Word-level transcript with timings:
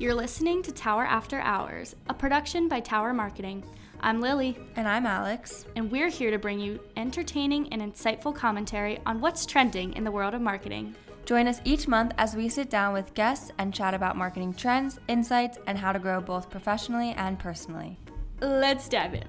You're 0.00 0.14
listening 0.14 0.62
to 0.62 0.72
Tower 0.72 1.04
After 1.04 1.40
Hours, 1.40 1.94
a 2.08 2.14
production 2.14 2.68
by 2.68 2.80
Tower 2.80 3.12
Marketing. 3.12 3.62
I'm 4.00 4.18
Lily. 4.18 4.58
And 4.76 4.88
I'm 4.88 5.04
Alex. 5.04 5.66
And 5.76 5.90
we're 5.90 6.08
here 6.08 6.30
to 6.30 6.38
bring 6.38 6.58
you 6.58 6.80
entertaining 6.96 7.70
and 7.70 7.82
insightful 7.82 8.34
commentary 8.34 8.98
on 9.04 9.20
what's 9.20 9.44
trending 9.44 9.92
in 9.92 10.02
the 10.02 10.10
world 10.10 10.32
of 10.32 10.40
marketing. 10.40 10.94
Join 11.26 11.46
us 11.46 11.60
each 11.66 11.86
month 11.86 12.14
as 12.16 12.34
we 12.34 12.48
sit 12.48 12.70
down 12.70 12.94
with 12.94 13.12
guests 13.12 13.50
and 13.58 13.74
chat 13.74 13.92
about 13.92 14.16
marketing 14.16 14.54
trends, 14.54 14.98
insights, 15.06 15.58
and 15.66 15.76
how 15.76 15.92
to 15.92 15.98
grow 15.98 16.22
both 16.22 16.48
professionally 16.48 17.10
and 17.18 17.38
personally. 17.38 17.98
Let's 18.40 18.88
dive 18.88 19.12
in. 19.12 19.28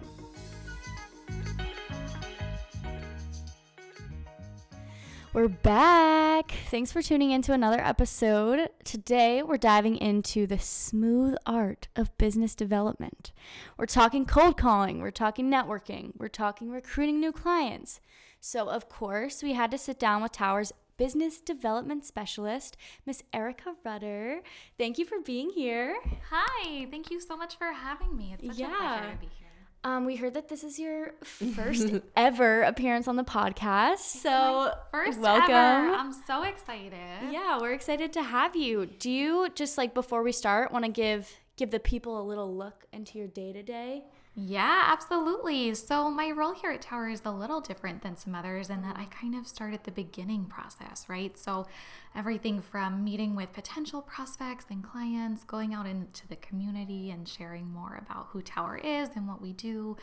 We're 5.33 5.47
back. 5.47 6.51
Thanks 6.69 6.91
for 6.91 7.01
tuning 7.01 7.31
in 7.31 7.41
to 7.43 7.53
another 7.53 7.79
episode. 7.79 8.67
Today, 8.83 9.41
we're 9.41 9.55
diving 9.55 9.95
into 9.95 10.45
the 10.45 10.59
smooth 10.59 11.35
art 11.45 11.87
of 11.95 12.17
business 12.17 12.53
development. 12.53 13.31
We're 13.77 13.85
talking 13.85 14.25
cold 14.25 14.57
calling, 14.57 14.99
we're 14.99 15.09
talking 15.09 15.49
networking, 15.49 16.11
we're 16.17 16.27
talking 16.27 16.69
recruiting 16.69 17.21
new 17.21 17.31
clients. 17.31 18.01
So, 18.41 18.67
of 18.67 18.89
course, 18.89 19.41
we 19.41 19.53
had 19.53 19.71
to 19.71 19.77
sit 19.77 19.97
down 19.97 20.21
with 20.21 20.33
Tower's 20.33 20.73
business 20.97 21.39
development 21.39 22.03
specialist, 22.03 22.75
Miss 23.05 23.23
Erica 23.31 23.75
Rutter. 23.85 24.41
Thank 24.77 24.97
you 24.97 25.05
for 25.05 25.21
being 25.21 25.51
here. 25.51 25.95
Hi, 26.29 26.87
thank 26.91 27.09
you 27.09 27.21
so 27.21 27.37
much 27.37 27.57
for 27.57 27.71
having 27.71 28.17
me. 28.17 28.35
It's 28.37 28.47
such 28.47 28.59
yeah. 28.59 28.75
a 28.75 28.99
pleasure 28.99 29.13
to 29.13 29.17
be 29.17 29.29
here. 29.39 29.40
Um, 29.83 30.05
we 30.05 30.15
heard 30.15 30.35
that 30.35 30.47
this 30.47 30.63
is 30.63 30.77
your 30.77 31.13
first 31.23 31.91
ever 32.15 32.61
appearance 32.61 33.07
on 33.07 33.15
the 33.15 33.23
podcast. 33.23 33.97
So 33.99 34.73
first 34.91 35.19
welcome. 35.19 35.51
Ever. 35.51 35.95
I'm 35.95 36.13
so 36.13 36.43
excited. 36.43 37.31
Yeah, 37.31 37.59
we're 37.59 37.73
excited 37.73 38.13
to 38.13 38.21
have 38.21 38.55
you. 38.55 38.85
Do 38.85 39.09
you 39.09 39.49
just 39.55 39.77
like 39.77 39.93
before 39.93 40.21
we 40.21 40.31
start 40.31 40.71
want 40.71 40.85
to 40.85 40.91
give 40.91 41.31
give 41.57 41.71
the 41.71 41.79
people 41.79 42.21
a 42.21 42.23
little 42.23 42.55
look 42.55 42.85
into 42.93 43.17
your 43.17 43.27
day 43.27 43.53
to 43.53 43.63
day? 43.63 44.03
Yeah, 44.33 44.83
absolutely. 44.87 45.73
So, 45.73 46.09
my 46.09 46.31
role 46.31 46.53
here 46.53 46.71
at 46.71 46.81
Tower 46.81 47.09
is 47.09 47.23
a 47.25 47.31
little 47.31 47.59
different 47.59 48.01
than 48.01 48.15
some 48.15 48.33
others 48.33 48.69
in 48.69 48.81
that 48.81 48.95
I 48.95 49.05
kind 49.05 49.35
of 49.35 49.45
start 49.45 49.73
at 49.73 49.83
the 49.83 49.91
beginning 49.91 50.45
process, 50.45 51.05
right? 51.09 51.37
So, 51.37 51.67
everything 52.15 52.61
from 52.61 53.03
meeting 53.03 53.35
with 53.35 53.51
potential 53.51 54.01
prospects 54.01 54.65
and 54.69 54.81
clients, 54.83 55.43
going 55.43 55.73
out 55.73 55.85
into 55.85 56.29
the 56.29 56.37
community 56.37 57.11
and 57.11 57.27
sharing 57.27 57.73
more 57.73 58.01
about 58.01 58.27
who 58.29 58.41
Tower 58.41 58.77
is 58.77 59.09
and 59.15 59.27
what 59.27 59.41
we 59.41 59.51
do, 59.51 59.97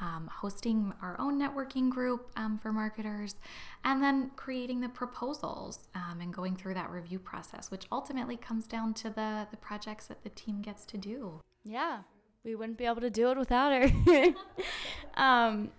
um, 0.00 0.28
hosting 0.32 0.92
our 1.00 1.14
own 1.20 1.40
networking 1.40 1.88
group 1.88 2.32
um, 2.36 2.58
for 2.58 2.72
marketers, 2.72 3.36
and 3.84 4.02
then 4.02 4.32
creating 4.34 4.80
the 4.80 4.88
proposals 4.88 5.86
um, 5.94 6.20
and 6.20 6.34
going 6.34 6.56
through 6.56 6.74
that 6.74 6.90
review 6.90 7.20
process, 7.20 7.70
which 7.70 7.86
ultimately 7.92 8.36
comes 8.36 8.66
down 8.66 8.92
to 8.94 9.08
the, 9.08 9.46
the 9.52 9.56
projects 9.56 10.08
that 10.08 10.24
the 10.24 10.30
team 10.30 10.62
gets 10.62 10.84
to 10.84 10.96
do. 10.96 11.40
Yeah, 11.64 11.98
we 12.44 12.54
wouldn't 12.54 12.78
be 12.78 12.84
able 12.84 13.00
to 13.00 13.10
do 13.10 13.30
it 13.30 13.38
without 13.38 13.72
her. 13.72 14.34
um, 15.22 15.70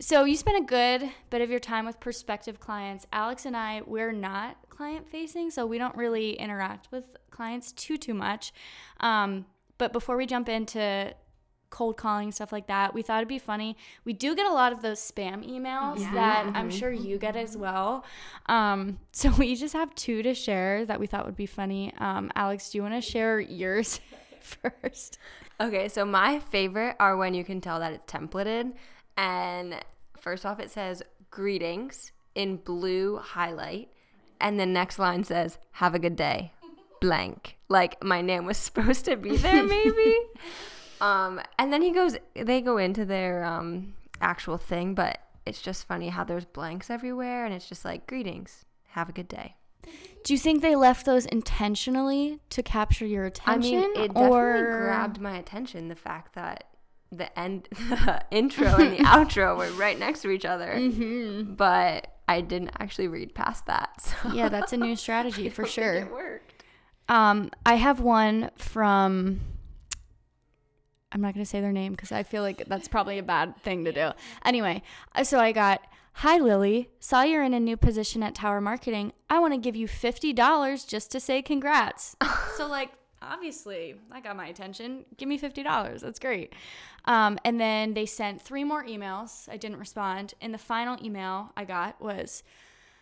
so 0.00 0.24
you 0.24 0.36
spend 0.36 0.62
a 0.62 0.66
good 0.66 1.10
bit 1.30 1.40
of 1.40 1.50
your 1.50 1.58
time 1.58 1.84
with 1.84 1.98
prospective 2.00 2.60
clients. 2.60 3.06
Alex 3.12 3.46
and 3.46 3.56
I, 3.56 3.82
we're 3.84 4.12
not 4.12 4.56
client 4.68 5.08
facing, 5.08 5.50
so 5.50 5.66
we 5.66 5.76
don't 5.76 5.96
really 5.96 6.34
interact 6.34 6.88
with 6.92 7.04
clients 7.30 7.72
too 7.72 7.96
too 7.96 8.14
much. 8.14 8.52
Um, 9.00 9.46
but 9.76 9.92
before 9.92 10.16
we 10.16 10.26
jump 10.26 10.48
into 10.48 11.14
cold 11.70 11.96
calling 11.96 12.32
stuff 12.32 12.52
like 12.52 12.68
that, 12.68 12.94
we 12.94 13.02
thought 13.02 13.18
it'd 13.18 13.28
be 13.28 13.38
funny. 13.38 13.76
We 14.04 14.12
do 14.12 14.34
get 14.34 14.46
a 14.46 14.52
lot 14.52 14.72
of 14.72 14.82
those 14.82 15.00
spam 15.00 15.46
emails 15.48 16.00
yeah. 16.00 16.14
that 16.14 16.46
mm-hmm. 16.46 16.56
I'm 16.56 16.70
sure 16.70 16.90
you 16.90 17.18
get 17.18 17.36
as 17.36 17.56
well. 17.56 18.04
Um, 18.46 18.98
so 19.12 19.30
we 19.30 19.54
just 19.54 19.74
have 19.74 19.94
two 19.94 20.22
to 20.22 20.34
share 20.34 20.86
that 20.86 20.98
we 20.98 21.06
thought 21.06 21.26
would 21.26 21.36
be 21.36 21.46
funny. 21.46 21.92
Um, 21.98 22.30
Alex, 22.34 22.70
do 22.70 22.78
you 22.78 22.82
want 22.82 22.94
to 22.94 23.00
share 23.00 23.40
yours 23.40 24.00
first? 24.82 25.18
Okay, 25.60 25.88
so 25.88 26.04
my 26.04 26.38
favorite 26.38 26.96
are 27.00 27.16
when 27.16 27.34
you 27.34 27.44
can 27.44 27.60
tell 27.60 27.80
that 27.80 27.92
it's 27.92 28.12
templated. 28.12 28.72
And 29.16 29.76
first 30.16 30.46
off, 30.46 30.60
it 30.60 30.70
says 30.70 31.02
greetings 31.30 32.12
in 32.34 32.56
blue 32.56 33.18
highlight. 33.18 33.90
And 34.40 34.58
the 34.58 34.66
next 34.66 34.98
line 34.98 35.24
says, 35.24 35.58
have 35.72 35.94
a 35.94 35.98
good 35.98 36.14
day, 36.14 36.52
blank. 37.00 37.56
Like 37.68 38.02
my 38.02 38.22
name 38.22 38.46
was 38.46 38.56
supposed 38.68 39.04
to 39.06 39.16
be 39.16 39.36
there, 39.36 39.64
maybe. 39.64 40.16
um, 41.00 41.40
and 41.58 41.72
then 41.72 41.82
he 41.82 41.90
goes, 41.90 42.16
they 42.34 42.60
go 42.60 42.78
into 42.78 43.04
their 43.04 43.44
um, 43.44 43.94
actual 44.20 44.58
thing, 44.58 44.94
but 44.94 45.18
it's 45.44 45.60
just 45.60 45.86
funny 45.86 46.08
how 46.08 46.24
there's 46.24 46.44
blanks 46.44 46.90
everywhere. 46.90 47.44
And 47.44 47.52
it's 47.52 47.68
just 47.68 47.84
like, 47.84 48.06
greetings, 48.06 48.64
have 48.90 49.08
a 49.08 49.12
good 49.12 49.28
day. 49.28 49.56
Do 50.28 50.34
you 50.34 50.38
think 50.38 50.60
they 50.60 50.76
left 50.76 51.06
those 51.06 51.24
intentionally 51.24 52.38
to 52.50 52.62
capture 52.62 53.06
your 53.06 53.24
attention? 53.24 53.78
I 53.78 53.80
mean, 53.80 53.90
it 53.92 54.08
definitely 54.08 54.36
or... 54.36 54.82
grabbed 54.82 55.22
my 55.22 55.38
attention. 55.38 55.88
The 55.88 55.94
fact 55.94 56.34
that 56.34 56.64
the 57.10 57.38
end, 57.38 57.66
the 57.70 58.22
intro 58.30 58.66
and 58.76 58.92
the 58.92 59.04
outro 59.04 59.56
were 59.56 59.70
right 59.70 59.98
next 59.98 60.20
to 60.20 60.30
each 60.30 60.44
other, 60.44 60.74
mm-hmm. 60.76 61.54
but 61.54 62.18
I 62.28 62.42
didn't 62.42 62.72
actually 62.78 63.08
read 63.08 63.34
past 63.34 63.64
that. 63.68 63.88
So. 64.22 64.34
Yeah, 64.34 64.50
that's 64.50 64.74
a 64.74 64.76
new 64.76 64.96
strategy 64.96 65.48
for 65.48 65.64
sure. 65.64 65.94
it 65.94 66.12
worked. 66.12 66.62
Um, 67.08 67.50
I 67.64 67.76
have 67.76 68.00
one 68.00 68.50
from. 68.56 69.40
I'm 71.10 71.22
not 71.22 71.32
going 71.32 71.42
to 71.42 71.48
say 71.48 71.62
their 71.62 71.72
name 71.72 71.92
because 71.92 72.12
I 72.12 72.22
feel 72.22 72.42
like 72.42 72.64
that's 72.66 72.86
probably 72.86 73.16
a 73.16 73.22
bad 73.22 73.56
thing 73.62 73.86
to 73.86 73.92
do. 73.92 74.10
Anyway, 74.44 74.82
uh, 75.14 75.24
so 75.24 75.40
I 75.40 75.52
got 75.52 75.80
Hi, 76.22 76.36
Lily. 76.36 76.90
Saw 76.98 77.22
you're 77.22 77.44
in 77.44 77.54
a 77.54 77.60
new 77.60 77.76
position 77.76 78.24
at 78.24 78.34
Tower 78.34 78.60
Marketing. 78.60 79.12
I 79.30 79.38
want 79.38 79.54
to 79.54 79.56
give 79.56 79.76
you 79.76 79.86
$50 79.86 80.88
just 80.88 81.12
to 81.12 81.20
say 81.20 81.42
congrats. 81.42 82.16
so, 82.56 82.66
like, 82.66 82.90
obviously, 83.22 83.94
that 84.10 84.24
got 84.24 84.34
my 84.34 84.48
attention. 84.48 85.04
Give 85.16 85.28
me 85.28 85.38
$50. 85.38 86.00
That's 86.00 86.18
great. 86.18 86.54
Um, 87.04 87.38
and 87.44 87.60
then 87.60 87.94
they 87.94 88.04
sent 88.04 88.42
three 88.42 88.64
more 88.64 88.84
emails. 88.84 89.48
I 89.48 89.58
didn't 89.58 89.78
respond. 89.78 90.34
And 90.40 90.52
the 90.52 90.58
final 90.58 90.98
email 91.00 91.52
I 91.56 91.64
got 91.64 92.00
was 92.00 92.42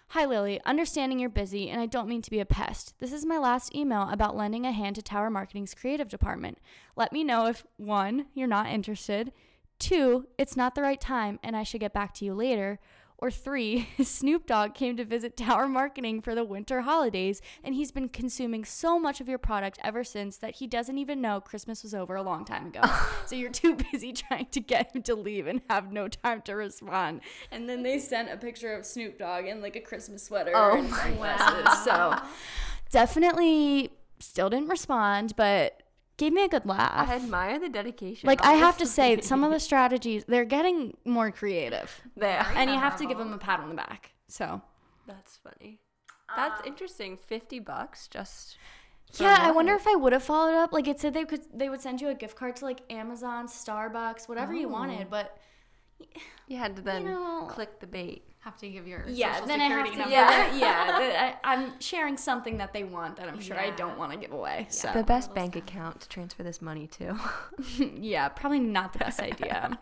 Hi, 0.09 0.27
Lily. 0.27 0.60
Understanding 0.66 1.19
you're 1.19 1.31
busy, 1.31 1.71
and 1.71 1.81
I 1.81 1.87
don't 1.87 2.09
mean 2.09 2.21
to 2.21 2.31
be 2.31 2.41
a 2.41 2.44
pest. 2.44 2.93
This 2.98 3.15
is 3.15 3.25
my 3.25 3.38
last 3.38 3.75
email 3.75 4.10
about 4.10 4.37
lending 4.37 4.66
a 4.66 4.72
hand 4.72 4.94
to 4.97 5.03
Tower 5.03 5.31
Marketing's 5.31 5.75
creative 5.75 6.10
department. 6.10 6.59
Let 6.97 7.15
me 7.15 7.25
know 7.25 7.47
if 7.47 7.65
one, 7.78 8.27
you're 8.34 8.47
not 8.47 8.66
interested, 8.66 9.33
two, 9.78 10.27
it's 10.38 10.56
not 10.56 10.75
the 10.75 10.83
right 10.83 11.00
time 11.00 11.38
and 11.43 11.56
I 11.56 11.62
should 11.62 11.81
get 11.81 11.93
back 11.93 12.15
to 12.15 12.25
you 12.25 12.34
later, 12.34 12.78
or 13.19 13.31
three, 13.31 13.88
Snoop 14.03 14.47
Dogg 14.47 14.75
came 14.75 14.97
to 14.97 15.04
visit 15.04 15.37
Tower 15.37 15.69
Marketing 15.69 16.21
for 16.21 16.34
the 16.34 16.44
winter 16.44 16.82
holidays, 16.82 17.41
and 17.65 17.75
he's 17.75 17.91
been 17.91 18.09
consuming 18.09 18.65
so 18.65 18.99
much 18.99 19.21
of 19.21 19.28
your 19.28 19.38
product 19.38 19.78
ever 19.82 20.04
since 20.04 20.37
that 20.38 20.56
he 20.56 20.66
doesn't 20.66 20.99
even 20.99 21.21
know 21.21 21.41
Christmas 21.41 21.82
was 21.82 21.94
over 21.94 22.16
a 22.16 22.22
long 22.22 22.44
time 22.44 22.66
ago. 22.66 22.82
so 23.27 23.34
you're 23.34 23.50
too 23.50 23.77
busy 23.93 24.12
trying 24.28 24.47
to 24.47 24.60
get 24.60 24.94
him 24.94 25.03
to 25.03 25.15
leave 25.15 25.47
and 25.47 25.62
have 25.71 25.93
no 25.93 26.09
time 26.09 26.43
to 26.43 26.54
respond. 26.54 27.21
And 27.50 27.69
then 27.69 27.82
they 27.82 27.99
sent 27.99 28.31
a 28.31 28.37
picture 28.37 28.75
of 28.75 28.84
Snoop 28.84 29.19
Dogg 29.19 29.47
in 29.47 29.60
like 29.60 29.77
a 29.77 29.81
Christmas 29.81 30.25
sweater 30.25 30.53
oh 30.54 30.78
and 30.78 30.93
sunglasses. 30.93 31.84
So 31.84 32.16
definitely 32.91 33.91
still 34.19 34.50
didn't 34.50 34.69
respond, 34.69 35.34
but 35.37 35.83
gave 36.16 36.32
me 36.32 36.44
a 36.44 36.49
good 36.49 36.66
laugh. 36.66 37.09
I 37.09 37.16
admire 37.16 37.59
the 37.59 37.69
dedication. 37.69 38.27
Like 38.27 38.41
honestly. 38.43 38.62
I 38.62 38.66
have 38.66 38.78
to 38.78 38.87
say, 38.87 39.21
some 39.21 39.44
of 39.44 39.50
the 39.50 39.60
strategies 39.60 40.25
they're 40.27 40.44
getting 40.44 40.97
more 41.04 41.31
creative. 41.31 42.00
They 42.16 42.32
are, 42.32 42.53
and 42.54 42.71
you 42.71 42.78
have 42.78 42.97
to 42.99 43.06
give 43.06 43.19
them 43.19 43.32
a 43.32 43.38
pat 43.38 43.60
on 43.60 43.69
the 43.69 43.75
back. 43.75 44.12
So 44.28 44.60
that's 45.06 45.37
funny. 45.37 45.81
That's 46.34 46.60
um, 46.60 46.66
interesting. 46.66 47.16
Fifty 47.16 47.59
bucks 47.59 48.09
just. 48.09 48.56
Yeah, 49.21 49.38
I 49.41 49.53
wonder 49.53 49.72
if 49.72 49.87
I 49.87 49.94
would 49.94 50.12
have 50.12 50.25
followed 50.25 50.54
up. 50.54 50.72
Like 50.72 50.88
it 50.88 50.99
said, 50.99 51.15
they 51.15 51.25
could 51.25 51.43
they 51.54 51.69
would 51.69 51.81
send 51.81 52.00
you 52.00 52.09
a 52.09 52.15
gift 52.15 52.37
card 52.37 52.56
to 52.56 52.65
like 52.65 52.81
Amazon, 52.91 53.47
Starbucks, 53.47 54.28
whatever 54.28 54.53
oh. 54.53 54.56
you 54.56 54.69
wanted, 54.69 55.09
but 55.09 55.38
you 56.48 56.56
had 56.56 56.77
to 56.77 56.83
then 56.83 57.04
you 57.04 57.10
know, 57.10 57.47
click 57.48 57.81
the 57.81 57.87
bait 57.87 58.25
have 58.47 58.57
to 58.57 58.69
give 58.69 58.87
your 58.87 59.03
yeah. 59.09 59.45
then 59.45 59.61
I 59.61 59.65
have 59.65 59.91
to 59.91 59.99
number. 59.99 60.09
yeah 60.09 60.55
yeah. 60.57 61.34
I, 61.43 61.55
am 61.55 61.81
sharing 61.81 62.17
something 62.17 62.59
that 62.59 62.73
they 62.73 62.84
want 62.84 63.17
that 63.17 63.29
I'm 63.29 63.41
sure 63.41 63.57
yeah. 63.57 63.65
I 63.65 63.71
don't 63.71 63.99
want 63.99 64.12
to 64.12 64.19
give 64.19 64.31
away. 64.31 64.67
So 64.71 64.89
the 64.95 65.03
best 65.03 65.34
bank 65.34 65.57
account 65.57 66.03
to 66.03 66.09
transfer 66.09 66.45
this 66.45 66.63
money 66.63 66.87
to. 66.98 67.19
yeah, 67.97 68.28
probably 68.28 68.60
not 68.60 68.93
the 68.93 69.01
best 69.01 69.21
idea. 69.21 69.78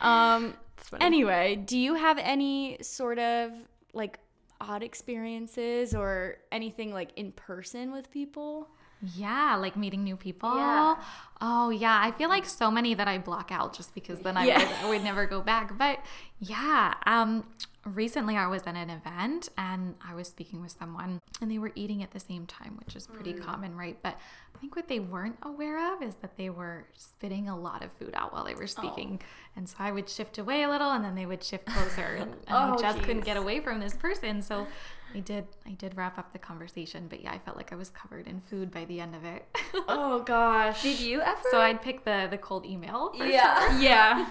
um. 0.00 0.54
Anyway, 1.00 1.56
do 1.56 1.78
you 1.78 1.94
have 1.94 2.18
any 2.18 2.78
sort 2.80 3.18
of 3.18 3.52
like 3.92 4.18
odd 4.60 4.82
experiences 4.82 5.94
or 5.94 6.38
anything 6.50 6.92
like 6.92 7.10
in 7.16 7.30
person 7.32 7.92
with 7.92 8.10
people? 8.10 8.68
Yeah, 9.16 9.56
like 9.56 9.76
meeting 9.76 10.02
new 10.04 10.16
people. 10.16 10.54
Yeah. 10.54 10.96
Oh, 11.40 11.70
yeah. 11.70 11.98
I 12.00 12.12
feel 12.12 12.28
like 12.28 12.46
so 12.46 12.70
many 12.70 12.94
that 12.94 13.08
I 13.08 13.18
block 13.18 13.50
out 13.50 13.74
just 13.74 13.94
because 13.94 14.20
then 14.20 14.36
I, 14.36 14.46
yeah. 14.46 14.58
would, 14.58 14.68
I 14.68 14.88
would 14.90 15.04
never 15.04 15.26
go 15.26 15.40
back. 15.40 15.76
But 15.76 15.98
yeah, 16.38 16.94
um, 17.06 17.44
recently 17.84 18.36
I 18.36 18.46
was 18.46 18.62
at 18.62 18.76
an 18.76 18.90
event 18.90 19.48
and 19.58 19.94
I 20.06 20.14
was 20.14 20.28
speaking 20.28 20.62
with 20.62 20.74
someone 20.78 21.20
and 21.40 21.50
they 21.50 21.58
were 21.58 21.72
eating 21.74 22.02
at 22.02 22.12
the 22.12 22.20
same 22.20 22.46
time, 22.46 22.78
which 22.78 22.94
is 22.94 23.06
pretty 23.06 23.32
mm. 23.32 23.42
common, 23.42 23.76
right? 23.76 23.98
But 24.02 24.16
I 24.54 24.58
think 24.58 24.76
what 24.76 24.88
they 24.88 25.00
weren't 25.00 25.36
aware 25.42 25.94
of 25.94 26.02
is 26.02 26.14
that 26.16 26.36
they 26.36 26.50
were 26.50 26.86
spitting 26.96 27.48
a 27.48 27.58
lot 27.58 27.82
of 27.82 27.90
food 27.92 28.14
out 28.14 28.32
while 28.32 28.44
they 28.44 28.54
were 28.54 28.66
speaking. 28.68 29.20
Oh. 29.20 29.26
And 29.56 29.68
so 29.68 29.76
I 29.80 29.90
would 29.90 30.08
shift 30.08 30.38
away 30.38 30.62
a 30.62 30.68
little 30.68 30.90
and 30.90 31.04
then 31.04 31.14
they 31.14 31.26
would 31.26 31.42
shift 31.42 31.66
closer 31.66 32.16
and, 32.18 32.30
and 32.32 32.40
oh, 32.48 32.74
I 32.74 32.80
just 32.80 32.98
geez. 32.98 33.06
couldn't 33.06 33.24
get 33.24 33.36
away 33.36 33.60
from 33.60 33.80
this 33.80 33.96
person. 33.96 34.42
So 34.42 34.66
I 35.14 35.20
did 35.20 35.46
I 35.66 35.72
did 35.72 35.96
wrap 35.96 36.18
up 36.18 36.32
the 36.32 36.38
conversation, 36.38 37.06
but 37.08 37.22
yeah, 37.22 37.32
I 37.32 37.38
felt 37.38 37.56
like 37.56 37.72
I 37.72 37.76
was 37.76 37.90
covered 37.90 38.26
in 38.26 38.40
food 38.40 38.70
by 38.70 38.84
the 38.84 39.00
end 39.00 39.14
of 39.14 39.24
it. 39.24 39.46
oh 39.88 40.22
gosh. 40.22 40.82
Did 40.84 41.00
you 41.00 41.20
ever? 41.20 41.40
So 41.50 41.60
I'd 41.60 41.82
pick 41.82 42.04
the 42.04 42.28
the 42.30 42.38
cold 42.38 42.64
email. 42.64 43.12
yeah. 43.14 43.70
Sure. 43.70 43.72
Yeah. 43.82 44.30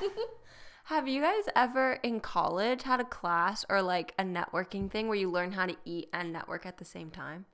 Have 0.92 1.08
you 1.08 1.22
guys 1.22 1.46
ever 1.56 1.94
in 2.04 2.20
college 2.20 2.84
had 2.84 3.00
a 3.00 3.06
class 3.06 3.64
or 3.70 3.82
like 3.82 4.14
a 4.20 4.24
networking 4.24 4.92
thing 4.92 5.08
where 5.08 5.16
you 5.16 5.32
learn 5.32 5.54
how 5.54 5.66
to 5.66 5.78
eat 5.86 6.10
and 6.12 6.34
network 6.34 6.66
at 6.66 6.80
the 6.80 6.84
same 6.84 7.10
time? 7.10 7.46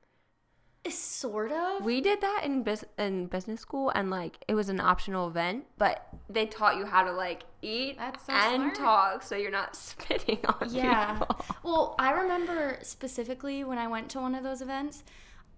Eh, 0.83 0.89
sort 0.89 1.51
of. 1.51 1.85
We 1.85 2.01
did 2.01 2.19
that 2.21 2.41
in 2.43 2.63
bus- 2.63 2.83
in 2.97 3.27
business 3.27 3.61
school, 3.61 3.91
and 3.93 4.09
like 4.09 4.43
it 4.47 4.55
was 4.55 4.69
an 4.69 4.79
optional 4.79 5.27
event, 5.27 5.65
but 5.77 6.07
they 6.27 6.47
taught 6.47 6.77
you 6.77 6.85
how 6.87 7.03
to 7.03 7.11
like 7.11 7.43
eat 7.61 7.97
so 8.25 8.33
and 8.33 8.75
smart. 8.75 8.75
talk, 8.75 9.21
so 9.21 9.35
you're 9.35 9.51
not 9.51 9.75
spitting 9.75 10.39
on 10.43 10.69
yeah. 10.71 11.19
people. 11.19 11.35
Yeah. 11.39 11.55
Well, 11.61 11.95
I 11.99 12.13
remember 12.13 12.79
specifically 12.81 13.63
when 13.63 13.77
I 13.77 13.85
went 13.85 14.09
to 14.09 14.19
one 14.19 14.33
of 14.33 14.43
those 14.43 14.63
events, 14.63 15.03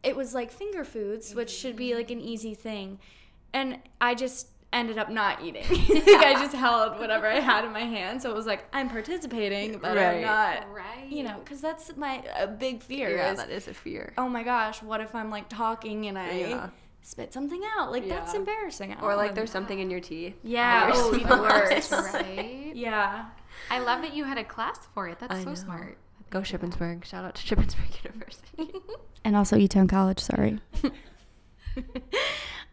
it 0.03 0.17
was 0.17 0.33
like 0.33 0.51
finger 0.51 0.83
foods, 0.83 1.33
which 1.33 1.49
should 1.49 1.77
be 1.77 1.91
mm. 1.91 1.95
like 1.95 2.11
an 2.11 2.19
easy 2.19 2.55
thing, 2.55 2.99
and 3.53 3.79
I 4.01 4.15
just 4.15 4.49
ended 4.71 4.97
up 4.97 5.09
not 5.09 5.43
eating. 5.43 5.63
like 5.89 6.07
I 6.07 6.33
just 6.33 6.55
held 6.55 6.99
whatever 6.99 7.27
I 7.27 7.39
had 7.39 7.65
in 7.65 7.71
my 7.71 7.81
hand, 7.81 8.21
so 8.21 8.29
it 8.29 8.35
was 8.35 8.45
like 8.45 8.65
I'm 8.73 8.89
participating, 8.89 9.79
but 9.79 9.95
right. 9.95 10.17
I'm 10.17 10.21
not. 10.21 10.73
Right. 10.73 11.07
You 11.09 11.23
know, 11.23 11.39
because 11.43 11.61
that's 11.61 11.95
my 11.97 12.23
a 12.37 12.47
big 12.47 12.83
fear. 12.83 13.15
Yeah, 13.15 13.31
is, 13.31 13.37
that 13.37 13.49
is 13.49 13.67
a 13.67 13.73
fear. 13.73 14.13
Oh 14.17 14.29
my 14.29 14.43
gosh, 14.43 14.81
what 14.83 15.01
if 15.01 15.15
I'm 15.15 15.29
like 15.29 15.49
talking 15.49 16.05
and 16.07 16.17
I. 16.17 16.31
Yeah. 16.39 16.69
Spit 17.01 17.33
something 17.33 17.61
out 17.77 17.91
like 17.91 18.05
yeah. 18.05 18.19
that's 18.19 18.33
embarrassing. 18.33 18.95
Or 19.01 19.15
like 19.15 19.33
there's 19.33 19.49
that. 19.49 19.53
something 19.53 19.79
in 19.79 19.89
your 19.89 20.01
teeth. 20.01 20.35
Yeah, 20.43 20.91
oh, 20.93 21.15
even 21.15 21.39
worse. 21.39 21.91
right? 22.13 22.71
Yeah. 22.75 23.27
I 23.71 23.79
love 23.79 24.01
that 24.01 24.13
you 24.13 24.25
had 24.25 24.37
a 24.37 24.43
class 24.43 24.79
for 24.93 25.07
it. 25.07 25.17
That's 25.17 25.33
I 25.33 25.39
so 25.39 25.49
know. 25.49 25.55
smart. 25.55 25.97
Go 26.29 26.41
Shippensburg. 26.41 27.05
Shout 27.05 27.23
out 27.23 27.35
to 27.35 27.55
Shippensburg 27.55 28.03
University. 28.03 28.73
and 29.23 29.35
also 29.35 29.55
E-Town 29.55 29.87
College, 29.87 30.19
sorry. 30.19 30.59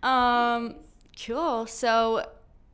um 0.02 0.74
Cool. 1.24 1.66
So, 1.66 2.28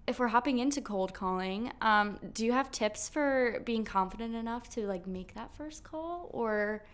if 0.06 0.18
we're 0.18 0.28
hopping 0.28 0.58
into 0.58 0.80
cold 0.80 1.14
calling, 1.14 1.70
um, 1.80 2.18
do 2.34 2.44
you 2.44 2.52
have 2.52 2.70
tips 2.72 3.08
for 3.08 3.62
being 3.64 3.84
confident 3.84 4.34
enough 4.34 4.68
to 4.70 4.86
like 4.86 5.06
make 5.06 5.34
that 5.34 5.54
first 5.56 5.84
call, 5.84 6.28
or 6.32 6.84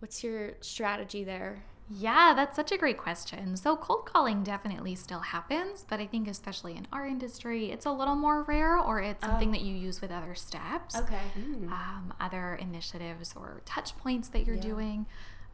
what's 0.00 0.24
your 0.24 0.52
strategy 0.60 1.24
there? 1.24 1.62
Yeah, 1.90 2.34
that's 2.36 2.54
such 2.54 2.70
a 2.70 2.76
great 2.76 2.98
question. 2.98 3.56
So, 3.56 3.76
cold 3.76 4.04
calling 4.04 4.42
definitely 4.42 4.94
still 4.94 5.20
happens, 5.20 5.86
but 5.88 6.00
I 6.00 6.06
think, 6.06 6.28
especially 6.28 6.76
in 6.76 6.86
our 6.92 7.06
industry, 7.06 7.70
it's 7.70 7.86
a 7.86 7.92
little 7.92 8.16
more 8.16 8.42
rare 8.42 8.76
or 8.76 9.00
it's 9.00 9.24
something 9.24 9.50
oh. 9.50 9.52
that 9.52 9.62
you 9.62 9.74
use 9.74 10.02
with 10.02 10.10
other 10.10 10.34
steps. 10.34 10.96
Okay. 10.96 11.20
Mm. 11.38 11.70
Um, 11.70 12.12
other 12.20 12.56
initiatives 12.56 13.32
or 13.34 13.62
touch 13.64 13.96
points 13.98 14.28
that 14.30 14.44
you're 14.44 14.56
yeah. 14.56 14.62
doing. 14.62 15.06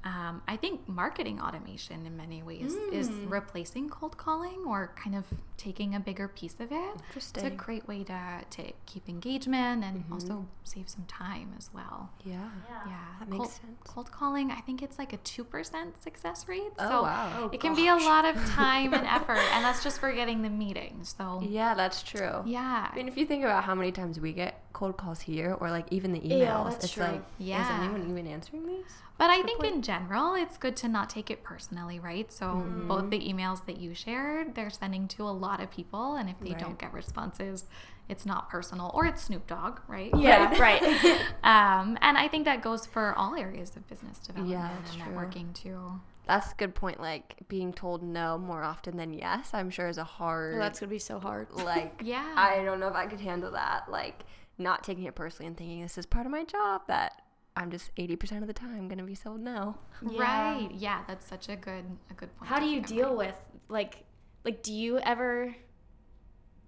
Um, 0.05 0.43
I 0.47 0.56
think 0.59 0.87
marketing 0.87 1.41
automation 1.41 2.05
in 2.05 2.15
many 2.15 2.43
ways 2.43 2.75
mm. 2.75 2.93
is 2.93 3.09
replacing 3.09 3.89
cold 3.89 4.19
calling 4.19 4.62
or 4.67 4.93
kind 4.97 5.17
of 5.17 5.25
taking 5.56 5.95
a 5.95 6.01
bigger 6.01 6.29
piece 6.29 6.61
of 6.61 6.71
it. 6.73 6.97
It's 7.17 7.33
a 7.39 7.49
great 7.49 7.89
way 7.89 8.05
to, 8.05 8.41
to 8.51 8.73
keep 8.85 9.09
engagement 9.09 9.83
and 9.83 10.01
mm-hmm. 10.01 10.12
also 10.12 10.47
save 10.62 10.91
some 10.91 11.06
time 11.06 11.55
as 11.56 11.71
well. 11.73 12.11
Yeah. 12.23 12.35
Yeah. 12.69 12.81
yeah. 12.87 13.05
That 13.19 13.31
cold, 13.31 13.41
makes 13.41 13.55
sense. 13.55 13.79
Cold 13.85 14.12
calling, 14.12 14.51
I 14.51 14.61
think 14.61 14.83
it's 14.83 14.99
like 14.99 15.15
a 15.15 15.19
2% 15.19 16.03
success 16.03 16.49
rate. 16.49 16.73
Oh, 16.79 16.89
so 16.89 17.03
wow. 17.03 17.33
Oh, 17.39 17.50
it 17.50 17.61
can 17.61 17.75
be 17.75 17.89
a 17.89 17.97
lot 17.97 18.27
of 18.27 18.37
time 18.50 18.93
and 18.93 19.07
effort. 19.07 19.39
And 19.53 19.65
that's 19.65 19.83
just 19.83 20.00
for 20.00 20.12
getting 20.12 20.43
the 20.43 20.50
meeting. 20.50 20.99
So, 21.03 21.43
yeah, 21.43 21.75
that's 21.75 22.03
true. 22.03 22.43
Yeah. 22.45 22.91
I 22.93 22.95
mean, 22.95 23.09
if 23.09 23.17
you 23.17 23.25
think 23.25 23.43
about 23.43 23.65
how 23.65 23.75
many 23.75 23.91
times 23.91 24.21
we 24.21 24.35
get 24.35 24.63
cold 24.75 24.99
calls 24.99 25.21
here 25.21 25.56
or 25.59 25.71
like 25.71 25.87
even 25.91 26.12
the 26.12 26.21
emails, 26.21 26.41
yeah, 26.41 26.75
it's 26.75 26.91
true. 26.91 27.05
like, 27.05 27.23
yeah. 27.38 27.65
is 27.65 27.81
anyone 27.81 28.11
even 28.11 28.26
answering 28.26 28.67
these? 28.67 28.85
But 29.17 29.31
I 29.31 29.43
think 29.43 29.61
point. 29.61 29.76
in 29.76 29.82
general, 29.82 30.35
it's 30.35 30.59
good 30.59 30.76
to 30.79 30.88
not 30.88 31.09
take 31.09 31.31
it 31.31 31.43
personally, 31.43 32.00
right? 32.00 32.31
So 32.31 32.47
mm-hmm. 32.47 32.88
both 32.88 33.11
the 33.11 33.21
emails 33.21 33.65
that 33.67 33.79
you 33.79 33.94
shared, 33.94 34.55
they're 34.55 34.71
sending 34.71 35.09
to 35.09 35.23
a 35.23 35.31
lot 35.31 35.62
of 35.62 35.71
people, 35.71 36.17
and 36.17 36.29
if 36.29 36.38
they 36.41 36.50
right. 36.50 36.59
don't 36.59 36.79
get 36.79 36.93
responses, 36.93 37.65
it's 38.09 38.26
not 38.26 38.50
personal 38.50 38.91
or 38.93 39.06
it's 39.06 39.23
Snoop 39.23 39.47
Dogg, 39.47 39.81
right? 39.88 40.11
Yeah, 40.17 40.55
right. 40.61 40.82
um, 41.44 41.97
and 42.03 42.19
I 42.19 42.29
think 42.29 42.44
that 42.44 42.61
goes 42.61 42.85
for 42.85 43.15
all 43.15 43.35
areas 43.35 43.76
of 43.76 43.88
business 43.88 44.19
development 44.19 44.61
yeah, 44.61 44.76
and 44.76 44.87
true. 44.87 45.12
networking 45.12 45.55
too. 45.55 46.00
That's 46.26 46.53
a 46.53 46.55
good 46.55 46.75
point. 46.75 47.00
Like 47.00 47.37
being 47.49 47.73
told 47.73 48.03
no 48.03 48.38
more 48.38 48.62
often 48.62 48.97
than 48.97 49.12
yes, 49.12 49.50
I'm 49.53 49.71
sure 49.71 49.88
is 49.88 49.99
a 49.99 50.05
hard. 50.05 50.55
Well, 50.55 50.62
that's 50.62 50.81
gonna 50.81 50.91
be 50.91 50.99
so 50.99 51.21
hard. 51.21 51.50
Like, 51.53 52.00
yeah, 52.03 52.32
I 52.37 52.62
don't 52.65 52.81
know 52.81 52.88
if 52.88 52.94
I 52.94 53.06
could 53.06 53.21
handle 53.21 53.53
that. 53.53 53.91
Like, 53.91 54.25
not 54.59 54.85
taking 54.85 55.05
it 55.05 55.15
personally 55.15 55.47
and 55.49 55.56
thinking 55.56 55.83
this 55.83 55.99
is 55.99 56.06
part 56.06 56.27
of 56.27 56.33
my 56.33 56.45
job 56.45 56.83
that 56.89 57.23
I'm 57.56 57.71
just 57.71 57.95
80% 57.97 58.43
of 58.43 58.47
the 58.47 58.53
time 58.53 58.89
going 58.89 58.99
to 58.99 59.05
be 59.05 59.15
sold 59.15 59.41
no. 59.41 59.79
Yeah. 60.09 60.21
Right. 60.21 60.71
Yeah, 60.73 61.03
that's 61.06 61.27
such 61.27 61.49
a 61.49 61.56
good 61.56 61.85
a 62.11 62.15
good 62.15 62.37
point. 62.37 62.49
How 62.49 62.59
do 62.59 62.67
you 62.67 62.81
deal 62.81 63.17
with 63.17 63.37
like 63.69 64.05
like 64.45 64.62
do 64.62 64.73
you 64.73 64.99
ever 64.99 65.55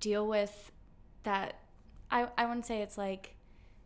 deal 0.00 0.26
with 0.26 0.72
that 1.24 1.60
I 2.10 2.28
I 2.38 2.46
wouldn't 2.46 2.66
say 2.66 2.82
it's 2.82 2.96
like 2.96 3.34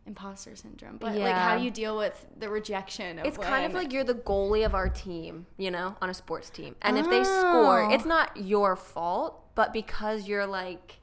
imposter 0.05 0.55
syndrome, 0.55 0.97
but 0.97 1.15
yeah. 1.15 1.23
like 1.23 1.35
how 1.35 1.57
do 1.57 1.63
you 1.63 1.71
deal 1.71 1.97
with 1.97 2.27
the 2.37 2.49
rejection 2.49 3.19
It's 3.19 3.37
when... 3.37 3.47
kind 3.47 3.65
of 3.65 3.73
like 3.73 3.91
you're 3.93 4.03
the 4.03 4.15
goalie 4.15 4.65
of 4.65 4.75
our 4.75 4.89
team, 4.89 5.45
you 5.57 5.71
know, 5.71 5.95
on 6.01 6.09
a 6.09 6.13
sports 6.13 6.49
team. 6.49 6.75
And 6.81 6.97
oh. 6.97 7.01
if 7.01 7.09
they 7.09 7.23
score, 7.23 7.83
oh. 7.83 7.93
it's 7.93 8.05
not 8.05 8.35
your 8.37 8.75
fault, 8.75 9.55
but 9.55 9.73
because 9.73 10.27
you're 10.27 10.47
like 10.47 11.00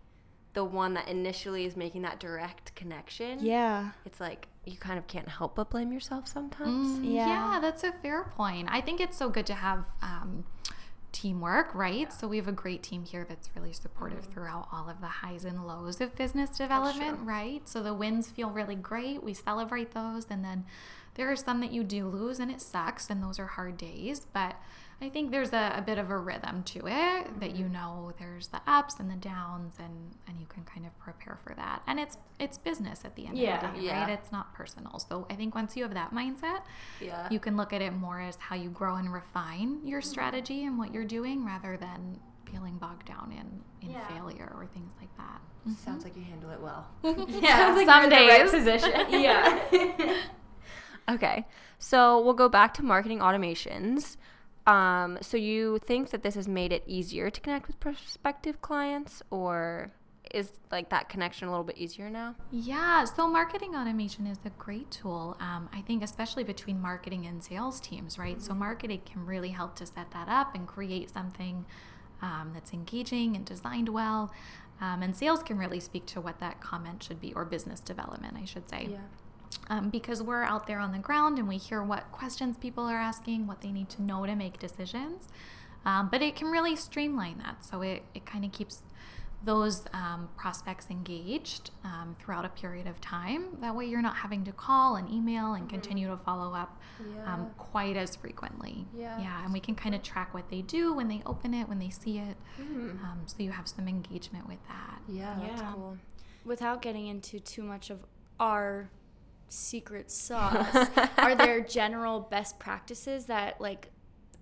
the 0.59 0.65
one 0.65 0.95
that 0.95 1.07
initially 1.07 1.65
is 1.67 1.77
making 1.77 2.03
that 2.03 2.19
direct 2.19 2.75
connection. 2.75 3.39
Yeah. 3.39 3.91
It's 4.05 4.19
like 4.19 4.49
you 4.65 4.77
kind 4.77 4.99
of 4.99 5.07
can't 5.07 5.29
help 5.29 5.55
but 5.55 5.71
blame 5.71 5.93
yourself 5.93 6.27
sometimes. 6.27 6.99
Mm, 6.99 7.15
yeah. 7.15 7.29
yeah. 7.29 7.61
that's 7.61 7.85
a 7.85 7.93
fair 7.93 8.25
point. 8.25 8.67
I 8.69 8.81
think 8.81 9.01
it's 9.01 9.17
so 9.17 9.29
good 9.29 9.47
to 9.47 9.55
have 9.55 9.85
um, 10.03 10.43
teamwork, 11.13 11.73
right? 11.77 12.01
Yeah. 12.01 12.09
So 12.09 12.27
we 12.27 12.39
have 12.39 12.49
a 12.49 12.53
great 12.53 12.83
team 12.83 13.05
here 13.05 13.25
that's 13.29 13.51
really 13.55 13.73
supportive 13.73 14.23
mm-hmm. 14.23 14.33
throughout 14.33 14.67
all 14.73 14.91
of 14.91 15.01
the 15.01 15.07
highs 15.07 15.45
and 15.45 15.65
lows 15.65 16.01
of 16.01 16.17
business 16.17 16.51
development, 16.51 17.21
right? 17.23 17.63
So 17.69 17.81
the 17.81 17.95
wins 17.95 18.29
feel 18.29 18.51
really 18.51 18.75
great. 18.75 19.23
We 19.23 19.35
celebrate 19.35 19.93
those. 19.93 20.27
And 20.29 20.45
then 20.45 20.65
there 21.15 21.31
are 21.31 21.37
some 21.37 21.61
that 21.61 21.71
you 21.71 21.85
do 21.85 22.09
lose 22.09 22.41
and 22.41 22.51
it 22.51 22.61
sucks, 22.61 23.11
and 23.11 23.23
those 23.23 23.39
are 23.39 23.47
hard 23.47 23.77
days. 23.77 24.27
But 24.33 24.57
I 25.01 25.09
think 25.09 25.31
there's 25.31 25.53
a, 25.53 25.75
a, 25.77 25.83
bit 25.83 25.99
of 25.99 26.11
a 26.11 26.19
rhythm 26.19 26.65
to 26.65 26.81
it 26.87 27.41
that 27.41 27.55
you 27.55 27.67
mm-hmm. 27.67 27.75
know 27.75 28.13
there's 28.19 28.49
the 28.49 28.61
ups 28.67 28.97
and 28.99 29.09
the 29.09 29.17
downs 29.17 29.75
and 29.79 30.17
and 30.27 30.41
you 30.41 30.47
can 30.47 30.65
kind 30.65 30.85
of 30.85 30.99
prepare 30.99 31.39
for 31.45 31.55
that. 31.55 31.83
And 31.87 32.01
it's 32.01 32.19
it's 32.41 32.59
business 32.59 33.05
at 33.05 33.15
the 33.15 33.27
end 33.27 33.39
yeah, 33.39 33.65
of 33.65 33.75
the 33.75 33.81
day, 33.81 33.87
yeah. 33.87 34.01
right? 34.01 34.11
It's 34.11 34.33
not 34.33 34.53
personal. 34.55 34.99
So 34.99 35.27
I 35.31 35.35
think 35.35 35.55
once 35.55 35.77
you 35.77 35.85
have 35.85 35.95
that 35.95 36.13
mindset, 36.13 36.63
yeah. 37.01 37.29
you 37.31 37.39
can 37.39 37.57
look 37.57 37.73
at 37.73 37.81
it 37.81 37.93
more 37.93 38.21
as 38.21 38.37
how 38.37 38.57
you 38.57 38.71
grow 38.71 38.97
and 38.97 39.13
refine 39.13 39.87
your 39.87 40.01
mm-hmm. 40.01 40.11
strategy 40.11 40.65
and 40.65 40.77
what 40.77 40.93
you're 40.93 41.05
doing 41.05 41.45
rather 41.45 41.77
than 41.77 42.19
feeling 42.51 42.77
bogged 42.79 43.07
down 43.07 43.33
in 43.33 43.87
in 43.87 43.95
yeah. 43.95 44.07
failure 44.09 44.53
or 44.57 44.67
things 44.67 44.95
like 45.01 45.17
that. 45.17 45.41
Mm-hmm. 45.61 45.75
Sounds 45.75 46.03
like 46.03 46.17
you 46.17 46.25
handle 46.25 46.51
it 46.51 46.61
well. 46.61 46.89
yeah, 47.41 47.73
like 47.73 47.87
some 47.87 48.09
days. 48.09 48.31
Right 48.31 48.51
position. 48.51 48.93
yeah. 49.11 50.23
okay, 51.09 51.47
so 51.79 52.21
we'll 52.21 52.35
go 52.35 52.49
back 52.49 52.75
to 52.75 52.83
marketing 52.83 53.21
automations. 53.21 54.17
Um, 54.69 55.17
so 55.23 55.39
you 55.39 55.79
think 55.79 56.11
that 56.11 56.23
this 56.23 56.35
has 56.35 56.47
made 56.47 56.73
it 56.75 56.85
easier 56.87 57.31
to 57.31 57.41
connect 57.41 57.67
with 57.69 57.81
prospective 57.81 58.61
clients, 58.61 59.23
or 59.31 59.93
is 60.35 60.53
like 60.71 60.91
that 60.91 61.09
connection 61.09 61.49
a 61.49 61.51
little 61.51 61.65
bit 61.65 61.79
easier 61.79 62.11
now? 62.11 62.35
Yeah, 62.51 63.05
so 63.05 63.27
marketing 63.27 63.75
automation 63.75 64.27
is 64.27 64.37
a 64.45 64.51
great 64.51 64.91
tool. 64.91 65.39
Um, 65.41 65.71
I 65.73 65.81
think, 65.81 66.05
especially 66.05 66.45
between 66.45 66.83
marketing 66.83 67.25
and 67.25 67.43
sales 67.43 67.81
teams, 67.81 68.19
right? 68.19 68.37
Mm-hmm. 68.37 68.45
So, 68.47 68.55
marketing 68.55 69.01
can 69.11 69.25
really 69.25 69.49
help 69.49 69.75
to 69.77 69.87
set 69.87 70.11
that 70.11 70.29
up 70.29 70.55
and 70.55 70.69
create 70.69 71.09
something 71.09 71.65
um, 72.21 72.51
that's 72.53 72.75
engaging 72.75 73.37
and 73.37 73.47
designed 73.47 73.89
well. 73.89 74.31
Um, 74.83 75.03
and 75.03 75.17
sales 75.17 75.43
can 75.43 75.57
really 75.57 75.81
speak 75.81 76.05
to 76.07 76.21
what 76.21 76.41
that 76.41 76.61
comment 76.61 77.03
should 77.03 77.23
be, 77.23 77.33
or 77.33 77.47
business 77.47 77.81
development, 77.81 78.37
I 78.39 78.45
should 78.45 78.69
say. 78.69 78.89
Yeah 78.91 78.99
um, 79.69 79.91
because 79.91 80.23
we're 80.23 80.43
out 80.43 80.67
there 80.67 80.79
on 80.79 80.93
the 80.93 80.99
ground 80.99 81.39
and 81.39 81.49
we 81.49 81.57
hear 81.57 81.83
what 81.83 82.11
questions 82.13 82.57
people 82.57 82.85
are 82.85 82.99
asking, 82.99 83.47
what 83.47 83.61
they 83.61 83.71
need 83.71 83.89
to 83.91 84.03
know 84.03 84.27
to 84.27 84.35
make 84.35 84.59
decisions. 84.59 85.29
Um, 85.85 86.09
but 86.11 86.23
it 86.23 86.37
can 86.37 86.49
really 86.49 86.77
streamline 86.77 87.39
that. 87.39 87.65
So 87.65 87.83
it, 87.83 88.03
it 88.15 88.27
kind 88.27 88.45
of 88.45 88.53
keeps 88.53 88.83
those 89.45 89.85
um, 89.93 90.29
prospects 90.37 90.89
engaged 90.91 91.71
um, 91.85 92.17
throughout 92.19 92.45
a 92.45 92.49
period 92.49 92.87
of 92.89 93.01
time. 93.01 93.45
That 93.61 93.75
way, 93.77 93.87
you're 93.87 94.03
not 94.03 94.17
having 94.17 94.45
to 94.45 94.53
call 94.53 94.97
and 94.97 95.09
email 95.09 95.53
and 95.53 95.63
mm-hmm. 95.63 95.71
continue 95.71 96.09
to 96.09 96.17
follow 96.17 96.55
up 96.55 96.81
yeah. 97.15 97.35
um, 97.35 97.51
quite 97.57 97.97
as 97.97 98.17
frequently. 98.17 98.85
Yeah. 98.97 99.19
Yeah. 99.21 99.45
And 99.45 99.53
we 99.53 99.61
can 99.61 99.77
kind 99.77 99.95
of 99.95 100.03
track 100.03 100.35
what 100.35 100.51
they 100.51 100.63
do 100.63 100.93
when 100.93 101.09
they 101.09 101.23
open 101.25 101.55
it, 101.55 101.69
when 101.69 101.79
they 101.79 101.91
see 101.91 102.19
it. 102.19 102.37
Mm-hmm. 102.61 103.05
Um, 103.05 103.21
so 103.27 103.37
you 103.39 103.53
have 103.53 103.69
some 103.69 103.87
engagement 103.87 104.49
with 104.49 104.59
that. 104.67 105.01
Yeah, 105.09 105.41
yeah. 105.41 105.49
That's 105.49 105.63
cool. 105.75 105.99
Without 106.45 106.83
getting 106.83 107.07
into 107.07 107.39
too 107.39 107.63
much 107.63 107.91
of 107.91 108.01
our 108.41 108.91
secret 109.49 110.11
sauce, 110.11 110.89
are 111.17 111.35
there 111.35 111.61
general 111.69 112.21
best 112.21 112.59
practices 112.59 113.27
that 113.27 113.61
like 113.61 113.91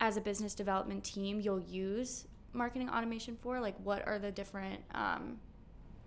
as 0.01 0.17
a 0.17 0.21
business 0.21 0.55
development 0.55 1.05
team 1.05 1.41
you'll 1.41 1.61
use 1.61 2.27
marketing 2.53 2.89
automation 2.89 3.37
for? 3.41 3.61
Like 3.61 3.77
what 3.83 4.07
are 4.07 4.19
the 4.19 4.31
different 4.31 4.81
um, 4.95 5.39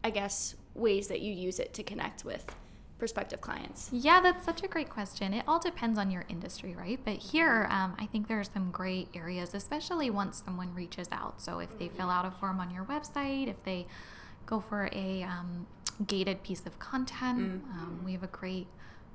I 0.04 0.10
guess 0.10 0.56
ways 0.76 1.08
that 1.08 1.22
you 1.22 1.34
use 1.34 1.60
it 1.60 1.74
to 1.74 1.84
connect 1.84 2.24
with 2.24 2.46
prospective 2.98 3.42
clients? 3.42 3.90
Yeah, 3.92 4.22
that's 4.22 4.46
such 4.46 4.64
a 4.64 4.68
great 4.68 4.90
question. 4.90 5.34
It 5.34 5.46
all 5.48 5.60
depends 5.60 5.98
on 5.98 6.12
your 6.12 6.26
industry, 6.30 6.76
right? 6.76 7.00
But 7.04 7.16
here, 7.16 7.68
um, 7.72 7.96
I 7.98 8.06
think 8.06 8.28
there 8.28 8.40
are 8.40 8.44
some 8.46 8.72
great 8.72 9.08
areas, 9.16 9.54
especially 9.54 10.10
once 10.10 10.44
someone 10.46 10.74
reaches 10.76 11.08
out. 11.12 11.42
So 11.42 11.60
if 11.60 11.78
they 11.80 11.88
fill 11.88 12.10
out 12.10 12.26
a 12.26 12.32
form 12.32 12.60
on 12.60 12.70
your 12.70 12.84
website, 12.86 13.48
if 13.48 13.64
they 13.64 13.88
go 14.46 14.60
for 14.60 14.90
a 14.92 15.24
um, 15.24 15.66
gated 16.06 16.44
piece 16.44 16.66
of 16.66 16.78
content, 16.80 17.64
mm-hmm. 17.64 17.80
um, 17.80 18.02
we 18.06 18.12
have 18.12 18.24
a 18.24 18.28
great 18.28 18.68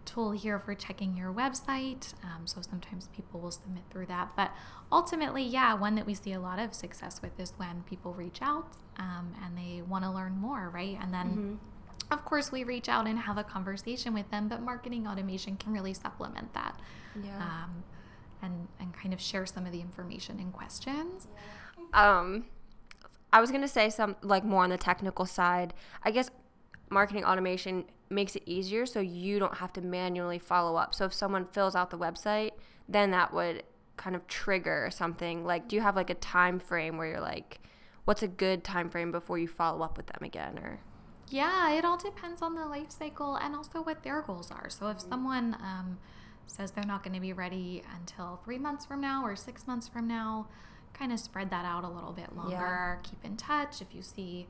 tool 0.05 0.33
here 0.33 0.59
for 0.59 0.75
checking 0.75 1.17
your 1.17 1.33
website. 1.33 2.15
Um, 2.23 2.47
so 2.47 2.61
sometimes 2.61 3.09
people 3.09 3.41
will 3.41 3.51
submit 3.51 3.83
through 3.91 4.07
that. 4.07 4.33
But 4.37 4.53
ultimately, 4.93 5.43
yeah, 5.43 5.75
one 5.75 5.95
that 5.95 6.07
we 6.07 6.15
see 6.15 6.33
a 6.33 6.41
lot 6.41 6.59
of 6.59 6.75
success 6.75 7.21
with 7.23 7.39
is 7.39 7.53
when 7.57 7.83
people 7.83 8.13
reach 8.13 8.41
out 8.43 8.77
um, 8.99 9.35
and 9.43 9.57
they 9.57 9.83
want 9.83 10.05
to 10.05 10.11
learn 10.11 10.37
more, 10.37 10.71
right? 10.71 10.99
And 11.01 11.13
then 11.13 11.27
mm-hmm 11.27 11.55
of 12.11 12.25
course, 12.25 12.53
we 12.53 12.65
reach 12.65 12.89
out 12.89 13.07
and 13.07 13.19
have 13.19 13.39
a 13.39 13.45
conversation 13.45 14.15
with 14.15 14.31
them, 14.31 14.49
but 14.49 14.61
marketing 14.63 15.07
automation 15.07 15.57
can 15.57 15.73
really 15.73 15.95
supplement 15.95 16.53
that. 16.55 16.81
Yeah. 17.23 17.37
Um, 17.37 17.85
and, 18.43 18.69
and 18.79 18.93
kind 18.93 19.15
of 19.15 19.21
share 19.21 19.47
some 19.47 19.65
of 19.65 19.73
the 19.73 19.81
information 19.81 20.39
and 20.39 20.53
questions. 20.53 21.29
Um, 21.95 22.45
I 23.33 23.41
was 23.41 23.51
going 23.51 23.63
to 23.63 23.69
say 23.69 23.89
some 23.89 24.17
like 24.23 24.45
more 24.45 24.65
on 24.65 24.71
the 24.71 24.77
technical 24.77 25.25
side. 25.25 25.73
I 26.03 26.11
guess 26.11 26.31
marketing 26.91 27.25
automation 27.25 27.85
makes 28.11 28.37
it 28.37 28.43
easier 28.47 28.87
so 28.87 29.01
you 29.01 29.39
don't 29.39 29.57
have 29.59 29.73
to 29.75 29.81
manually 29.81 30.39
follow 30.39 30.77
up. 30.77 30.95
So 30.95 31.07
if 31.07 31.13
someone 31.13 31.47
fills 31.47 31.75
out 31.75 31.91
the 31.91 31.99
website, 31.99 32.51
then 32.89 33.11
that 33.13 33.33
would 33.33 33.63
kind 33.97 34.17
of 34.17 34.27
trigger 34.27 34.89
something. 34.93 35.45
Like 35.45 35.69
do 35.69 35.77
you 35.77 35.83
have 35.83 35.97
like 35.97 36.11
a 36.11 36.15
time 36.15 36.59
frame 36.59 36.97
where 36.97 37.09
you're 37.09 37.21
like 37.21 37.61
what's 38.05 38.23
a 38.23 38.29
good 38.29 38.65
time 38.65 38.91
frame 38.91 39.11
before 39.11 39.39
you 39.39 39.49
follow 39.49 39.83
up 39.83 39.97
with 39.97 40.07
them 40.07 40.23
again 40.23 40.59
or 40.59 40.81
yeah, 41.31 41.73
it 41.73 41.85
all 41.85 41.97
depends 41.97 42.43
on 42.43 42.55
the 42.55 42.67
life 42.67 42.91
cycle 42.91 43.37
and 43.37 43.57
also 43.57 43.83
what 43.83 44.03
their 44.03 44.23
goals 44.23 44.51
are. 44.51 44.69
So 44.69 44.89
if 44.89 45.01
someone 45.01 45.57
um, 45.61 45.99
says 46.47 46.71
they're 46.71 46.85
not 46.85 47.03
going 47.03 47.15
to 47.15 47.21
be 47.21 47.33
ready 47.33 47.83
until 47.99 48.41
three 48.45 48.59
months 48.59 48.85
from 48.85 49.01
now 49.01 49.25
or 49.25 49.35
six 49.35 49.67
months 49.67 49.89
from 49.89 50.07
now, 50.07 50.49
kind 50.93 51.13
of 51.13 51.19
spread 51.19 51.51
that 51.51 51.65
out 51.65 51.83
a 51.83 51.89
little 51.89 52.13
bit 52.13 52.37
longer. 52.37 52.53
Yeah. 52.53 52.97
Keep 53.03 53.25
in 53.25 53.37
touch. 53.37 53.81
If 53.81 53.95
you 53.95 54.03
see, 54.03 54.47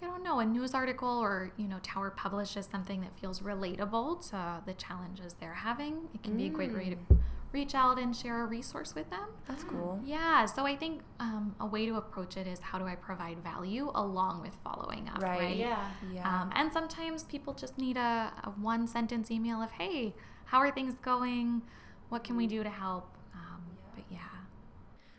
I 0.00 0.06
don't 0.06 0.22
know, 0.22 0.38
a 0.40 0.44
news 0.44 0.74
article 0.74 1.08
or, 1.08 1.52
you 1.56 1.66
know, 1.66 1.78
Tower 1.82 2.10
publishes 2.10 2.66
something 2.66 3.00
that 3.00 3.18
feels 3.20 3.40
relatable 3.40 4.28
to 4.30 4.62
the 4.64 4.74
challenges 4.74 5.34
they're 5.40 5.54
having, 5.54 6.08
it 6.14 6.22
can 6.22 6.34
mm. 6.34 6.38
be 6.38 6.46
a 6.46 6.50
great 6.50 6.72
way 6.72 6.90
to 6.90 6.96
mm 6.96 7.18
reach 7.52 7.74
out 7.74 7.98
and 7.98 8.14
share 8.14 8.42
a 8.42 8.46
resource 8.46 8.94
with 8.94 9.08
them. 9.10 9.28
That's 9.46 9.64
cool. 9.64 10.00
Yeah. 10.04 10.44
So 10.46 10.66
I 10.66 10.76
think 10.76 11.00
um, 11.18 11.54
a 11.60 11.66
way 11.66 11.86
to 11.86 11.96
approach 11.96 12.36
it 12.36 12.46
is 12.46 12.60
how 12.60 12.78
do 12.78 12.84
I 12.84 12.94
provide 12.94 13.42
value 13.42 13.90
along 13.94 14.42
with 14.42 14.56
following 14.62 15.08
up, 15.08 15.22
right? 15.22 15.40
right? 15.40 15.56
Yeah. 15.56 15.88
Yeah. 16.12 16.28
Um, 16.28 16.50
and 16.54 16.72
sometimes 16.72 17.24
people 17.24 17.54
just 17.54 17.78
need 17.78 17.96
a, 17.96 18.32
a, 18.44 18.50
one 18.60 18.86
sentence 18.86 19.30
email 19.30 19.62
of, 19.62 19.70
hey, 19.70 20.14
how 20.44 20.58
are 20.58 20.70
things 20.70 20.94
going? 21.00 21.62
What 22.10 22.22
can 22.22 22.36
we 22.36 22.46
do 22.46 22.62
to 22.62 22.70
help? 22.70 23.16
Um, 23.34 23.62
but 23.94 24.04
yeah. 24.10 24.18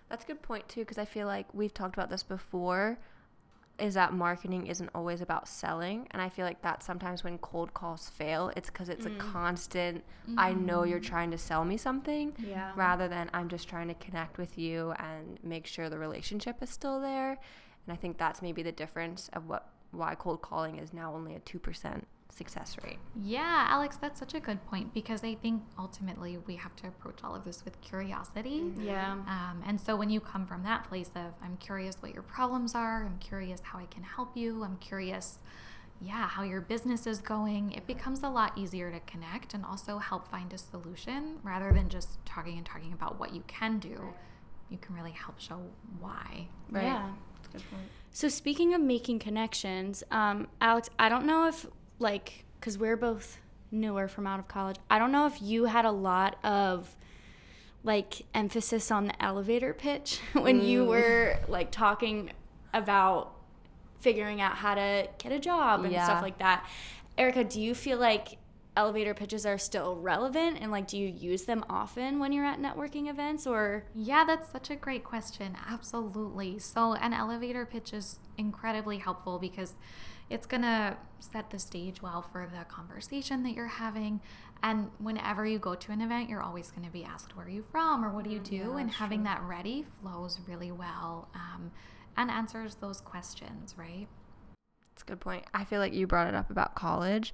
That's 0.10 0.24
a 0.24 0.28
good 0.28 0.42
point, 0.42 0.68
too, 0.70 0.82
because 0.82 0.98
I 0.98 1.06
feel 1.06 1.26
like 1.26 1.52
we've 1.54 1.74
talked 1.74 1.96
about 1.96 2.10
this 2.10 2.24
before 2.24 3.00
is 3.80 3.94
that 3.94 4.14
marketing 4.14 4.68
isn't 4.68 4.90
always 4.94 5.22
about 5.22 5.48
selling 5.48 6.08
and 6.12 6.22
i 6.22 6.30
feel 6.30 6.46
like 6.46 6.62
that 6.62 6.84
sometimes 6.84 7.24
when 7.24 7.38
cold 7.40 7.74
calls 7.74 8.10
fail 8.10 8.52
it's 8.56 8.70
because 8.70 8.90
it's 8.90 9.06
mm. 9.06 9.16
a 9.16 9.20
constant 9.20 10.04
mm. 10.30 10.36
i 10.38 10.54
know 10.54 10.84
you're 10.84 11.00
mm-hmm. 11.00 11.08
trying 11.08 11.32
to 11.32 11.38
sell 11.38 11.64
me 11.66 11.78
something 11.78 12.34
yeah. 12.40 12.72
rather 12.76 13.08
than 13.08 13.30
i'm 13.34 13.50
just 13.50 13.68
trying 13.68 13.88
to 13.88 13.94
connect 13.96 14.38
with 14.38 14.58
you 14.58 14.92
and 15.00 15.38
make 15.44 15.66
sure 15.66 15.90
the 15.90 15.98
relationship 15.98 16.62
is 16.62 16.70
still 16.70 17.00
there 17.00 17.32
and 17.32 17.94
i 17.94 17.96
think 17.96 18.18
that's 18.18 18.42
maybe 18.42 18.64
the 18.64 18.72
difference 18.72 19.30
of 19.34 19.48
what 19.48 19.70
why 19.92 20.16
cold 20.16 20.42
calling 20.42 20.78
is 20.78 20.94
now 20.94 21.14
only 21.14 21.36
a 21.36 21.40
2% 21.40 22.04
success 22.32 22.78
rate. 22.84 23.00
Yeah, 23.16 23.68
Alex, 23.70 23.98
that's 23.98 24.20
such 24.20 24.34
a 24.34 24.40
good 24.40 24.64
point 24.68 24.94
because 24.94 25.24
I 25.24 25.36
think 25.36 25.64
ultimately 25.78 26.38
we 26.46 26.56
have 26.56 26.76
to 26.78 26.88
approach 26.88 27.20
all 27.24 27.36
of 27.36 27.44
this 27.44 27.66
with 27.66 27.80
curiosity. 27.82 28.62
Mm-hmm. 28.62 28.84
Yeah. 28.84 29.12
Um, 29.12 29.64
and 29.66 29.80
so 29.80 29.96
when 29.96 30.10
you 30.10 30.20
come 30.20 30.46
from 30.46 30.64
that 30.64 30.88
place 30.88 31.12
of, 31.16 31.34
I'm 31.44 31.58
curious 31.58 31.98
what 32.00 32.14
your 32.14 32.24
problems 32.24 32.76
are, 32.76 33.06
I'm 33.06 33.18
curious 33.20 33.62
how 33.64 33.80
I 33.80 33.86
can 33.86 34.04
help 34.04 34.38
you, 34.38 34.64
I'm 34.64 34.78
curious, 34.78 35.40
yeah, 36.02 36.28
how 36.28 36.44
your 36.44 36.62
business 36.62 37.08
is 37.08 37.20
going, 37.20 37.72
it 37.74 37.86
becomes 37.88 38.24
a 38.24 38.30
lot 38.30 38.58
easier 38.58 38.92
to 38.92 39.00
connect 39.02 39.54
and 39.54 39.66
also 39.66 39.98
help 39.98 40.28
find 40.30 40.54
a 40.54 40.58
solution 40.58 41.38
rather 41.44 41.74
than 41.74 41.90
just 41.90 42.24
talking 42.26 42.58
and 42.58 42.66
talking 42.66 42.94
about 42.94 43.20
what 43.20 43.34
you 43.34 43.44
can 43.48 43.80
do. 43.80 44.14
You 44.70 44.78
can 44.78 44.96
really 44.96 45.12
help 45.12 45.40
show 45.40 45.60
why. 46.00 46.48
Right. 46.70 46.84
Yeah. 46.84 47.10
Good 47.52 47.64
point. 47.72 47.84
So 48.12 48.28
speaking 48.30 48.74
of 48.74 48.82
making 48.82 49.20
connections, 49.20 50.04
um, 50.12 50.48
Alex, 50.62 50.90
I 51.00 51.10
don't 51.10 51.26
know 51.26 51.48
if 51.48 51.66
like 52.00 52.46
because 52.60 52.78
we're 52.78 52.98
both 52.98 53.38
newer 53.72 54.08
from 54.08 54.26
out 54.26 54.40
of 54.40 54.48
college. 54.48 54.78
I 54.90 55.00
don't 55.00 55.12
know 55.12 55.28
if 55.28 55.42
you 55.42 55.66
had 55.66 55.86
a 55.86 55.92
lot 55.92 56.44
of 56.44 56.96
like 57.84 58.26
emphasis 58.34 58.92
on 58.92 59.08
the 59.08 59.24
elevator 59.24 59.74
pitch 59.74 60.20
when 60.34 60.62
mm. 60.62 60.68
you 60.68 60.86
were 60.86 61.38
like 61.48 61.72
talking 61.72 62.32
about 62.74 63.34
figuring 64.00 64.42
out 64.42 64.56
how 64.56 64.76
to 64.76 65.08
get 65.18 65.32
a 65.32 65.40
job 65.40 65.84
and 65.84 65.94
yeah. 65.94 66.06
stuff 66.06 66.22
like 66.22 66.38
that. 66.40 66.68
Erica 67.18 67.44
do 67.44 67.62
you 67.62 67.76
feel 67.76 67.98
like 67.98 68.38
elevator 68.78 69.14
pitches 69.14 69.46
are 69.46 69.58
still 69.58 69.98
relevant 69.98 70.58
and 70.62 70.72
like 70.72 70.88
do 70.88 70.98
you 70.98 71.08
use 71.08 71.44
them 71.44 71.66
often 71.70 72.20
when 72.20 72.32
you're 72.32 72.46
at 72.46 72.60
networking 72.60 73.10
events 73.10 73.46
or? 73.46 73.84
Yeah 73.94 74.24
that's 74.26 74.52
such 74.52 74.70
a 74.70 74.76
great 74.76 75.04
question. 75.04 75.58
Absolutely. 75.68 76.60
So 76.60 76.94
an 76.94 77.14
elevator 77.14 77.66
pitch 77.66 77.94
is 77.94 78.20
incredibly 78.38 78.98
helpful 78.98 79.38
because 79.40 79.74
it's 80.30 80.46
going 80.46 80.62
to 80.62 80.98
set 81.20 81.50
the 81.50 81.60
stage 81.60 82.02
well 82.02 82.22
for 82.22 82.48
the 82.52 82.64
conversation 82.66 83.44
that 83.44 83.54
you're 83.54 83.68
having. 83.68 84.22
And 84.62 84.90
whenever 85.00 85.46
you 85.46 85.58
go 85.60 85.76
to 85.76 85.92
an 85.92 86.02
event, 86.02 86.30
you're 86.30 86.42
always 86.42 86.72
going 86.72 86.86
to 86.86 86.92
be 86.92 87.04
asked, 87.04 87.36
Where 87.36 87.46
are 87.46 87.50
you 87.50 87.64
from? 87.72 88.04
or 88.04 88.10
What 88.10 88.26
do 88.26 88.30
you 88.30 88.40
do? 88.40 88.56
Yeah, 88.56 88.78
and 88.78 88.92
having 88.92 89.20
true. 89.20 89.26
that 89.26 89.42
ready 89.44 89.86
flows 90.02 90.40
really 90.48 90.72
well 90.72 91.30
um, 91.34 91.72
and 92.18 92.30
answers 92.30 92.76
those 92.76 93.02
questions, 93.02 93.76
right? 93.78 94.08
That's 94.94 95.04
a 95.04 95.06
good 95.06 95.20
point. 95.20 95.46
I 95.54 95.64
feel 95.64 95.80
like 95.80 95.94
you 95.94 96.08
brought 96.08 96.28
it 96.28 96.36
up 96.36 96.50
about 96.52 96.76
college. 96.76 97.34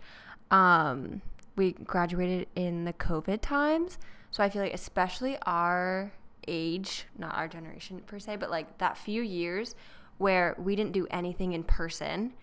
Um, 0.51 1.21
we 1.55 1.71
graduated 1.73 2.47
in 2.55 2.85
the 2.85 2.93
COVID 2.93 3.41
times. 3.41 3.97
So 4.31 4.43
I 4.43 4.49
feel 4.49 4.61
like, 4.61 4.73
especially 4.73 5.37
our 5.45 6.13
age, 6.47 7.05
not 7.17 7.35
our 7.35 7.47
generation 7.47 8.01
per 8.05 8.19
se, 8.19 8.35
but 8.35 8.51
like 8.51 8.77
that 8.77 8.97
few 8.97 9.21
years 9.21 9.75
where 10.17 10.55
we 10.59 10.75
didn't 10.75 10.91
do 10.91 11.07
anything 11.09 11.53
in 11.53 11.63
person 11.63 12.33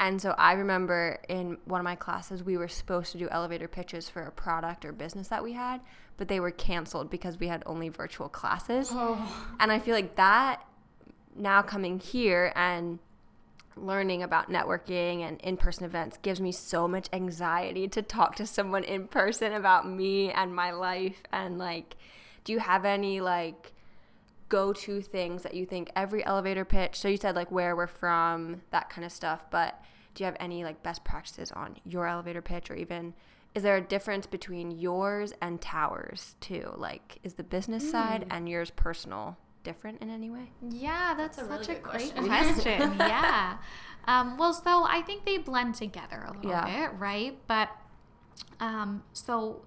and 0.00 0.20
so 0.20 0.34
I 0.36 0.54
remember 0.54 1.18
in 1.28 1.58
one 1.64 1.80
of 1.80 1.84
my 1.84 1.94
classes, 1.94 2.42
we 2.42 2.56
were 2.56 2.68
supposed 2.68 3.12
to 3.12 3.18
do 3.18 3.28
elevator 3.30 3.68
pitches 3.68 4.08
for 4.08 4.22
a 4.22 4.32
product 4.32 4.84
or 4.84 4.92
business 4.92 5.28
that 5.28 5.42
we 5.44 5.52
had, 5.52 5.80
but 6.16 6.28
they 6.28 6.40
were 6.40 6.50
canceled 6.50 7.08
because 7.08 7.38
we 7.38 7.46
had 7.46 7.62
only 7.66 7.88
virtual 7.88 8.28
classes. 8.28 8.88
Oh. 8.92 9.54
And 9.60 9.70
I 9.70 9.78
feel 9.78 9.94
like 9.94 10.16
that 10.16 10.64
now 11.36 11.62
coming 11.62 11.98
here 11.98 12.52
and 12.56 12.98
learning 13.76 14.22
about 14.22 14.50
networking 14.50 15.26
and 15.26 15.40
in 15.40 15.56
person 15.56 15.84
events 15.84 16.18
gives 16.18 16.40
me 16.40 16.52
so 16.52 16.86
much 16.86 17.08
anxiety 17.12 17.88
to 17.88 18.02
talk 18.02 18.36
to 18.36 18.46
someone 18.46 18.84
in 18.84 19.08
person 19.08 19.52
about 19.52 19.88
me 19.88 20.30
and 20.30 20.54
my 20.54 20.70
life. 20.72 21.22
And 21.32 21.58
like, 21.58 21.96
do 22.44 22.52
you 22.52 22.58
have 22.58 22.84
any 22.84 23.20
like, 23.20 23.71
go 24.52 24.70
to 24.70 25.00
things 25.00 25.42
that 25.44 25.54
you 25.54 25.64
think 25.64 25.90
every 25.96 26.22
elevator 26.26 26.62
pitch 26.62 26.96
so 26.96 27.08
you 27.08 27.16
said 27.16 27.34
like 27.34 27.50
where 27.50 27.74
we're 27.74 27.86
from 27.86 28.60
that 28.70 28.90
kind 28.90 29.02
of 29.02 29.10
stuff 29.10 29.42
but 29.50 29.82
do 30.14 30.22
you 30.22 30.26
have 30.26 30.36
any 30.38 30.62
like 30.62 30.82
best 30.82 31.02
practices 31.04 31.50
on 31.52 31.74
your 31.86 32.06
elevator 32.06 32.42
pitch 32.42 32.70
or 32.70 32.74
even 32.74 33.14
is 33.54 33.62
there 33.62 33.76
a 33.76 33.80
difference 33.80 34.26
between 34.26 34.70
yours 34.70 35.32
and 35.40 35.62
towers 35.62 36.36
too 36.40 36.70
like 36.76 37.18
is 37.22 37.32
the 37.32 37.42
business 37.42 37.82
mm. 37.82 37.92
side 37.92 38.26
and 38.30 38.46
yours 38.46 38.70
personal 38.70 39.38
different 39.64 39.98
in 40.02 40.10
any 40.10 40.28
way 40.28 40.50
yeah 40.68 41.14
that's, 41.16 41.38
that's 41.38 41.48
a 41.48 41.50
such 41.50 41.68
really 41.68 41.80
a 41.80 41.82
great 41.82 42.14
question, 42.14 42.26
question. 42.26 42.94
yeah 42.98 43.56
um, 44.04 44.36
well 44.36 44.52
so 44.52 44.84
i 44.86 45.00
think 45.00 45.24
they 45.24 45.38
blend 45.38 45.74
together 45.74 46.26
a 46.28 46.36
little 46.36 46.50
yeah. 46.50 46.88
bit 46.88 46.98
right 46.98 47.38
but 47.46 47.70
um, 48.60 49.02
so 49.14 49.62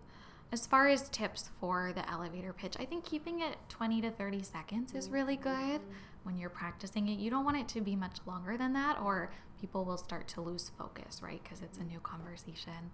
as 0.55 0.65
far 0.65 0.87
as 0.87 1.09
tips 1.09 1.49
for 1.59 1.91
the 1.93 2.09
elevator 2.09 2.53
pitch 2.53 2.75
i 2.79 2.85
think 2.85 3.03
keeping 3.03 3.41
it 3.41 3.57
20 3.69 4.01
to 4.01 4.09
30 4.11 4.41
seconds 4.41 4.93
is 4.93 5.09
really 5.09 5.35
good 5.35 5.81
when 6.23 6.37
you're 6.37 6.49
practicing 6.49 7.07
it 7.09 7.19
you 7.19 7.29
don't 7.29 7.45
want 7.45 7.57
it 7.57 7.67
to 7.67 7.81
be 7.81 7.95
much 7.95 8.17
longer 8.25 8.57
than 8.57 8.73
that 8.73 8.99
or 8.99 9.29
people 9.59 9.85
will 9.85 9.97
start 9.97 10.27
to 10.27 10.41
lose 10.41 10.71
focus, 10.77 11.21
right? 11.23 11.41
Because 11.43 11.61
it's 11.61 11.77
a 11.77 11.83
new 11.83 11.99
conversation. 11.99 12.91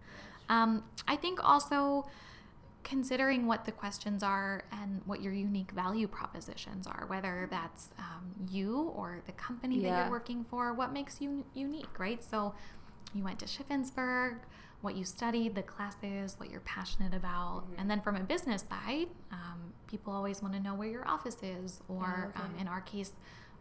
Um, 0.49 0.83
I 1.07 1.15
think 1.15 1.43
also 1.43 2.07
considering 2.83 3.45
what 3.45 3.65
the 3.65 3.71
questions 3.71 4.23
are 4.23 4.63
and 4.71 5.01
what 5.05 5.21
your 5.21 5.33
unique 5.33 5.71
value 5.71 6.07
propositions 6.07 6.87
are, 6.87 7.05
whether 7.07 7.47
that's 7.51 7.89
um, 7.99 8.31
you 8.49 8.91
or 8.95 9.21
the 9.27 9.31
company 9.33 9.79
yeah. 9.79 9.89
that 9.89 10.01
you're 10.03 10.11
working 10.11 10.43
for, 10.49 10.73
what 10.73 10.91
makes 10.91 11.21
you 11.21 11.45
unique, 11.53 11.99
right? 11.99 12.23
So 12.23 12.55
you 13.13 13.23
went 13.23 13.39
to 13.39 13.45
Shippensburg. 13.45 14.37
What 14.81 14.95
you 14.95 15.05
studied, 15.05 15.55
the 15.55 15.61
classes, 15.63 16.35
what 16.37 16.49
you're 16.49 16.59
passionate 16.61 17.13
about. 17.13 17.63
Mm-hmm. 17.65 17.79
And 17.79 17.89
then 17.91 18.01
from 18.01 18.15
a 18.15 18.21
business 18.21 18.63
side, 18.67 19.07
um, 19.31 19.73
people 19.87 20.11
always 20.13 20.41
want 20.41 20.53
to 20.55 20.59
know 20.59 20.73
where 20.73 20.87
your 20.89 21.07
office 21.07 21.37
is, 21.43 21.81
or 21.87 22.33
um, 22.35 22.53
in 22.59 22.67
our 22.67 22.81
case, 22.81 23.11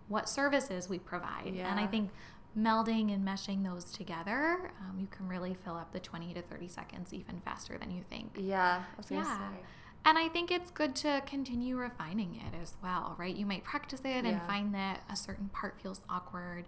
what 0.09 0.29
services 0.29 0.89
we 0.89 0.99
provide. 0.99 1.55
And 1.55 1.79
I 1.79 1.87
think 1.87 2.11
melding 2.59 3.13
and 3.15 3.25
meshing 3.27 3.63
those 3.65 3.85
together, 3.93 4.73
um, 4.81 4.99
you 4.99 5.07
can 5.09 5.29
really 5.29 5.55
fill 5.65 5.77
up 5.77 5.93
the 5.93 6.01
20 6.01 6.35
to 6.35 6.43
30 6.43 6.69
seconds 6.69 7.15
even 7.15 7.41
faster 7.45 7.79
than 7.79 7.91
you 7.91 8.03
think. 8.11 8.33
Yeah, 8.37 8.83
I 8.93 8.97
was 8.97 9.11
Yeah. 9.11 9.23
say. 9.39 9.61
And 10.05 10.17
I 10.17 10.29
think 10.29 10.51
it's 10.51 10.71
good 10.71 10.97
to 10.97 11.23
continue 11.27 11.77
refining 11.77 12.35
it 12.37 12.55
as 12.61 12.75
well, 12.83 13.15
right? 13.19 13.37
You 13.37 13.45
might 13.45 13.63
practice 13.65 14.01
it 14.01 14.07
and 14.07 14.27
Yeah. 14.27 14.39
Mm-hmm. 14.39 14.47
find 14.47 14.75
that 14.75 15.03
a 15.11 15.15
certain 15.17 15.51
part 15.51 15.79
feels 15.81 16.01
awkward. 16.09 16.65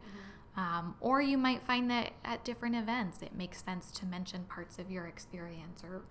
Um, 0.57 0.97
or 1.01 1.23
you 1.23 1.39
might 1.39 1.63
find 1.63 1.91
that 1.91 2.13
at 2.25 2.45
different 2.45 2.77
events, 2.77 3.23
it 3.23 3.35
makes 3.35 3.65
sense 3.65 3.91
to 3.93 4.07
mention 4.07 4.45
parts 4.45 4.79
of 4.79 4.91
your 4.91 5.07
experience 5.07 5.83
or 5.83 6.03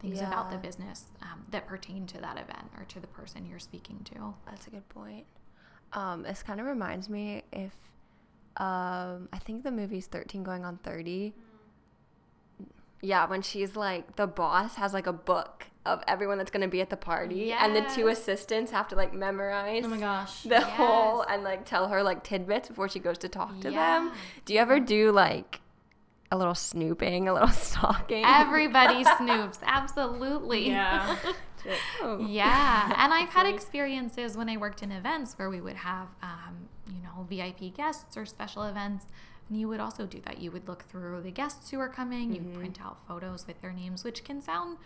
things 0.00 0.20
about 0.20 0.50
the 0.50 0.56
business 0.56 1.06
um, 1.22 1.44
that 1.50 1.66
pertain 1.66 2.06
to 2.06 2.20
that 2.20 2.36
event 2.36 2.70
or 2.76 2.84
to 2.84 3.00
the 3.00 3.06
person 3.06 3.46
you're 3.46 3.58
speaking 3.58 4.00
to. 4.04 4.34
That's 4.46 4.66
a 4.66 4.70
good 4.70 4.88
point. 4.88 5.26
Um, 5.92 6.22
this 6.22 6.42
kind 6.42 6.60
of 6.60 6.66
reminds 6.66 7.08
me 7.08 7.42
if 7.52 7.72
um, 8.56 9.28
I 9.32 9.38
think 9.44 9.62
the 9.62 9.70
movie's 9.70 10.06
13 10.06 10.42
going 10.42 10.64
on 10.64 10.78
30. 10.78 11.34
Yeah, 13.02 13.26
when 13.26 13.42
she's 13.42 13.74
like 13.76 14.16
the 14.16 14.26
boss 14.26 14.76
has 14.76 14.94
like 14.94 15.06
a 15.06 15.12
book 15.12 15.66
of 15.84 16.02
everyone 16.06 16.38
that's 16.38 16.50
going 16.52 16.62
to 16.62 16.68
be 16.68 16.80
at 16.80 16.88
the 16.90 16.96
party 16.96 17.52
and 17.52 17.74
the 17.74 17.80
two 17.92 18.06
assistants 18.06 18.70
have 18.70 18.86
to 18.86 18.94
like 18.94 19.12
memorize 19.12 19.82
Oh 19.84 19.88
my 19.88 19.98
gosh. 19.98 20.42
the 20.44 20.60
whole 20.60 21.22
and 21.22 21.42
like 21.42 21.64
tell 21.66 21.88
her 21.88 22.04
like 22.04 22.22
tidbits 22.22 22.68
before 22.68 22.88
she 22.88 23.00
goes 23.00 23.18
to 23.18 23.28
talk 23.28 23.58
to 23.62 23.72
Yeah. 23.72 23.98
them. 24.04 24.12
Do 24.44 24.54
you 24.54 24.60
ever 24.60 24.78
do 24.78 25.10
like 25.10 25.60
a 26.30 26.36
little 26.38 26.54
snooping, 26.54 27.28
a 27.28 27.32
little 27.34 27.48
stalking? 27.66 28.24
Everybody 28.24 29.02
snoops, 29.18 29.58
absolutely. 29.64 30.68
Yeah. 30.68 31.16
Oh. 32.02 32.18
Yeah, 32.26 32.92
and 32.96 33.12
I've 33.14 33.28
had 33.28 33.46
experiences 33.46 34.36
when 34.36 34.48
I 34.48 34.56
worked 34.56 34.82
in 34.82 34.90
events 34.90 35.34
where 35.38 35.48
we 35.48 35.60
would 35.60 35.76
have, 35.76 36.08
um, 36.20 36.68
you 36.88 37.00
know, 37.04 37.24
VIP 37.30 37.72
guests 37.72 38.16
or 38.16 38.26
special 38.26 38.64
events, 38.64 39.04
and 39.04 39.12
you 39.56 39.68
would 39.68 39.80
also 39.80 40.06
do 40.06 40.20
that. 40.26 40.38
You 40.38 40.50
would 40.50 40.68
look 40.68 40.84
through 40.88 41.22
the 41.22 41.30
guests 41.30 41.70
who 41.70 41.78
are 41.80 41.88
coming, 41.88 42.32
you 42.34 42.42
print 42.58 42.78
out 42.82 42.98
photos 43.06 43.46
with 43.46 43.60
their 43.60 43.72
names, 43.72 44.04
which 44.04 44.24
can 44.24 44.40
sound 44.40 44.78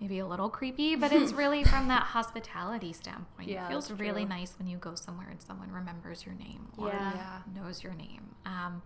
maybe 0.00 0.18
a 0.18 0.26
little 0.26 0.48
creepy, 0.48 0.94
but 1.02 1.12
it's 1.12 1.32
really 1.32 1.62
from 1.64 1.88
that 1.88 2.04
hospitality 2.04 2.92
standpoint. 2.92 3.48
Yeah, 3.48 3.66
it 3.66 3.68
feels 3.68 3.90
really 3.90 4.22
true. 4.22 4.28
nice 4.30 4.54
when 4.58 4.66
you 4.68 4.78
go 4.78 4.94
somewhere 4.94 5.28
and 5.28 5.42
someone 5.42 5.70
remembers 5.70 6.24
your 6.24 6.34
name 6.34 6.68
or 6.78 6.88
Yeah. 6.88 7.14
Yeah. 7.14 7.62
knows 7.62 7.82
your 7.82 7.94
name. 7.94 8.34
Um, 8.46 8.82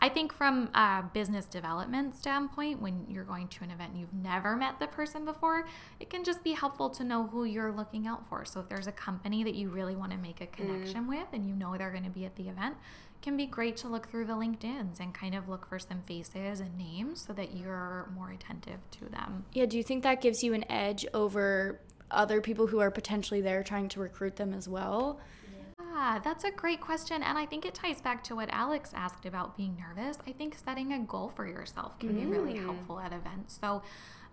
I 0.00 0.08
think 0.08 0.32
from 0.32 0.68
a 0.74 1.02
business 1.12 1.44
development 1.46 2.14
standpoint, 2.14 2.80
when 2.80 3.04
you're 3.08 3.24
going 3.24 3.48
to 3.48 3.64
an 3.64 3.72
event 3.72 3.90
and 3.92 4.00
you've 4.00 4.14
never 4.14 4.54
met 4.54 4.78
the 4.78 4.86
person 4.86 5.24
before, 5.24 5.66
it 5.98 6.08
can 6.08 6.22
just 6.22 6.44
be 6.44 6.52
helpful 6.52 6.88
to 6.90 7.02
know 7.02 7.26
who 7.26 7.42
you're 7.42 7.72
looking 7.72 8.06
out 8.06 8.28
for. 8.28 8.44
So 8.44 8.60
if 8.60 8.68
there's 8.68 8.86
a 8.86 8.92
company 8.92 9.42
that 9.42 9.56
you 9.56 9.70
really 9.70 9.96
want 9.96 10.12
to 10.12 10.18
make 10.18 10.40
a 10.40 10.46
connection 10.46 11.08
with 11.08 11.26
and 11.32 11.44
you 11.44 11.52
know 11.56 11.76
they're 11.76 11.90
going 11.90 12.04
to 12.04 12.10
be 12.10 12.24
at 12.24 12.36
the 12.36 12.48
event, 12.48 12.76
it 12.76 13.07
can 13.22 13.36
be 13.36 13.46
great 13.46 13.76
to 13.78 13.88
look 13.88 14.08
through 14.08 14.26
the 14.26 14.32
LinkedIn's 14.32 15.00
and 15.00 15.12
kind 15.12 15.34
of 15.34 15.48
look 15.48 15.68
for 15.68 15.78
some 15.78 16.02
faces 16.02 16.60
and 16.60 16.76
names 16.78 17.24
so 17.26 17.32
that 17.32 17.56
you're 17.56 18.08
more 18.14 18.30
attentive 18.30 18.78
to 18.92 19.06
them. 19.06 19.44
Yeah, 19.52 19.66
do 19.66 19.76
you 19.76 19.82
think 19.82 20.02
that 20.04 20.20
gives 20.20 20.42
you 20.42 20.54
an 20.54 20.64
edge 20.70 21.06
over 21.14 21.80
other 22.10 22.40
people 22.40 22.66
who 22.66 22.78
are 22.80 22.90
potentially 22.90 23.40
there 23.40 23.62
trying 23.62 23.88
to 23.90 24.00
recruit 24.00 24.36
them 24.36 24.54
as 24.54 24.68
well? 24.68 25.20
Yeah, 25.80 26.20
that's 26.22 26.44
a 26.44 26.50
great 26.50 26.80
question. 26.80 27.22
And 27.22 27.36
I 27.36 27.44
think 27.44 27.66
it 27.66 27.74
ties 27.74 28.00
back 28.00 28.22
to 28.24 28.36
what 28.36 28.48
Alex 28.50 28.92
asked 28.94 29.26
about 29.26 29.56
being 29.56 29.76
nervous. 29.76 30.16
I 30.26 30.32
think 30.32 30.56
setting 30.64 30.92
a 30.92 31.00
goal 31.00 31.32
for 31.34 31.46
yourself 31.46 31.98
can 31.98 32.14
be 32.14 32.24
really 32.24 32.54
mm. 32.54 32.64
helpful 32.64 33.00
at 33.00 33.12
events. 33.12 33.58
So 33.60 33.82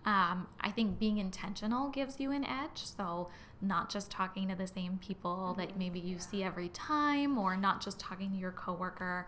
um, 0.06 0.46
I 0.60 0.70
think 0.70 1.00
being 1.00 1.18
intentional 1.18 1.90
gives 1.90 2.20
you 2.20 2.30
an 2.30 2.44
edge. 2.44 2.84
So 2.84 3.28
not 3.60 3.90
just 3.90 4.10
talking 4.10 4.48
to 4.48 4.54
the 4.54 4.68
same 4.68 4.98
people 4.98 5.54
that 5.58 5.76
maybe 5.76 5.98
you 5.98 6.18
see 6.20 6.44
every 6.44 6.68
time 6.68 7.36
or 7.36 7.56
not 7.56 7.82
just 7.82 7.98
talking 7.98 8.30
to 8.30 8.36
your 8.36 8.52
coworker. 8.52 9.26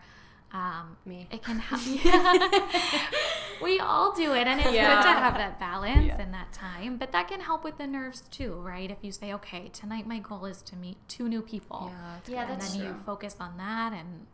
Um, 0.52 0.96
Me. 1.04 1.26
It 1.30 1.42
can 1.42 1.58
help. 1.58 1.82
we 3.62 3.80
all 3.80 4.14
do 4.14 4.32
it, 4.32 4.46
and 4.46 4.58
it's 4.60 4.70
good 4.70 4.76
to 4.76 4.80
have 4.80 5.34
that 5.34 5.60
balance 5.60 6.14
and 6.18 6.32
that 6.32 6.54
time. 6.54 6.96
But 6.96 7.12
that 7.12 7.28
can 7.28 7.40
help 7.40 7.64
with 7.64 7.76
the 7.76 7.86
nerves 7.86 8.22
too, 8.30 8.54
right? 8.54 8.90
If 8.90 8.98
you 9.02 9.12
say, 9.12 9.34
okay, 9.34 9.68
tonight 9.74 10.06
my 10.06 10.20
goal 10.20 10.46
is 10.46 10.62
to 10.62 10.76
meet 10.76 10.96
two 11.06 11.28
new 11.28 11.42
people. 11.42 11.92
Yeah, 11.92 12.14
that's 12.14 12.28
Yeah, 12.30 12.42
and 12.42 12.60
that's 12.62 12.72
then 12.72 12.82
you 12.82 12.96
focus 13.04 13.36
on 13.38 13.58
that 13.58 13.92
and 13.92 14.26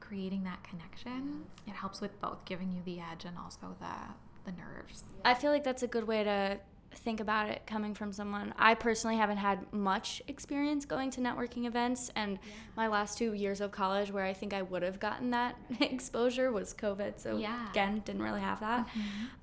creating 0.00 0.42
that 0.44 0.64
connection. 0.64 1.44
It 1.64 1.74
helps 1.74 2.00
with 2.00 2.20
both 2.20 2.44
giving 2.44 2.72
you 2.72 2.82
the 2.84 2.98
edge 2.98 3.24
and 3.24 3.38
also 3.38 3.76
the 3.78 4.14
the 4.44 4.52
nerves. 4.52 5.04
I 5.24 5.34
feel 5.34 5.50
like 5.50 5.64
that's 5.64 5.82
a 5.82 5.86
good 5.88 6.06
way 6.06 6.24
to 6.24 6.58
think 6.92 7.20
about 7.20 7.48
it 7.48 7.62
coming 7.66 7.94
from 7.94 8.12
someone. 8.12 8.52
I 8.58 8.74
personally 8.74 9.16
haven't 9.16 9.36
had 9.36 9.72
much 9.72 10.20
experience 10.26 10.84
going 10.84 11.10
to 11.12 11.20
networking 11.20 11.66
events, 11.66 12.10
and 12.16 12.38
my 12.76 12.88
last 12.88 13.16
two 13.16 13.32
years 13.32 13.60
of 13.60 13.70
college, 13.70 14.10
where 14.10 14.24
I 14.24 14.32
think 14.32 14.52
I 14.52 14.62
would 14.62 14.82
have 14.82 14.98
gotten 14.98 15.30
that 15.30 15.56
exposure, 15.80 16.50
was 16.50 16.74
COVID. 16.74 17.20
So, 17.20 17.36
Yeah. 17.36 17.70
again, 17.70 18.02
didn't 18.04 18.22
really 18.22 18.40
have 18.40 18.60
that. 18.60 18.88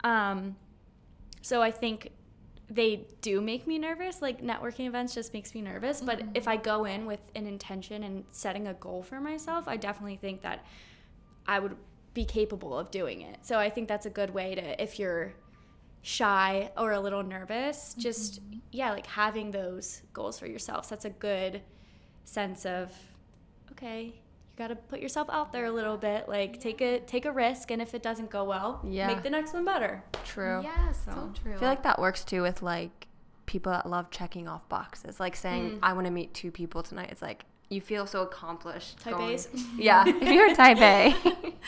Um, 0.03 0.55
so, 1.41 1.61
I 1.61 1.71
think 1.71 2.11
they 2.69 3.07
do 3.21 3.39
make 3.39 3.65
me 3.65 3.79
nervous. 3.79 4.21
Like, 4.21 4.41
networking 4.41 4.87
events 4.87 5.13
just 5.13 5.33
makes 5.33 5.55
me 5.55 5.61
nervous. 5.61 6.01
But 6.01 6.21
if 6.33 6.49
I 6.49 6.57
go 6.57 6.83
in 6.83 7.05
with 7.05 7.21
an 7.33 7.47
intention 7.47 8.03
and 8.03 8.25
setting 8.31 8.67
a 8.67 8.73
goal 8.73 9.03
for 9.03 9.21
myself, 9.21 9.69
I 9.69 9.77
definitely 9.77 10.17
think 10.17 10.41
that 10.41 10.65
I 11.47 11.59
would 11.59 11.77
be 12.17 12.25
capable 12.25 12.75
of 12.75 12.89
doing 12.89 13.21
it. 13.21 13.37
So 13.43 13.59
I 13.59 13.69
think 13.69 13.87
that's 13.87 14.07
a 14.07 14.09
good 14.09 14.33
way 14.33 14.55
to 14.55 14.83
if 14.83 14.97
you're 14.97 15.33
shy 16.01 16.71
or 16.75 16.93
a 16.93 16.99
little 16.99 17.21
nervous, 17.21 17.91
mm-hmm. 17.91 18.01
just 18.01 18.41
yeah, 18.71 18.89
like 18.89 19.05
having 19.05 19.51
those 19.51 20.01
goals 20.13 20.39
for 20.39 20.47
yourself. 20.47 20.85
So 20.85 20.95
that's 20.95 21.05
a 21.05 21.11
good 21.11 21.61
sense 22.25 22.65
of 22.65 22.91
okay, 23.71 24.05
you 24.05 24.57
got 24.57 24.69
to 24.69 24.75
put 24.75 24.99
yourself 24.99 25.29
out 25.31 25.51
there 25.53 25.65
a 25.65 25.71
little 25.71 25.95
bit, 25.95 26.27
like 26.27 26.59
take 26.59 26.81
a 26.81 27.01
take 27.01 27.25
a 27.25 27.31
risk 27.31 27.69
and 27.69 27.83
if 27.83 27.93
it 27.93 28.01
doesn't 28.01 28.31
go 28.31 28.43
well, 28.45 28.81
Yeah. 28.83 29.05
make 29.05 29.21
the 29.21 29.29
next 29.29 29.53
one 29.53 29.63
better. 29.63 30.03
true. 30.25 30.61
Yes, 30.63 30.97
so, 31.05 31.11
So, 31.11 31.31
true. 31.43 31.53
I 31.53 31.57
feel 31.57 31.69
like 31.69 31.83
that 31.83 31.99
works 31.99 32.23
too 32.23 32.41
with 32.41 32.63
like 32.63 33.07
people 33.45 33.71
that 33.71 33.87
love 33.87 34.09
checking 34.09 34.47
off 34.47 34.67
boxes. 34.69 35.19
Like 35.19 35.35
saying, 35.35 35.73
mm. 35.73 35.79
I 35.83 35.93
want 35.93 36.07
to 36.07 36.11
meet 36.11 36.33
two 36.33 36.49
people 36.49 36.81
tonight. 36.81 37.09
It's 37.11 37.21
like 37.21 37.45
you 37.69 37.81
feel 37.81 38.07
so 38.07 38.21
accomplished. 38.21 38.99
Type 38.99 39.15
going- 39.15 39.33
A's. 39.33 39.47
Yeah. 39.77 40.03
If 40.07 40.29
you're 40.29 40.51
a 40.51 40.55
type 40.55 40.77
A. 40.79 41.15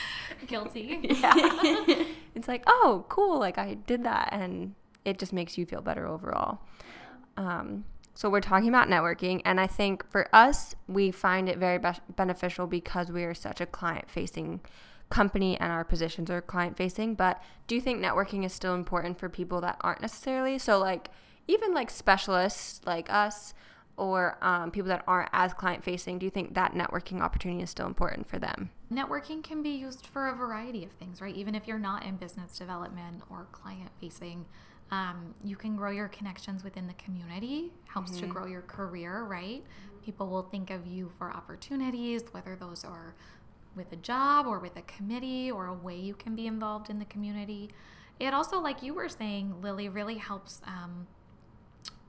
guilty. 0.48 1.00
yeah. 1.04 1.34
it's 2.36 2.48
like, 2.48 2.64
oh, 2.68 3.06
cool. 3.10 3.40
Like 3.40 3.58
I 3.58 3.76
did 3.76 4.04
that. 4.04 4.30
And 4.32 4.76
it 5.06 5.20
just 5.20 5.34
makes 5.34 5.58
you 5.58 5.66
feel 5.66 5.82
better 5.82 6.08
overall. 6.08 6.60
Um, 7.38 7.86
so 8.14 8.30
we're 8.30 8.42
talking 8.42 8.70
about 8.70 8.88
networking. 8.88 9.42
And 9.46 9.60
I 9.60 9.68
think 9.68 10.10
for 10.10 10.34
us, 10.34 10.76
we 10.88 11.12
find 11.12 11.48
it 11.50 11.58
very 11.58 11.78
be- 11.78 11.92
beneficial 12.16 12.68
because 12.68 13.12
we 13.12 13.24
are 13.24 13.34
such 13.34 13.62
a 13.62 13.66
client 13.66 14.10
facing 14.10 14.62
company 15.10 15.60
and 15.60 15.72
our 15.72 15.84
positions 15.84 16.30
are 16.30 16.42
client 16.42 16.78
facing. 16.78 17.16
But 17.16 17.42
do 17.68 17.76
you 17.76 17.82
think 17.82 18.00
networking 18.04 18.46
is 18.46 18.54
still 18.54 18.76
important 18.76 19.20
for 19.20 19.30
people 19.30 19.62
that 19.62 19.78
aren't 19.82 20.02
necessarily? 20.02 20.60
So, 20.60 20.80
like, 20.80 21.10
even 21.48 21.74
like 21.74 21.90
specialists 21.90 22.82
like 22.86 23.12
us 23.12 23.54
or 24.00 24.38
um, 24.42 24.72
people 24.72 24.88
that 24.88 25.04
aren't 25.08 25.30
as 25.34 25.54
client 25.54 25.84
facing, 25.84 26.18
do 26.18 26.26
you 26.26 26.30
think 26.30 26.56
that 26.56 26.74
networking 26.74 27.22
opportunity 27.22 27.62
is 27.62 27.70
still 27.70 27.86
important 27.86 28.28
for 28.28 28.40
them? 28.40 28.72
Networking 28.92 29.44
can 29.44 29.62
be 29.62 29.70
used 29.70 30.08
for 30.08 30.30
a 30.30 30.36
variety 30.36 30.86
of 30.86 30.92
things, 30.94 31.22
right? 31.22 31.36
Even 31.36 31.54
if 31.54 31.68
you're 31.68 31.78
not 31.78 32.06
in 32.06 32.16
business 32.16 32.58
development 32.58 33.22
or 33.30 33.48
client 33.52 33.92
facing, 34.00 34.46
um, 34.92 35.36
you 35.44 35.56
can 35.56 35.76
grow 35.76 35.92
your 35.92 36.08
connections 36.08 36.64
within 36.64 36.88
the 36.88 36.94
community, 36.94 37.72
helps 37.86 38.18
to 38.18 38.26
grow 38.26 38.46
your 38.46 38.62
career, 38.62 39.24
right? 39.24 39.64
People 40.04 40.28
will 40.28 40.44
think 40.44 40.72
of 40.72 40.88
you 40.88 41.12
for 41.18 41.30
opportunities, 41.30 42.24
whether 42.32 42.56
those 42.56 42.84
are 42.84 43.14
with 43.76 43.92
a 43.92 43.98
job 43.98 44.48
or 44.48 44.60
with 44.60 44.76
a 44.78 44.82
committee 44.84 45.52
or 45.52 45.68
a 45.68 45.74
way 45.74 45.96
you 45.96 46.16
can 46.16 46.36
be 46.36 46.48
involved 46.48 46.90
in 46.90 46.98
the 46.98 47.06
community. 47.06 47.70
It 48.20 48.34
also, 48.34 48.60
like 48.60 48.82
you 48.82 48.94
were 48.94 49.10
saying, 49.10 49.62
Lily, 49.62 49.90
really 49.90 50.18
helps 50.18 50.62
um, 50.66 51.08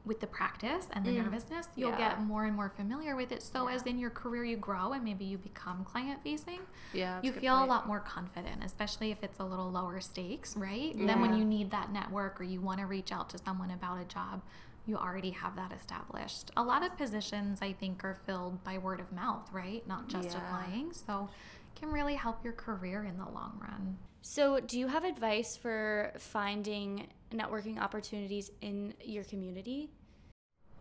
with 0.05 0.21
the 0.21 0.27
practice 0.27 0.87
and 0.93 1.05
the 1.05 1.13
nervousness. 1.13 1.69
You'll 1.77 1.91
Yeah. 1.91 2.11
get 2.17 2.23
more 2.23 2.45
and 2.45 2.57
more 2.57 2.71
familiar 2.71 3.17
with 3.17 3.33
it. 3.33 3.43
So, 3.43 3.67
as 3.69 3.83
in 3.83 3.99
your 3.99 4.11
career 4.11 4.45
you 4.45 4.57
grow 4.57 4.93
and 4.93 5.05
maybe 5.05 5.25
you 5.25 5.37
become 5.39 5.85
client 5.85 6.23
facing, 6.23 6.61
Yeah. 6.93 7.21
you 7.23 7.33
feel 7.33 7.63
a 7.63 7.67
lot 7.67 7.87
more 7.87 8.01
confident, 8.01 8.65
especially 8.65 9.11
if 9.11 9.23
it's 9.23 9.39
a 9.39 9.45
little 9.45 9.71
lower 9.71 10.01
stakes, 10.01 10.57
right? 10.57 10.95
Then 10.97 11.21
when 11.21 11.35
you 11.35 11.45
need 11.45 11.71
that 11.73 11.93
network 11.93 12.41
or 12.41 12.45
you 12.45 12.61
want 12.61 12.81
to 12.81 12.87
reach 12.87 13.13
out 13.13 13.29
to 13.31 13.39
someone 13.39 13.71
about 13.71 14.01
a 14.01 14.05
job, 14.05 14.43
you 14.87 14.97
already 14.97 15.31
have 15.31 15.55
that 15.57 15.73
established. 15.73 16.51
A 16.57 16.63
lot 16.63 16.83
of 16.85 16.97
positions, 16.97 17.61
I 17.61 17.73
think, 17.75 18.03
are 18.03 18.19
filled 18.25 18.65
by 18.65 18.79
word 18.79 19.01
of 19.01 19.13
mouth, 19.13 19.53
right? 19.53 19.87
Not 19.87 20.09
just 20.09 20.31
Yeah. 20.31 20.39
applying. 20.39 20.93
So, 20.93 21.29
can 21.75 21.91
really 21.91 22.15
help 22.15 22.43
your 22.43 22.53
career 22.55 23.05
in 23.05 23.17
the 23.19 23.29
long 23.29 23.59
run. 23.61 23.99
So, 24.23 24.61
do 24.61 24.79
you 24.79 24.89
have 24.89 25.05
advice 25.05 25.57
for 25.57 26.13
finding 26.19 27.09
networking 27.33 27.79
opportunities 27.79 28.51
in 28.61 28.95
your 29.05 29.25
community? 29.25 29.91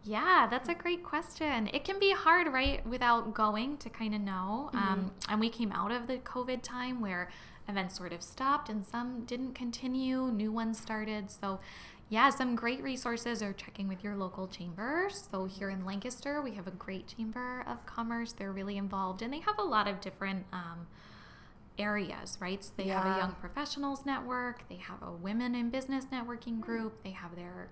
Yeah, 0.03 0.47
that's 0.49 0.69
a 0.69 0.73
great 0.73 1.03
question. 1.03 1.69
It 1.73 1.83
can 1.83 1.99
be 1.99 2.13
hard, 2.13 2.51
right, 2.51 2.85
without 2.87 3.33
going 3.33 3.77
to 3.77 3.89
kind 3.89 4.15
of 4.15 4.21
know. 4.21 4.69
Mm-hmm. 4.73 4.77
Um, 4.77 5.11
and 5.27 5.39
we 5.39 5.49
came 5.49 5.71
out 5.71 5.91
of 5.91 6.07
the 6.07 6.17
COVID 6.17 6.61
time 6.61 7.01
where 7.01 7.29
events 7.67 7.97
sort 7.97 8.13
of 8.13 8.23
stopped 8.23 8.69
and 8.69 8.85
some 8.85 9.25
didn't 9.25 9.53
continue, 9.53 10.31
new 10.31 10.51
ones 10.51 10.79
started. 10.79 11.29
So, 11.29 11.59
yeah, 12.07 12.29
some 12.29 12.55
great 12.55 12.81
resources 12.81 13.43
are 13.43 13.53
checking 13.53 13.87
with 13.87 14.03
your 14.03 14.15
local 14.15 14.47
chamber. 14.47 15.09
So, 15.11 15.45
here 15.45 15.69
in 15.69 15.85
Lancaster, 15.85 16.41
we 16.41 16.51
have 16.51 16.65
a 16.65 16.71
great 16.71 17.07
chamber 17.07 17.63
of 17.67 17.85
commerce. 17.85 18.31
They're 18.31 18.53
really 18.53 18.77
involved 18.77 19.21
and 19.21 19.33
they 19.33 19.39
have 19.41 19.59
a 19.59 19.63
lot 19.63 19.87
of 19.87 20.01
different. 20.01 20.45
Um, 20.53 20.87
areas, 21.79 22.37
right? 22.39 22.63
So 22.63 22.71
they 22.77 22.85
yeah. 22.85 23.01
have 23.01 23.15
a 23.15 23.19
young 23.19 23.35
professionals 23.39 24.05
network, 24.05 24.67
they 24.69 24.75
have 24.75 25.01
a 25.01 25.11
women 25.11 25.55
in 25.55 25.69
business 25.69 26.05
networking 26.11 26.59
group, 26.59 27.03
they 27.03 27.11
have 27.11 27.35
their 27.35 27.69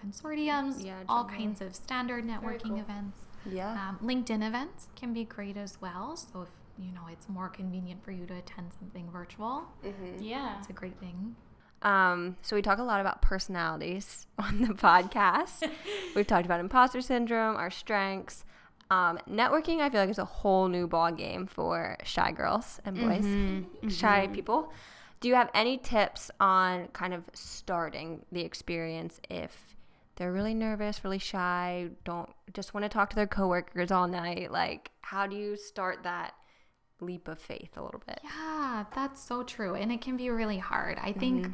consortiums, 0.00 0.84
yeah, 0.84 1.02
all 1.08 1.24
kinds 1.24 1.60
of 1.60 1.74
standard 1.74 2.24
networking 2.24 2.68
cool. 2.68 2.80
events. 2.80 3.18
Yeah. 3.50 3.72
Um, 3.72 3.98
LinkedIn 4.02 4.46
events 4.46 4.88
can 4.94 5.12
be 5.12 5.24
great 5.24 5.56
as 5.56 5.80
well. 5.80 6.16
So 6.16 6.42
if 6.42 6.48
you 6.78 6.92
know 6.92 7.02
it's 7.10 7.28
more 7.28 7.48
convenient 7.48 8.04
for 8.04 8.12
you 8.12 8.26
to 8.26 8.34
attend 8.34 8.72
something 8.78 9.08
virtual, 9.10 9.64
mm-hmm. 9.84 10.22
yeah, 10.22 10.58
it's 10.58 10.68
a 10.68 10.72
great 10.72 10.98
thing. 11.00 11.34
Um, 11.82 12.36
so 12.42 12.56
we 12.56 12.62
talk 12.62 12.78
a 12.78 12.82
lot 12.82 13.00
about 13.00 13.22
personalities 13.22 14.26
on 14.38 14.62
the 14.62 14.74
podcast. 14.74 15.68
We've 16.16 16.26
talked 16.26 16.46
about 16.46 16.60
imposter 16.60 17.00
syndrome, 17.00 17.56
our 17.56 17.70
strengths. 17.70 18.44
Um, 18.90 19.18
networking, 19.28 19.80
I 19.80 19.90
feel 19.90 20.00
like 20.00 20.08
is 20.08 20.18
a 20.18 20.24
whole 20.24 20.68
new 20.68 20.86
ball 20.86 21.12
game 21.12 21.46
for 21.46 21.96
shy 22.04 22.32
girls 22.32 22.80
and 22.84 22.96
boys, 22.96 23.24
mm-hmm. 23.24 23.88
shy 23.88 24.24
mm-hmm. 24.24 24.34
people. 24.34 24.72
Do 25.20 25.28
you 25.28 25.34
have 25.34 25.50
any 25.52 25.78
tips 25.78 26.30
on 26.40 26.88
kind 26.88 27.12
of 27.12 27.24
starting 27.34 28.24
the 28.32 28.40
experience 28.40 29.20
if 29.28 29.76
they're 30.16 30.32
really 30.32 30.54
nervous, 30.54 31.04
really 31.04 31.18
shy, 31.18 31.90
don't 32.04 32.28
just 32.52 32.74
want 32.74 32.84
to 32.84 32.88
talk 32.88 33.10
to 33.10 33.16
their 33.16 33.26
coworkers 33.26 33.90
all 33.90 34.08
night? 34.08 34.50
Like, 34.50 34.90
how 35.00 35.26
do 35.26 35.36
you 35.36 35.56
start 35.56 36.02
that 36.02 36.34
leap 37.00 37.28
of 37.28 37.38
faith 37.38 37.76
a 37.76 37.82
little 37.82 38.02
bit? 38.06 38.20
Yeah, 38.24 38.84
that's 38.94 39.22
so 39.22 39.42
true. 39.42 39.74
And 39.74 39.92
it 39.92 40.00
can 40.00 40.16
be 40.16 40.30
really 40.30 40.58
hard. 40.58 40.98
I 41.00 41.12
think 41.12 41.46
mm-hmm. 41.46 41.52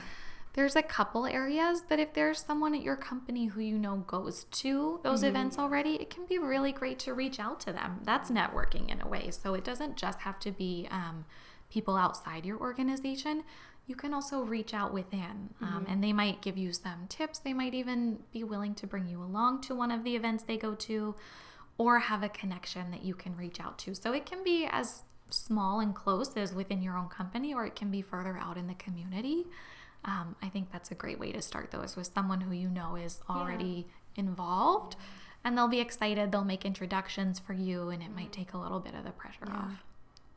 There's 0.54 0.76
a 0.76 0.82
couple 0.82 1.26
areas 1.26 1.82
that 1.88 2.00
if 2.00 2.14
there's 2.14 2.44
someone 2.44 2.74
at 2.74 2.82
your 2.82 2.96
company 2.96 3.46
who 3.46 3.60
you 3.60 3.78
know 3.78 3.98
goes 4.06 4.44
to 4.44 5.00
those 5.02 5.20
mm-hmm. 5.20 5.28
events 5.28 5.58
already, 5.58 5.94
it 5.96 6.10
can 6.10 6.26
be 6.26 6.38
really 6.38 6.72
great 6.72 6.98
to 7.00 7.12
reach 7.14 7.38
out 7.38 7.60
to 7.60 7.72
them. 7.72 8.00
That's 8.04 8.30
networking 8.30 8.88
in 8.88 9.00
a 9.00 9.08
way. 9.08 9.30
So 9.30 9.54
it 9.54 9.64
doesn't 9.64 9.96
just 9.96 10.20
have 10.20 10.38
to 10.40 10.52
be 10.52 10.88
um, 10.90 11.24
people 11.70 11.96
outside 11.96 12.46
your 12.46 12.58
organization 12.58 13.44
you 13.86 13.94
can 13.94 14.14
also 14.14 14.42
reach 14.42 14.72
out 14.72 14.94
within 14.94 15.50
um, 15.60 15.68
mm-hmm. 15.68 15.92
and 15.92 16.02
they 16.02 16.12
might 16.12 16.40
give 16.40 16.56
you 16.56 16.72
some 16.72 17.06
tips. 17.08 17.38
They 17.38 17.52
might 17.52 17.74
even 17.74 18.18
be 18.32 18.42
willing 18.42 18.74
to 18.76 18.86
bring 18.86 19.06
you 19.06 19.22
along 19.22 19.60
to 19.62 19.74
one 19.74 19.90
of 19.90 20.04
the 20.04 20.16
events 20.16 20.44
they 20.44 20.56
go 20.56 20.74
to 20.74 21.14
or 21.76 21.98
have 21.98 22.22
a 22.22 22.28
connection 22.28 22.90
that 22.92 23.04
you 23.04 23.14
can 23.14 23.36
reach 23.36 23.60
out 23.60 23.78
to. 23.80 23.94
So 23.94 24.12
it 24.12 24.24
can 24.24 24.42
be 24.42 24.66
as 24.70 25.02
small 25.28 25.80
and 25.80 25.94
close 25.94 26.34
as 26.36 26.54
within 26.54 26.80
your 26.80 26.96
own 26.96 27.08
company 27.08 27.52
or 27.52 27.66
it 27.66 27.74
can 27.74 27.90
be 27.90 28.00
further 28.00 28.38
out 28.38 28.56
in 28.56 28.68
the 28.68 28.74
community. 28.74 29.46
Um, 30.04 30.36
I 30.42 30.48
think 30.48 30.70
that's 30.70 30.90
a 30.90 30.94
great 30.94 31.18
way 31.18 31.32
to 31.32 31.40
start 31.40 31.70
those 31.70 31.96
with 31.96 32.10
someone 32.14 32.42
who 32.42 32.54
you 32.54 32.68
know 32.68 32.96
is 32.96 33.20
already 33.28 33.86
yeah. 34.14 34.24
involved 34.24 34.96
and 35.44 35.56
they'll 35.56 35.68
be 35.68 35.80
excited. 35.80 36.32
They'll 36.32 36.44
make 36.44 36.64
introductions 36.64 37.38
for 37.38 37.52
you 37.52 37.90
and 37.90 38.02
it 38.02 38.14
might 38.14 38.32
take 38.32 38.52
a 38.52 38.58
little 38.58 38.80
bit 38.80 38.94
of 38.94 39.04
the 39.04 39.12
pressure 39.12 39.44
yeah. 39.46 39.56
off. 39.56 39.82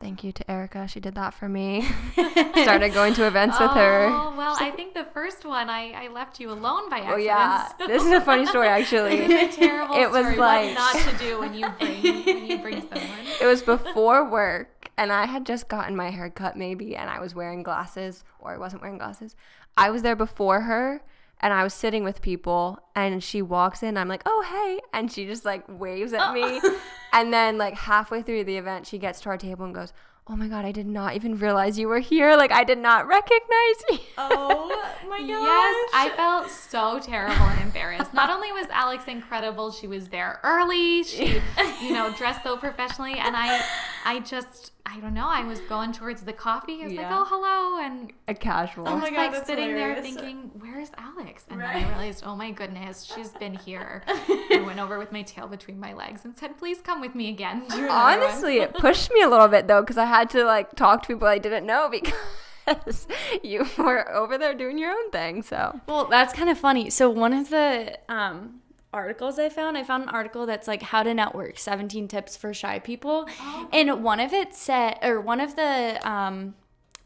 Thank 0.00 0.22
you 0.22 0.30
to 0.30 0.48
Erica. 0.48 0.86
She 0.86 1.00
did 1.00 1.16
that 1.16 1.34
for 1.34 1.48
me. 1.48 1.82
Started 2.12 2.94
going 2.94 3.14
to 3.14 3.26
events 3.26 3.56
oh, 3.58 3.66
with 3.66 3.76
her. 3.76 4.06
Oh, 4.06 4.34
well, 4.36 4.56
I 4.60 4.70
think 4.70 4.94
the 4.94 5.06
first 5.12 5.44
one 5.44 5.68
I, 5.68 5.90
I 5.90 6.08
left 6.08 6.38
you 6.38 6.52
alone 6.52 6.88
by 6.88 6.98
accident. 6.98 7.14
Oh, 7.14 7.16
yeah. 7.16 7.68
this 7.86 8.04
is 8.04 8.12
a 8.12 8.20
funny 8.20 8.46
story, 8.46 8.68
actually. 8.68 9.16
it's 9.16 9.56
a 9.56 9.60
terrible 9.60 9.96
it 9.96 10.08
story. 10.08 10.22
was 10.24 10.38
like 10.38 10.76
what 10.76 10.94
not 10.94 10.96
to 10.96 11.18
do 11.18 11.40
when 11.40 11.54
you 11.54 11.68
bring 11.80 12.02
when 12.02 12.46
you 12.46 12.58
bring 12.58 12.80
someone. 12.82 13.18
It 13.40 13.46
was 13.46 13.62
before 13.62 14.30
work, 14.30 14.77
and 14.98 15.10
I 15.10 15.26
had 15.26 15.46
just 15.46 15.68
gotten 15.68 15.96
my 15.96 16.10
hair 16.10 16.28
cut, 16.28 16.56
maybe, 16.56 16.94
and 16.94 17.08
I 17.08 17.20
was 17.20 17.34
wearing 17.34 17.62
glasses, 17.62 18.24
or 18.40 18.52
I 18.52 18.58
wasn't 18.58 18.82
wearing 18.82 18.98
glasses. 18.98 19.34
I 19.76 19.90
was 19.90 20.02
there 20.02 20.16
before 20.16 20.62
her, 20.62 21.00
and 21.40 21.52
I 21.52 21.62
was 21.62 21.74
sitting 21.74 22.04
with 22.04 22.20
people 22.20 22.80
and 22.94 23.22
she 23.22 23.42
walks 23.42 23.82
in 23.82 23.96
I'm 23.96 24.08
like 24.08 24.22
oh 24.26 24.42
hey 24.42 24.80
and 24.92 25.10
she 25.10 25.26
just 25.26 25.44
like 25.44 25.64
waves 25.68 26.12
at 26.12 26.32
me. 26.32 26.60
And 27.10 27.32
then 27.32 27.56
like 27.56 27.74
halfway 27.74 28.20
through 28.20 28.44
the 28.44 28.58
event 28.58 28.86
she 28.86 28.98
gets 28.98 29.22
to 29.22 29.30
our 29.30 29.38
table 29.38 29.64
and 29.64 29.74
goes 29.74 29.94
oh 30.26 30.36
my 30.36 30.46
god 30.46 30.66
I 30.66 30.72
did 30.72 30.86
not 30.86 31.14
even 31.14 31.38
realize 31.38 31.78
you 31.78 31.88
were 31.88 32.00
here. 32.00 32.36
Like 32.36 32.52
I 32.52 32.64
did 32.64 32.76
not 32.76 33.06
recognize 33.06 33.82
you. 33.90 33.98
Oh 34.18 34.68
my 35.08 35.18
god 35.20 35.28
yes 35.28 35.90
I 35.94 36.12
felt 36.14 36.50
so 36.50 37.00
terrible 37.00 37.34
and 37.34 37.62
embarrassed. 37.62 38.12
Not 38.12 38.28
only 38.28 38.52
was 38.52 38.66
Alex 38.70 39.04
incredible 39.08 39.70
she 39.70 39.86
was 39.86 40.08
there 40.08 40.38
early. 40.44 41.02
She 41.02 41.40
you 41.82 41.92
know 41.94 42.12
dressed 42.12 42.42
so 42.42 42.58
professionally 42.58 43.14
and 43.14 43.34
I 43.34 43.64
I 44.04 44.20
just 44.20 44.72
I 44.90 45.00
don't 45.00 45.12
know. 45.12 45.28
I 45.28 45.44
was 45.44 45.60
going 45.62 45.92
towards 45.92 46.22
the 46.22 46.32
coffee. 46.32 46.80
I 46.80 46.84
was 46.84 46.92
yeah. 46.94 47.02
like, 47.02 47.20
"Oh, 47.20 47.24
hello," 47.28 47.84
and 47.84 48.12
a 48.26 48.34
casual. 48.34 48.88
I 48.88 48.94
was 48.94 49.10
oh 49.10 49.14
like 49.14 49.32
God, 49.32 49.46
sitting 49.46 49.70
hilarious. 49.70 50.02
there 50.02 50.02
thinking, 50.02 50.50
"Where's 50.58 50.90
Alex?" 50.96 51.44
And 51.50 51.60
right. 51.60 51.74
then 51.74 51.84
I 51.84 51.88
realized, 51.88 52.24
"Oh 52.24 52.34
my 52.34 52.50
goodness, 52.50 53.04
she's 53.04 53.30
been 53.32 53.54
here." 53.66 54.02
I 54.08 54.62
went 54.64 54.80
over 54.80 54.98
with 54.98 55.12
my 55.12 55.22
tail 55.22 55.46
between 55.46 55.78
my 55.78 55.92
legs 55.92 56.24
and 56.24 56.34
said, 56.34 56.56
"Please 56.56 56.80
come 56.80 57.00
with 57.02 57.14
me 57.14 57.28
again." 57.28 57.64
Honestly, 57.70 58.58
it 58.60 58.72
pushed 58.74 59.12
me 59.12 59.22
a 59.22 59.28
little 59.28 59.48
bit 59.48 59.68
though 59.68 59.82
because 59.82 59.98
I 59.98 60.06
had 60.06 60.30
to 60.30 60.44
like 60.44 60.74
talk 60.74 61.02
to 61.02 61.08
people 61.08 61.28
I 61.28 61.38
didn't 61.38 61.66
know 61.66 61.90
because 61.90 63.06
you 63.42 63.66
were 63.76 64.10
over 64.10 64.38
there 64.38 64.54
doing 64.54 64.78
your 64.78 64.90
own 64.90 65.10
thing. 65.10 65.42
So 65.42 65.80
well, 65.86 66.06
that's 66.06 66.32
kind 66.32 66.48
of 66.48 66.58
funny. 66.58 66.88
So 66.88 67.10
one 67.10 67.34
of 67.34 67.50
the 67.50 67.98
um 68.08 68.60
articles 68.98 69.38
I 69.38 69.48
found. 69.48 69.78
I 69.78 69.84
found 69.84 70.02
an 70.02 70.08
article 70.08 70.44
that's 70.44 70.66
like 70.66 70.82
how 70.82 71.02
to 71.02 71.14
network 71.14 71.58
17 71.58 72.08
tips 72.08 72.36
for 72.36 72.52
shy 72.52 72.78
people. 72.78 73.28
Oh. 73.40 73.68
And 73.72 74.02
one 74.02 74.20
of 74.20 74.32
it 74.32 74.54
said 74.54 74.98
or 75.02 75.20
one 75.20 75.40
of 75.40 75.56
the 75.56 75.98
um, 76.08 76.54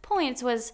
points 0.01 0.43
was 0.43 0.73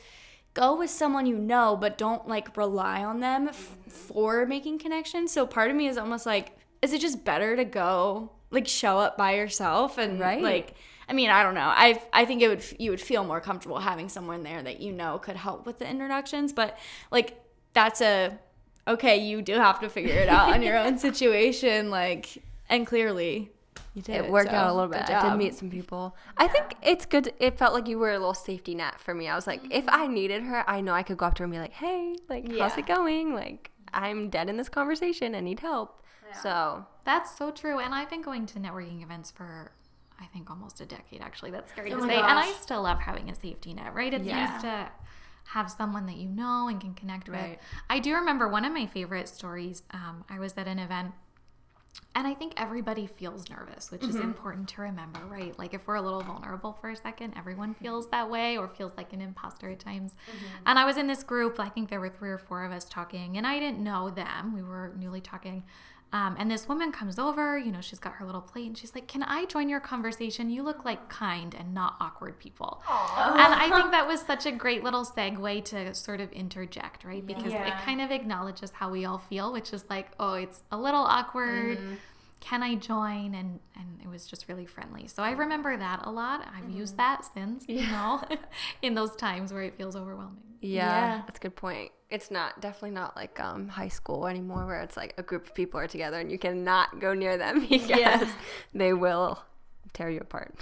go 0.54 0.76
with 0.76 0.90
someone 0.90 1.26
you 1.26 1.36
know 1.36 1.76
but 1.76 1.98
don't 1.98 2.26
like 2.26 2.56
rely 2.56 3.04
on 3.04 3.20
them 3.20 3.48
f- 3.48 3.76
for 3.88 4.46
making 4.46 4.78
connections. 4.78 5.32
So 5.32 5.46
part 5.46 5.70
of 5.70 5.76
me 5.76 5.88
is 5.88 5.98
almost 5.98 6.24
like 6.24 6.56
is 6.80 6.92
it 6.92 7.00
just 7.00 7.24
better 7.24 7.56
to 7.56 7.64
go 7.64 8.30
like 8.50 8.68
show 8.68 8.98
up 8.98 9.18
by 9.18 9.34
yourself 9.34 9.98
and 9.98 10.20
right. 10.20 10.40
like 10.40 10.74
I 11.08 11.14
mean, 11.14 11.30
I 11.30 11.42
don't 11.42 11.54
know. 11.54 11.60
I 11.74 12.00
I 12.12 12.24
think 12.26 12.42
it 12.42 12.48
would 12.48 12.64
you 12.78 12.90
would 12.90 13.00
feel 13.00 13.24
more 13.24 13.40
comfortable 13.40 13.78
having 13.78 14.08
someone 14.08 14.42
there 14.42 14.62
that 14.62 14.80
you 14.80 14.92
know 14.92 15.18
could 15.18 15.36
help 15.36 15.66
with 15.66 15.78
the 15.78 15.88
introductions, 15.88 16.52
but 16.52 16.78
like 17.10 17.42
that's 17.72 18.00
a 18.00 18.38
okay, 18.88 19.18
you 19.18 19.42
do 19.42 19.54
have 19.54 19.80
to 19.80 19.88
figure 19.88 20.14
it 20.14 20.28
out 20.28 20.52
on 20.52 20.62
your 20.62 20.76
own 20.76 20.98
situation. 21.08 21.90
Like, 21.90 22.42
and 22.68 22.86
clearly 22.86 23.50
you 23.94 24.02
did. 24.02 24.24
It 24.24 24.30
worked 24.30 24.50
so, 24.50 24.56
out 24.56 24.70
a 24.70 24.74
little 24.74 24.90
bit. 24.90 25.08
I 25.08 25.28
did 25.28 25.36
meet 25.36 25.54
some 25.54 25.70
people. 25.70 26.16
Yeah. 26.16 26.44
I 26.44 26.48
think 26.48 26.74
it's 26.82 27.06
good. 27.06 27.32
it 27.38 27.58
felt 27.58 27.74
like 27.74 27.88
you 27.88 27.98
were 27.98 28.10
a 28.10 28.18
little 28.18 28.34
safety 28.34 28.74
net 28.74 29.00
for 29.00 29.14
me. 29.14 29.28
I 29.28 29.34
was 29.34 29.46
like, 29.46 29.62
mm-hmm. 29.62 29.72
if 29.72 29.84
I 29.88 30.06
needed 30.06 30.42
her, 30.44 30.68
I 30.68 30.80
know 30.80 30.92
I 30.92 31.02
could 31.02 31.16
go 31.16 31.26
up 31.26 31.34
to 31.36 31.42
her 31.42 31.44
and 31.44 31.52
be 31.52 31.58
like, 31.58 31.72
hey, 31.72 32.16
like, 32.28 32.48
yeah. 32.48 32.68
how's 32.68 32.78
it 32.78 32.86
going? 32.86 33.34
Like, 33.34 33.70
I'm 33.92 34.30
dead 34.30 34.48
in 34.48 34.56
this 34.56 34.68
conversation. 34.68 35.34
I 35.34 35.40
need 35.40 35.60
help. 35.60 36.02
Yeah. 36.28 36.40
So 36.40 36.86
that's 37.04 37.36
so 37.36 37.50
true. 37.50 37.78
And 37.78 37.94
I've 37.94 38.10
been 38.10 38.22
going 38.22 38.46
to 38.46 38.58
networking 38.58 39.02
events 39.02 39.30
for 39.30 39.72
I 40.20 40.26
think 40.26 40.50
almost 40.50 40.80
a 40.80 40.86
decade 40.86 41.20
actually. 41.20 41.50
That's 41.50 41.70
scary 41.70 41.92
oh 41.92 41.96
to 41.96 42.02
say. 42.02 42.16
Gosh. 42.16 42.30
And 42.30 42.38
I 42.38 42.52
still 42.52 42.82
love 42.82 42.98
having 42.98 43.30
a 43.30 43.34
safety 43.34 43.72
net, 43.72 43.94
right? 43.94 44.12
It's 44.12 44.26
yeah. 44.26 44.46
nice 44.46 44.62
to 44.62 44.88
have 45.52 45.70
someone 45.70 46.06
that 46.06 46.16
you 46.16 46.28
know 46.28 46.68
and 46.68 46.80
can 46.80 46.94
connect 46.94 47.28
right. 47.28 47.50
with. 47.50 47.58
I 47.88 47.98
do 47.98 48.14
remember 48.14 48.48
one 48.48 48.64
of 48.64 48.72
my 48.72 48.86
favorite 48.86 49.28
stories. 49.28 49.82
Um, 49.90 50.24
I 50.28 50.38
was 50.38 50.54
at 50.56 50.68
an 50.68 50.78
event 50.78 51.12
and 52.14 52.26
I 52.26 52.34
think 52.34 52.54
everybody 52.56 53.06
feels 53.06 53.48
nervous, 53.48 53.90
which 53.90 54.00
mm-hmm. 54.00 54.10
is 54.10 54.16
important 54.16 54.68
to 54.70 54.82
remember, 54.82 55.20
right? 55.26 55.56
Like 55.58 55.72
if 55.72 55.86
we're 55.86 55.94
a 55.94 56.02
little 56.02 56.20
vulnerable 56.20 56.76
for 56.80 56.90
a 56.90 56.96
second, 56.96 57.34
everyone 57.36 57.74
feels 57.74 58.08
that 58.10 58.28
way 58.28 58.58
or 58.58 58.68
feels 58.68 58.92
like 58.96 59.12
an 59.12 59.20
imposter 59.20 59.70
at 59.70 59.78
times. 59.78 60.12
Mm-hmm. 60.12 60.46
And 60.66 60.78
I 60.78 60.84
was 60.84 60.96
in 60.96 61.06
this 61.06 61.22
group, 61.22 61.60
I 61.60 61.68
think 61.68 61.90
there 61.90 62.00
were 62.00 62.08
three 62.08 62.30
or 62.30 62.38
four 62.38 62.64
of 62.64 62.72
us 62.72 62.84
talking, 62.86 63.36
and 63.36 63.46
I 63.46 63.60
didn't 63.60 63.82
know 63.82 64.10
them. 64.10 64.52
We 64.54 64.62
were 64.62 64.92
newly 64.98 65.20
talking. 65.20 65.64
Um, 66.10 66.36
and 66.38 66.50
this 66.50 66.68
woman 66.68 66.90
comes 66.90 67.18
over, 67.18 67.58
you 67.58 67.70
know, 67.70 67.82
she's 67.82 67.98
got 67.98 68.14
her 68.14 68.24
little 68.24 68.40
plate 68.40 68.66
and 68.66 68.78
she's 68.78 68.94
like, 68.94 69.06
Can 69.08 69.22
I 69.22 69.44
join 69.44 69.68
your 69.68 69.80
conversation? 69.80 70.48
You 70.48 70.62
look 70.62 70.84
like 70.84 71.08
kind 71.10 71.54
and 71.54 71.74
not 71.74 71.96
awkward 72.00 72.38
people. 72.38 72.82
Aww. 72.86 73.32
And 73.32 73.54
I 73.54 73.70
think 73.76 73.90
that 73.90 74.06
was 74.06 74.22
such 74.22 74.46
a 74.46 74.52
great 74.52 74.82
little 74.82 75.04
segue 75.04 75.64
to 75.66 75.94
sort 75.94 76.20
of 76.20 76.32
interject, 76.32 77.04
right? 77.04 77.24
Because 77.24 77.52
yeah. 77.52 77.66
it 77.66 77.84
kind 77.84 78.00
of 78.00 78.10
acknowledges 78.10 78.70
how 78.70 78.90
we 78.90 79.04
all 79.04 79.18
feel, 79.18 79.52
which 79.52 79.72
is 79.74 79.84
like, 79.90 80.08
Oh, 80.18 80.34
it's 80.34 80.62
a 80.72 80.78
little 80.78 81.02
awkward. 81.02 81.78
Mm-hmm. 81.78 81.94
Can 82.40 82.62
I 82.62 82.76
join? 82.76 83.34
And 83.34 83.60
and 83.76 84.00
it 84.02 84.08
was 84.08 84.26
just 84.26 84.48
really 84.48 84.66
friendly. 84.66 85.06
So 85.06 85.22
I 85.22 85.32
remember 85.32 85.76
that 85.76 86.00
a 86.04 86.10
lot. 86.10 86.46
I've 86.54 86.64
mm-hmm. 86.64 86.78
used 86.78 86.96
that 86.96 87.24
since, 87.34 87.64
yeah. 87.68 87.80
you 87.80 87.86
know, 87.88 88.22
in 88.82 88.94
those 88.94 89.14
times 89.16 89.52
where 89.52 89.62
it 89.62 89.76
feels 89.76 89.96
overwhelming. 89.96 90.42
Yeah, 90.60 90.86
yeah, 90.86 91.22
that's 91.26 91.38
a 91.38 91.42
good 91.42 91.56
point. 91.56 91.92
It's 92.10 92.30
not 92.30 92.60
definitely 92.60 92.90
not 92.92 93.14
like 93.14 93.38
um, 93.38 93.68
high 93.68 93.88
school 93.88 94.26
anymore, 94.26 94.66
where 94.66 94.80
it's 94.80 94.96
like 94.96 95.14
a 95.18 95.22
group 95.22 95.46
of 95.46 95.54
people 95.54 95.78
are 95.78 95.86
together 95.86 96.18
and 96.18 96.32
you 96.32 96.38
cannot 96.38 97.00
go 97.00 97.14
near 97.14 97.36
them 97.36 97.60
because 97.68 97.88
yeah. 97.88 98.28
they 98.74 98.92
will 98.92 99.42
tear 99.92 100.10
you 100.10 100.20
apart. 100.20 100.54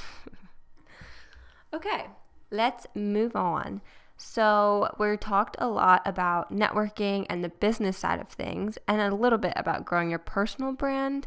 okay, 1.75 2.07
let's 2.51 2.87
move 2.95 3.37
on. 3.37 3.81
So, 4.19 4.95
we 4.99 5.15
talked 5.19 5.57
a 5.59 5.69
lot 5.69 6.01
about 6.07 6.51
networking 6.51 7.27
and 7.29 7.45
the 7.45 7.51
business 7.51 7.99
side 7.99 8.19
of 8.19 8.29
things, 8.29 8.79
and 8.89 9.01
a 9.01 9.15
little 9.15 9.39
bit 9.39 9.53
about 9.57 9.85
growing 9.85 10.09
your 10.09 10.19
personal 10.19 10.73
brand. 10.73 11.27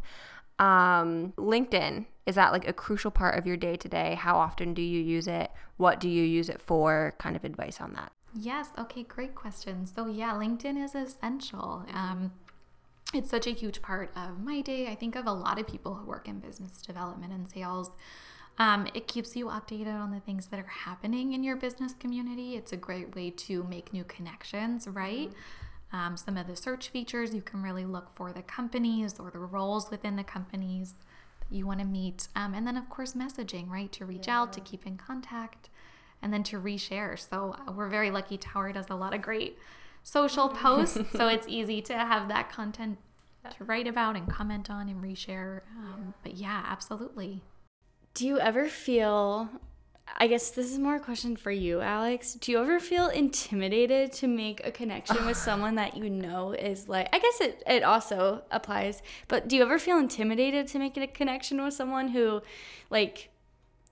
Um, 0.60 1.34
LinkedIn 1.38 2.06
is 2.30 2.36
that 2.36 2.52
like 2.52 2.68
a 2.68 2.74
crucial 2.74 3.10
part 3.10 3.40
of 3.40 3.48
your 3.48 3.58
day 3.58 3.76
to 3.76 3.90
day? 3.90 4.14
How 4.14 4.38
often 4.38 4.76
do 4.76 4.84
you 4.84 5.02
use 5.02 5.28
it? 5.28 5.50
What 5.78 6.00
do 6.00 6.08
you 6.08 6.24
use 6.24 6.48
it 6.48 6.62
for? 6.62 7.16
Kind 7.18 7.36
of 7.36 7.44
advice 7.44 7.82
on 7.82 7.94
that. 7.94 8.12
Yes. 8.36 8.70
Okay. 8.78 9.02
Great 9.02 9.34
question. 9.34 9.88
So, 9.88 10.06
yeah, 10.06 10.34
LinkedIn 10.34 10.84
is 10.84 10.94
essential. 10.94 11.86
Um, 11.92 12.32
it's 13.16 13.32
such 13.32 13.48
a 13.48 13.52
huge 13.52 13.82
part 13.82 14.12
of 14.16 14.40
my 14.40 14.62
day. 14.62 14.88
I 14.88 14.94
think 14.94 15.16
of 15.16 15.26
a 15.26 15.34
lot 15.34 15.60
of 15.60 15.66
people 15.66 15.96
who 15.96 16.06
work 16.06 16.28
in 16.28 16.38
business 16.40 16.84
development 16.84 17.34
and 17.34 17.50
sales. 17.50 17.90
Um, 18.60 18.88
it 18.94 19.08
keeps 19.08 19.36
you 19.36 19.48
updated 19.48 20.00
on 20.00 20.12
the 20.12 20.20
things 20.20 20.48
that 20.48 20.60
are 20.60 20.68
happening 20.68 21.34
in 21.34 21.44
your 21.44 21.56
business 21.56 21.94
community. 21.94 22.56
It's 22.56 22.72
a 22.72 22.78
great 22.78 23.16
way 23.16 23.32
to 23.32 23.64
make 23.64 23.92
new 23.92 24.04
connections, 24.04 24.88
right? 24.88 25.30
Mm-hmm. 25.30 25.69
Um, 25.92 26.18
some 26.18 26.38
of 26.38 26.48
the 26.48 26.56
search 26.56 26.90
features, 26.90 27.34
you 27.34 27.42
can 27.42 27.64
really 27.64 27.86
look 27.86 28.16
for 28.16 28.32
the 28.32 28.44
companies 28.44 29.20
or 29.20 29.32
the 29.32 29.40
roles 29.40 29.90
within 29.90 30.16
the 30.16 30.24
companies 30.24 30.94
that 31.40 31.56
you 31.56 31.66
want 31.66 31.80
to 31.80 31.86
meet. 31.86 32.28
Um, 32.36 32.54
and 32.54 32.68
then, 32.68 32.78
of 32.78 32.90
course, 32.90 33.14
messaging, 33.14 33.70
right? 33.70 33.92
To 33.94 34.06
reach 34.06 34.28
yeah. 34.28 34.42
out, 34.42 34.54
to 34.54 34.62
keep 34.62 34.86
in 34.86 34.98
contact, 34.98 35.70
and 36.22 36.32
then 36.32 36.44
to 36.44 36.60
reshare. 36.60 37.18
So, 37.18 37.56
uh, 37.68 37.72
we're 37.72 37.90
very 37.90 38.12
lucky. 38.12 38.38
Tower 38.38 38.72
does 38.72 38.90
a 38.90 38.96
lot 38.96 39.14
of 39.14 39.22
great 39.22 39.58
social 40.04 40.50
posts, 40.50 41.00
so 41.12 41.28
it's 41.30 41.48
easy 41.48 41.82
to 41.84 41.94
have 41.94 42.28
that 42.28 42.52
content 42.52 43.00
to 43.58 43.64
write 43.64 43.88
about 43.88 44.16
and 44.16 44.30
comment 44.30 44.70
on 44.70 44.90
and 44.90 45.04
reshare. 45.04 45.62
Um, 45.78 46.14
but 46.24 46.36
yeah, 46.36 46.64
absolutely. 46.68 47.42
Do 48.14 48.28
you 48.28 48.40
ever 48.40 48.68
feel 48.68 49.50
I 50.18 50.28
guess 50.28 50.50
this 50.52 50.72
is 50.72 50.80
more 50.80 50.96
a 50.96 51.00
question 51.00 51.36
for 51.36 51.52
you, 51.52 51.82
Alex. 51.82 52.34
Do 52.34 52.52
you 52.52 52.60
ever 52.60 52.80
feel 52.80 53.08
intimidated 53.08 54.12
to 54.14 54.28
make 54.28 54.66
a 54.66 54.72
connection 54.72 55.26
with 55.26 55.38
someone 55.50 55.76
that 55.76 55.96
you 55.98 56.10
know 56.10 56.52
is 56.52 56.90
like 56.90 57.10
I 57.14 57.20
guess 57.20 57.42
it, 57.42 57.64
it 57.68 57.84
also 57.84 58.44
applies, 58.52 59.02
but 59.28 59.48
do 59.48 59.56
you 59.56 59.62
ever 59.64 59.80
feel 59.80 59.98
intimidated 59.98 60.68
to 60.70 60.80
make 60.80 60.98
a 60.98 61.08
connection 61.08 61.64
with 61.64 61.74
someone 61.74 62.10
who 62.10 62.42
like 62.90 63.30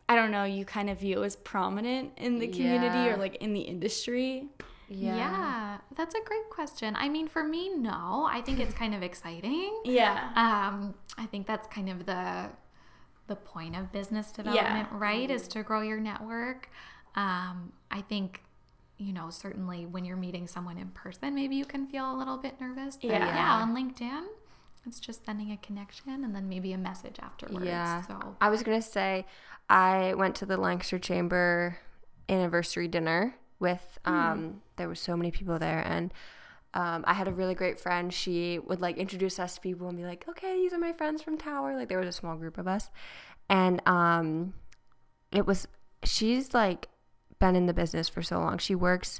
I 0.10 0.15
don't 0.15 0.32
know, 0.32 0.45
you 0.45 0.63
kind 0.63 0.89
of 0.89 0.99
view 0.99 1.23
as 1.23 1.36
prominent 1.36 2.13
in 2.17 2.39
the 2.39 2.47
community 2.47 2.97
yeah. 2.97 3.13
or 3.13 3.17
like 3.17 3.36
in 3.36 3.53
the 3.53 3.62
industry? 3.62 4.47
Yeah. 4.89 5.17
yeah. 5.17 5.77
that's 5.97 6.15
a 6.15 6.21
great 6.23 6.49
question. 6.49 6.95
I 6.97 7.10
mean, 7.10 7.27
for 7.27 7.43
me, 7.43 7.75
no. 7.75 8.25
I 8.30 8.41
think 8.41 8.60
it's 8.60 8.73
kind 8.73 8.95
of 8.95 9.03
exciting. 9.03 9.82
Yeah. 9.84 10.30
Um, 10.36 10.95
I 11.17 11.25
think 11.25 11.45
that's 11.45 11.67
kind 11.67 11.89
of 11.89 12.06
the 12.06 12.49
the 13.28 13.36
point 13.36 13.76
of 13.76 13.92
business 13.92 14.32
development, 14.32 14.88
yeah. 14.92 14.98
right? 14.98 15.30
Mm-hmm. 15.30 15.36
Is 15.36 15.48
to 15.50 15.63
grow 15.63 15.82
your 15.82 16.00
network. 16.00 16.70
Um, 17.16 17.74
I 17.92 18.02
think, 18.02 18.44
you 18.98 19.13
know, 19.13 19.30
certainly 19.30 19.86
when 19.86 20.06
you're 20.06 20.18
meeting 20.18 20.48
someone 20.48 20.78
in 20.78 20.90
person, 20.90 21.36
maybe 21.36 21.56
you 21.56 21.66
can 21.66 21.88
feel 21.88 22.12
a 22.12 22.16
little 22.16 22.38
bit 22.38 22.60
nervous. 22.60 22.96
But 22.96 23.12
yeah. 23.12 23.36
yeah, 23.36 23.54
on 23.54 23.76
LinkedIn, 23.76 24.26
it's 24.86 25.00
just 25.00 25.26
sending 25.26 25.52
a 25.52 25.58
connection 25.58 26.24
and 26.24 26.34
then 26.34 26.48
maybe 26.48 26.74
a 26.74 26.78
message 26.78 27.18
afterwards. 27.22 27.66
Yeah. 27.66 28.06
So 28.06 28.36
I 28.40 28.50
was 28.50 28.63
gonna 28.63 28.82
say, 28.82 29.26
I 29.70 30.13
went 30.13 30.36
to 30.38 30.46
the 30.46 30.58
Lancaster 30.58 31.00
Chamber 31.00 31.78
anniversary 32.30 32.88
dinner 32.88 33.36
with 33.60 34.00
hmm. 34.06 34.13
um, 34.13 34.40
mm. 34.40 34.54
there 34.76 34.88
were 34.88 34.96
so 34.96 35.18
many 35.18 35.32
people 35.32 35.58
there 35.60 35.80
and 35.80 36.13
um, 36.78 37.04
I 37.08 37.13
had 37.16 37.28
a 37.28 37.32
really 37.32 37.56
great 37.56 37.80
friend. 37.80 38.13
She 38.13 38.60
would 38.60 38.82
like 38.82 38.98
introduce 38.98 39.40
us 39.40 39.56
to 39.56 39.62
people 39.62 39.90
and 39.90 39.98
be 39.98 40.06
like, 40.06 40.26
okay, 40.30 40.58
these 40.58 40.74
are 40.74 40.78
my 40.78 40.94
friends 40.94 41.24
from 41.24 41.36
Tower. 41.36 41.76
Like 41.76 41.90
there 41.90 41.98
was 41.98 42.08
a 42.08 42.12
small 42.12 42.36
group 42.36 42.60
of 42.60 42.68
us. 42.68 42.92
And 43.50 43.82
um, 43.88 44.54
it 45.32 45.48
was, 45.48 45.68
she's 46.04 46.54
like 46.54 46.88
been 47.40 47.56
in 47.56 47.66
the 47.66 47.74
business 47.74 48.08
for 48.08 48.22
so 48.22 48.40
long. 48.40 48.60
She 48.60 48.76
works 48.76 49.20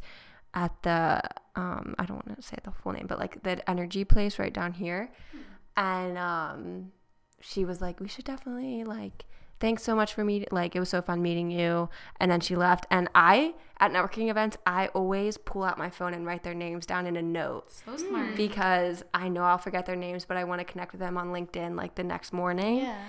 at 0.54 0.72
the, 0.84 1.20
um, 1.56 1.96
I 1.98 2.06
don't 2.06 2.24
want 2.28 2.40
to 2.40 2.48
say 2.48 2.58
the 2.64 2.72
full 2.72 2.92
name, 2.92 3.08
but 3.08 3.18
like 3.18 3.42
the 3.42 3.68
energy 3.68 4.04
place 4.06 4.38
right 4.38 4.54
down 4.54 4.74
here. 4.74 5.10
Mm. 5.36 5.40
And 5.78 6.18
um, 6.20 6.92
she 7.42 7.66
was 7.66 7.82
like, 7.82 8.00
we 8.00 8.08
should 8.08 8.26
definitely 8.26 8.84
like, 8.84 9.26
thanks 9.60 9.84
so 9.84 9.96
much 9.96 10.14
for 10.14 10.24
meeting 10.24 10.48
like 10.52 10.76
it 10.76 10.80
was 10.80 10.90
so 10.90 11.02
fun 11.02 11.22
meeting 11.22 11.52
you. 11.52 11.90
And 12.20 12.32
then 12.32 12.40
she 12.40 12.56
left. 12.56 12.86
And 12.92 13.10
i 13.16 13.54
at 13.80 13.92
networking 13.92 14.30
events 14.30 14.58
i 14.66 14.88
always 14.88 15.38
pull 15.38 15.64
out 15.64 15.78
my 15.78 15.88
phone 15.88 16.12
and 16.12 16.26
write 16.26 16.42
their 16.42 16.56
names 16.56 16.84
down 16.84 17.06
in 17.06 17.16
a 17.16 17.22
note 17.22 17.72
so 17.72 17.96
smart. 17.96 18.30
Hmm. 18.30 18.36
Because 18.36 19.04
i 19.14 19.28
know 19.28 19.44
i'll 19.44 19.60
forget 19.60 19.86
their 19.86 19.96
names 19.96 20.26
but 20.26 20.36
i 20.36 20.44
want 20.44 20.60
to 20.60 20.66
connect 20.66 20.94
with 20.94 21.00
them 21.00 21.16
on 21.16 21.28
linkedin 21.28 21.76
like 21.76 21.96
the 21.96 22.04
next 22.04 22.34
morning. 22.34 22.78
Yeah. 22.78 23.00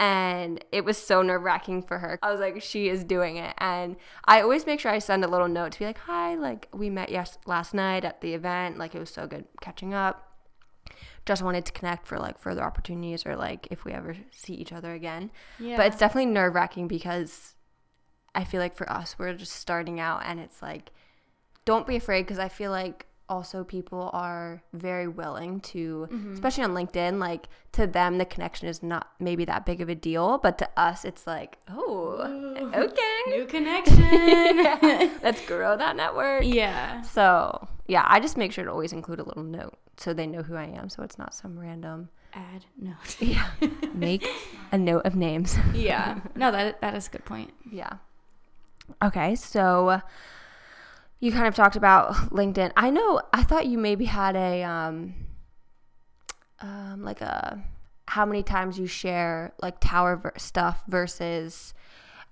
And 0.00 0.64
it 0.72 0.84
was 0.84 0.98
so 0.98 1.22
nerve 1.22 1.42
wracking 1.42 1.80
for 1.82 1.98
her. 1.98 2.18
I 2.20 2.32
was 2.32 2.40
like, 2.40 2.60
she 2.60 2.88
is 2.88 3.04
doing 3.04 3.36
it. 3.36 3.54
And 3.58 3.94
I 4.24 4.40
always 4.40 4.66
make 4.66 4.80
sure 4.80 4.90
I 4.90 4.98
send 4.98 5.24
a 5.24 5.28
little 5.28 5.46
note 5.46 5.70
to 5.72 5.78
be 5.78 5.84
like, 5.84 5.98
hi, 5.98 6.34
like 6.34 6.68
we 6.74 6.90
met 6.90 7.10
yes 7.10 7.38
last 7.46 7.74
night 7.74 8.04
at 8.04 8.20
the 8.20 8.34
event. 8.34 8.76
Like 8.76 8.96
it 8.96 8.98
was 8.98 9.10
so 9.10 9.28
good 9.28 9.44
catching 9.60 9.94
up 9.94 10.33
just 11.26 11.42
wanted 11.42 11.64
to 11.64 11.72
connect 11.72 12.06
for 12.06 12.18
like 12.18 12.38
further 12.38 12.62
opportunities 12.62 13.24
or 13.24 13.36
like 13.36 13.68
if 13.70 13.84
we 13.84 13.92
ever 13.92 14.16
see 14.30 14.54
each 14.54 14.72
other 14.72 14.92
again. 14.92 15.30
Yeah. 15.58 15.76
But 15.76 15.86
it's 15.86 15.98
definitely 15.98 16.26
nerve 16.26 16.54
wracking 16.54 16.88
because 16.88 17.54
I 18.34 18.44
feel 18.44 18.60
like 18.60 18.74
for 18.74 18.90
us, 18.90 19.16
we're 19.18 19.32
just 19.34 19.52
starting 19.52 20.00
out 20.00 20.22
and 20.24 20.40
it's 20.40 20.60
like, 20.60 20.90
don't 21.64 21.86
be 21.86 21.96
afraid 21.96 22.22
because 22.22 22.38
I 22.38 22.48
feel 22.48 22.70
like 22.70 23.06
also 23.28 23.64
people 23.64 24.10
are 24.12 24.62
very 24.74 25.08
willing 25.08 25.58
to 25.58 26.06
mm-hmm. 26.12 26.34
especially 26.34 26.62
on 26.62 26.72
linkedin 26.72 27.18
like 27.18 27.48
to 27.72 27.86
them 27.86 28.18
the 28.18 28.24
connection 28.24 28.68
is 28.68 28.82
not 28.82 29.12
maybe 29.18 29.46
that 29.46 29.64
big 29.64 29.80
of 29.80 29.88
a 29.88 29.94
deal 29.94 30.36
but 30.36 30.58
to 30.58 30.68
us 30.76 31.06
it's 31.06 31.26
like 31.26 31.56
oh 31.70 32.18
Ooh, 32.26 32.74
okay 32.74 33.22
new 33.28 33.46
connection 33.46 33.96
let's 35.22 35.44
grow 35.46 35.74
that 35.74 35.96
network 35.96 36.42
yeah 36.44 37.00
so 37.00 37.66
yeah 37.86 38.04
i 38.08 38.20
just 38.20 38.36
make 38.36 38.52
sure 38.52 38.64
to 38.64 38.70
always 38.70 38.92
include 38.92 39.20
a 39.20 39.24
little 39.24 39.42
note 39.42 39.78
so 39.96 40.12
they 40.12 40.26
know 40.26 40.42
who 40.42 40.54
i 40.56 40.64
am 40.64 40.88
so 40.88 41.02
it's 41.02 41.18
not 41.18 41.34
some 41.34 41.58
random 41.58 42.08
add 42.32 42.64
note 42.80 43.16
yeah 43.20 43.48
make 43.94 44.26
a 44.72 44.78
note 44.78 45.04
of 45.04 45.14
names 45.14 45.56
yeah 45.74 46.20
no 46.34 46.50
that 46.50 46.80
that 46.80 46.94
is 46.94 47.06
a 47.06 47.10
good 47.10 47.24
point 47.24 47.52
yeah 47.70 47.94
okay 49.02 49.34
so 49.34 50.00
you 51.24 51.32
kind 51.32 51.46
of 51.46 51.54
talked 51.54 51.74
about 51.74 52.12
LinkedIn. 52.30 52.72
I 52.76 52.90
know. 52.90 53.22
I 53.32 53.44
thought 53.44 53.66
you 53.66 53.78
maybe 53.78 54.04
had 54.04 54.36
a 54.36 54.62
um, 54.62 55.14
um 56.60 57.02
like 57.02 57.22
a 57.22 57.64
how 58.08 58.26
many 58.26 58.42
times 58.42 58.78
you 58.78 58.86
share 58.86 59.54
like 59.62 59.80
tower 59.80 60.16
ver- 60.16 60.34
stuff 60.36 60.82
versus. 60.86 61.72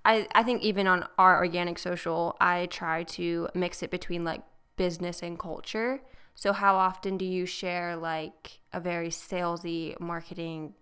I, 0.05 0.27
I 0.35 0.43
think 0.43 0.63
even 0.63 0.87
on 0.89 1.07
our 1.17 1.39
organic 1.39 1.79
social, 1.79 2.37
I 2.39 2.67
try 2.67 3.05
to 3.05 3.49
mix 3.55 3.83
it 3.83 3.91
between 3.91 4.25
like 4.25 4.43
business 4.77 5.23
and 5.23 5.39
culture. 5.39 6.03
So 6.35 6.53
how 6.53 6.77
often 6.77 7.17
do 7.19 7.25
you 7.25 7.47
share 7.47 7.97
like 7.97 8.61
a 8.73 8.81
very 8.81 9.09
salesy 9.09 9.99
marketing 10.01 10.75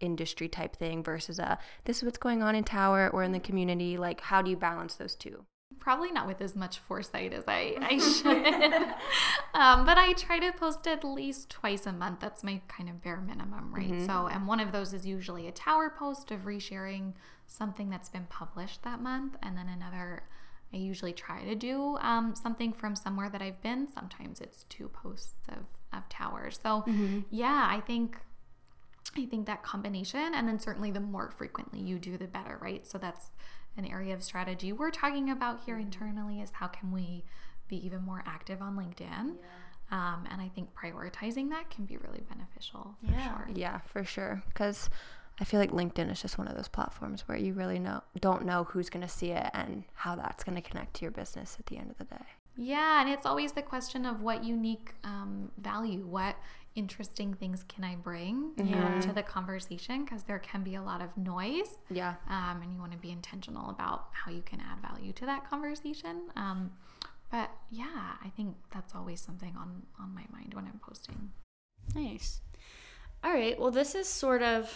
industry 0.00 0.48
type 0.48 0.76
thing 0.76 1.02
versus 1.02 1.38
a 1.38 1.58
this 1.84 1.98
is 1.98 2.02
what's 2.04 2.18
going 2.18 2.42
on 2.42 2.54
in 2.54 2.64
Tower 2.64 3.08
or 3.10 3.22
in 3.22 3.32
the 3.32 3.40
community? 3.40 3.96
Like 3.96 4.20
how 4.20 4.42
do 4.42 4.50
you 4.50 4.56
balance 4.56 4.94
those 4.94 5.14
two? 5.14 5.44
probably 5.78 6.12
not 6.12 6.26
with 6.26 6.40
as 6.40 6.54
much 6.56 6.78
foresight 6.78 7.32
as 7.32 7.44
I, 7.46 7.76
I 7.80 7.98
should. 7.98 8.94
um, 9.54 9.84
but 9.86 9.98
I 9.98 10.12
try 10.14 10.38
to 10.38 10.52
post 10.52 10.86
at 10.86 11.04
least 11.04 11.50
twice 11.50 11.86
a 11.86 11.92
month. 11.92 12.20
That's 12.20 12.42
my 12.44 12.60
kind 12.68 12.88
of 12.88 13.02
bare 13.02 13.20
minimum, 13.20 13.74
right? 13.74 13.90
Mm-hmm. 13.90 14.06
So, 14.06 14.26
and 14.26 14.46
one 14.46 14.60
of 14.60 14.72
those 14.72 14.92
is 14.92 15.06
usually 15.06 15.46
a 15.46 15.52
tower 15.52 15.92
post 15.96 16.30
of 16.30 16.40
resharing 16.40 17.14
something 17.46 17.90
that's 17.90 18.08
been 18.08 18.26
published 18.28 18.82
that 18.82 19.00
month. 19.00 19.36
And 19.42 19.56
then 19.56 19.68
another, 19.68 20.24
I 20.74 20.78
usually 20.78 21.12
try 21.12 21.44
to 21.44 21.54
do 21.54 21.96
um, 22.00 22.34
something 22.34 22.72
from 22.72 22.96
somewhere 22.96 23.30
that 23.30 23.40
I've 23.40 23.62
been. 23.62 23.88
Sometimes 23.88 24.40
it's 24.40 24.64
two 24.64 24.88
posts 24.88 25.36
of, 25.48 25.64
of 25.96 26.08
towers. 26.08 26.58
So, 26.62 26.82
mm-hmm. 26.86 27.20
yeah, 27.30 27.68
I 27.70 27.80
think. 27.80 28.18
I 29.16 29.26
think 29.26 29.46
that 29.46 29.62
combination, 29.62 30.34
and 30.34 30.48
then 30.48 30.58
certainly 30.58 30.90
the 30.90 30.98
more 30.98 31.30
frequently 31.30 31.78
you 31.78 32.00
do, 32.00 32.18
the 32.18 32.26
better, 32.26 32.58
right? 32.60 32.84
So 32.84 32.98
that's 32.98 33.28
an 33.76 33.84
area 33.84 34.12
of 34.12 34.24
strategy 34.24 34.72
we're 34.72 34.90
talking 34.90 35.30
about 35.30 35.60
here 35.64 35.78
internally 35.78 36.40
is 36.40 36.50
how 36.52 36.66
can 36.66 36.90
we 36.90 37.22
be 37.68 37.84
even 37.84 38.02
more 38.02 38.24
active 38.26 38.60
on 38.60 38.76
LinkedIn. 38.76 39.36
Yeah. 39.36 39.44
Um, 39.90 40.24
and 40.30 40.40
I 40.40 40.48
think 40.48 40.70
prioritizing 40.74 41.50
that 41.50 41.70
can 41.70 41.84
be 41.84 41.96
really 41.96 42.22
beneficial. 42.28 42.96
Yeah. 43.02 43.24
Sure. 43.24 43.48
Yeah, 43.54 43.78
for 43.78 44.04
sure. 44.04 44.42
Because 44.48 44.90
I 45.40 45.44
feel 45.44 45.58
like 45.58 45.72
LinkedIn 45.72 46.10
is 46.12 46.22
just 46.22 46.38
one 46.38 46.46
of 46.46 46.56
those 46.56 46.68
platforms 46.68 47.26
where 47.26 47.36
you 47.36 47.54
really 47.54 47.78
know 47.78 48.02
don't 48.20 48.44
know 48.44 48.64
who's 48.64 48.88
going 48.88 49.02
to 49.02 49.08
see 49.08 49.30
it 49.30 49.50
and 49.52 49.84
how 49.94 50.14
that's 50.14 50.44
going 50.44 50.54
to 50.54 50.62
connect 50.62 50.94
to 50.94 51.02
your 51.02 51.10
business 51.10 51.56
at 51.58 51.66
the 51.66 51.76
end 51.76 51.90
of 51.90 51.98
the 51.98 52.04
day. 52.04 52.24
Yeah, 52.56 53.00
and 53.00 53.10
it's 53.10 53.26
always 53.26 53.52
the 53.52 53.62
question 53.62 54.06
of 54.06 54.20
what 54.20 54.44
unique 54.44 54.94
um, 55.02 55.50
value, 55.58 56.06
what 56.06 56.36
interesting 56.76 57.34
things 57.34 57.64
can 57.68 57.84
I 57.84 57.96
bring 57.96 58.52
mm-hmm. 58.56 59.00
to 59.00 59.12
the 59.12 59.22
conversation 59.22 60.04
because 60.04 60.24
there 60.24 60.38
can 60.38 60.62
be 60.62 60.76
a 60.76 60.82
lot 60.82 61.00
of 61.02 61.16
noise. 61.16 61.78
Yeah. 61.90 62.14
Um, 62.28 62.60
and 62.62 62.72
you 62.72 62.78
want 62.78 62.92
to 62.92 62.98
be 62.98 63.10
intentional 63.10 63.70
about 63.70 64.06
how 64.12 64.30
you 64.30 64.42
can 64.42 64.60
add 64.60 64.88
value 64.88 65.12
to 65.14 65.26
that 65.26 65.48
conversation. 65.48 66.22
Um, 66.36 66.72
but 67.30 67.50
yeah, 67.70 68.12
I 68.24 68.28
think 68.36 68.54
that's 68.72 68.94
always 68.94 69.20
something 69.20 69.56
on 69.56 69.82
on 69.98 70.14
my 70.14 70.24
mind 70.32 70.54
when 70.54 70.66
I'm 70.66 70.80
posting. 70.80 71.32
Nice. 71.94 72.40
All 73.24 73.32
right. 73.32 73.58
Well, 73.58 73.70
this 73.70 73.94
is 73.94 74.08
sort 74.08 74.42
of 74.42 74.70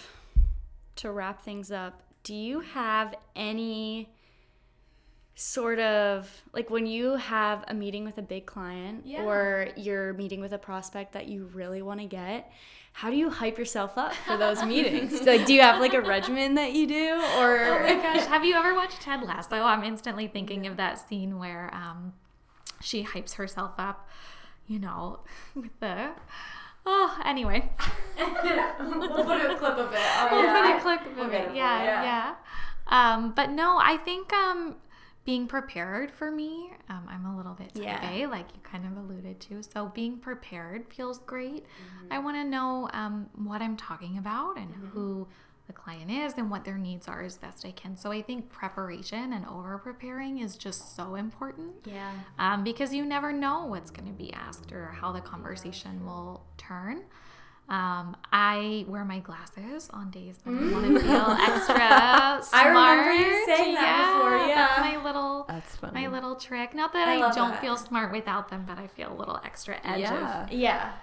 to 0.98 1.10
wrap 1.12 1.42
things 1.42 1.70
up. 1.72 2.02
Do 2.22 2.34
you 2.34 2.60
have 2.60 3.14
any 3.34 4.10
sort 5.34 5.78
of 5.78 6.28
like 6.52 6.68
when 6.68 6.84
you 6.86 7.14
have 7.16 7.64
a 7.68 7.74
meeting 7.74 8.04
with 8.04 8.18
a 8.18 8.22
big 8.22 8.44
client 8.44 9.02
Yeah. 9.06 9.22
or 9.22 9.68
you're 9.76 10.12
meeting 10.14 10.40
with 10.40 10.52
a 10.52 10.58
prospect 10.58 11.12
that 11.12 11.28
you 11.28 11.48
really 11.54 11.80
want 11.80 12.00
to 12.00 12.06
get 12.06 12.50
how 12.92 13.08
do 13.08 13.14
you 13.14 13.30
hype 13.30 13.56
yourself 13.56 13.96
up 13.96 14.12
for 14.26 14.36
those 14.36 14.60
meetings 14.64 15.22
like 15.22 15.46
do 15.46 15.54
you 15.54 15.60
have 15.60 15.80
like 15.80 15.94
a 15.94 16.00
regimen 16.00 16.54
that 16.56 16.72
you 16.72 16.88
do 16.88 17.22
or 17.38 17.60
Oh 17.60 17.82
my 17.84 17.94
gosh, 18.02 18.26
have 18.26 18.44
you 18.44 18.56
ever 18.56 18.74
watched 18.74 19.00
Ted 19.00 19.22
Lasso? 19.22 19.54
I'm 19.62 19.84
instantly 19.84 20.26
thinking 20.26 20.66
of 20.66 20.76
that 20.76 20.98
scene 20.98 21.38
where 21.38 21.72
um, 21.72 22.14
she 22.80 23.04
hypes 23.04 23.34
herself 23.34 23.74
up, 23.78 24.08
you 24.66 24.80
know, 24.80 25.20
with 25.54 25.78
the. 25.78 26.10
Oh, 26.86 27.18
anyway. 27.24 27.70
we'll 28.18 29.24
put 29.24 29.40
a 29.40 29.56
clip 29.58 29.76
of 29.76 29.92
it 29.92 30.30
We'll 30.30 30.52
put 30.52 30.76
a 30.76 30.80
clip 30.80 31.18
of 31.18 31.32
it. 31.32 31.48
for 31.48 31.54
Yeah, 31.54 32.02
yeah. 32.02 32.34
Um, 32.86 33.32
but 33.32 33.50
no, 33.50 33.78
I 33.78 33.96
think 33.98 34.32
um, 34.32 34.76
being 35.24 35.46
prepared 35.46 36.10
for 36.10 36.30
me, 36.30 36.70
um, 36.88 37.06
I'm 37.08 37.26
a 37.26 37.36
little 37.36 37.52
bit 37.52 37.74
type 37.74 37.84
Yeah. 37.84 38.10
A, 38.10 38.26
like 38.26 38.46
you 38.54 38.60
kind 38.62 38.86
of 38.86 38.96
alluded 38.96 39.40
to. 39.40 39.62
So 39.62 39.92
being 39.94 40.16
prepared 40.18 40.86
feels 40.92 41.18
great. 41.18 41.64
Mm-hmm. 41.64 42.12
I 42.12 42.18
want 42.18 42.36
to 42.38 42.44
know 42.44 42.88
um, 42.92 43.28
what 43.34 43.60
I'm 43.60 43.76
talking 43.76 44.16
about 44.16 44.56
and 44.56 44.72
who 44.92 45.28
the 45.68 45.72
client 45.72 46.10
is 46.10 46.32
and 46.36 46.50
what 46.50 46.64
their 46.64 46.78
needs 46.78 47.06
are 47.06 47.22
as 47.22 47.36
best 47.38 47.64
I 47.64 47.70
can. 47.70 47.96
So 47.96 48.10
I 48.10 48.22
think 48.22 48.50
preparation 48.50 49.32
and 49.32 49.46
over 49.46 49.78
preparing 49.78 50.40
is 50.40 50.56
just 50.56 50.96
so 50.96 51.14
important 51.14 51.72
yeah 51.84 52.10
um, 52.38 52.64
because 52.64 52.92
you 52.92 53.04
never 53.04 53.30
know 53.32 53.66
what's 53.66 53.90
going 53.92 54.08
to 54.08 54.12
be 54.14 54.32
asked 54.32 54.72
or 54.72 54.86
how 54.86 55.12
the 55.12 55.20
conversation 55.20 56.04
will 56.04 56.42
turn. 56.56 57.02
Um, 57.68 58.16
I 58.32 58.86
wear 58.88 59.04
my 59.04 59.18
glasses 59.18 59.90
on 59.92 60.10
days 60.10 60.38
that 60.38 60.50
I 60.50 60.72
want 60.72 60.86
to 60.86 61.00
feel 61.00 61.36
extra 61.38 62.40
smart. 62.42 62.46
I 62.54 62.68
remember 62.68 63.12
you 63.12 63.44
saying 63.44 63.74
that 63.74 64.14
before, 64.14 64.38
Yeah, 64.48 64.54
That's 64.56 64.80
my 64.80 65.04
little 65.04 65.44
That's 65.46 65.76
funny. 65.76 66.00
my 66.00 66.08
little 66.08 66.34
trick. 66.36 66.74
Not 66.74 66.94
that 66.94 67.08
I 67.08 67.16
I, 67.16 67.34
don't 67.34 67.50
that. 67.50 67.60
feel 67.60 67.76
smart 67.76 68.10
without 68.10 68.48
them, 68.48 68.64
but 68.66 68.78
I 68.78 68.86
feel 68.86 69.12
a 69.12 69.16
little 69.18 69.38
extra 69.44 69.76
edge 69.84 70.00
Yeah. 70.00 70.44
of 70.44 70.52
yeah 70.52 70.92
feel 70.92 70.98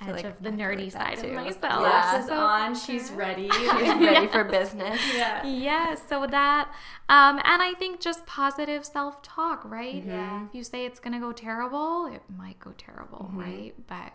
edge 0.00 0.08
like- 0.08 0.24
of 0.24 0.42
the 0.42 0.50
I 0.50 0.52
nerdy 0.52 0.92
side 0.92 1.18
too. 1.18 1.28
of 1.28 1.34
myself. 1.34 1.78
glasses 1.80 2.28
So- 2.28 2.36
on 2.36 2.74
she's 2.74 3.10
ready 3.10 3.48
She's 3.52 3.68
ready 3.72 4.26
for 4.28 4.44
business. 4.44 5.00
yeah 5.14 5.44
Yeah, 5.46 5.94
so 5.94 6.26
that, 6.26 6.68
um, 7.08 7.40
and 7.44 7.62
I 7.62 7.72
think 7.78 8.00
just 8.00 8.26
positive 8.26 8.84
self 8.84 9.22
talk, 9.22 9.62
right? 9.64 10.04
Yeah. 10.04 10.46
If 10.46 10.54
you 10.54 10.62
say 10.64 10.84
it's 10.86 11.00
gonna 11.00 11.20
go 11.20 11.32
terrible, 11.32 12.06
it 12.06 12.22
might 12.36 12.58
go 12.60 12.72
terrible, 12.76 13.30
right? 13.32 13.74
But 13.86 14.12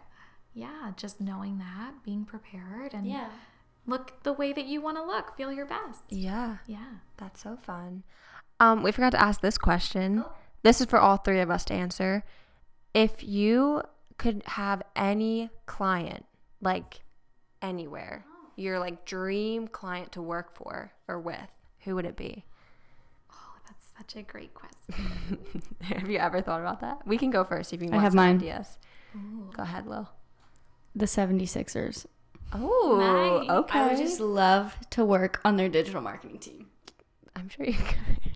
yeah, 0.54 0.92
just 0.98 1.20
knowing 1.22 1.58
that, 1.60 2.04
being 2.04 2.26
prepared, 2.26 2.94
and 2.94 3.06
yeah 3.08 3.30
look 3.88 4.22
the 4.22 4.32
way 4.32 4.54
that 4.54 4.66
you 4.66 4.80
want 4.80 4.96
to 4.96 5.04
look, 5.04 5.36
feel 5.36 5.52
your 5.52 5.66
best. 5.66 6.04
Yeah, 6.10 6.58
Yeah. 6.68 6.86
that's 7.18 7.42
so 7.42 7.58
fun. 7.64 8.04
Um, 8.60 8.84
we 8.84 8.92
forgot 8.92 9.10
to 9.14 9.20
ask 9.22 9.42
this 9.42 9.58
question. 9.58 10.24
This 10.62 10.80
is 10.82 10.86
for 10.88 11.00
all 11.00 11.18
three 11.18 11.40
of 11.40 11.50
us 11.50 11.66
to 11.66 11.74
answer. 11.74 12.24
If 12.94 13.24
you 13.24 13.82
could 14.22 14.44
have 14.46 14.84
any 14.96 15.50
client, 15.66 16.26
like 16.62 17.00
anywhere, 17.62 18.24
your 18.56 18.78
like 18.80 19.04
dream 19.04 19.68
client 19.68 20.12
to 20.12 20.22
work 20.22 20.56
for 20.56 20.92
or 21.08 21.20
with, 21.20 21.50
who 21.80 21.96
would 21.96 22.06
it 22.06 22.16
be? 22.16 22.46
Oh, 23.32 23.54
that's 23.68 23.84
such 23.98 24.16
a 24.20 24.24
great 24.24 24.54
question. 24.54 25.40
have 25.82 26.08
you 26.08 26.20
ever 26.20 26.40
thought 26.42 26.60
about 26.62 26.82
that? 26.82 27.00
We 27.08 27.18
can 27.18 27.32
go 27.32 27.44
first 27.44 27.74
if 27.74 27.82
you 27.82 27.88
I 27.88 27.92
want 27.94 28.04
have 28.04 28.12
some 28.14 28.18
mine. 28.18 28.36
ideas. 28.36 28.78
Go 29.58 29.64
ahead, 29.64 29.88
Lil. 29.88 30.08
the 30.96 31.06
76ers 31.06 32.06
Oh, 32.54 32.98
Nice. 33.48 33.50
okay. 33.50 33.80
I 33.80 33.88
would 33.88 33.98
just 33.98 34.20
love 34.20 34.76
to 34.92 35.04
work 35.04 35.42
on 35.44 35.56
their 35.58 35.68
digital 35.70 36.02
marketing 36.02 36.38
team. 36.38 36.68
I'm 37.36 37.50
sure 37.50 37.66
you 37.66 37.74
could. 37.74 38.31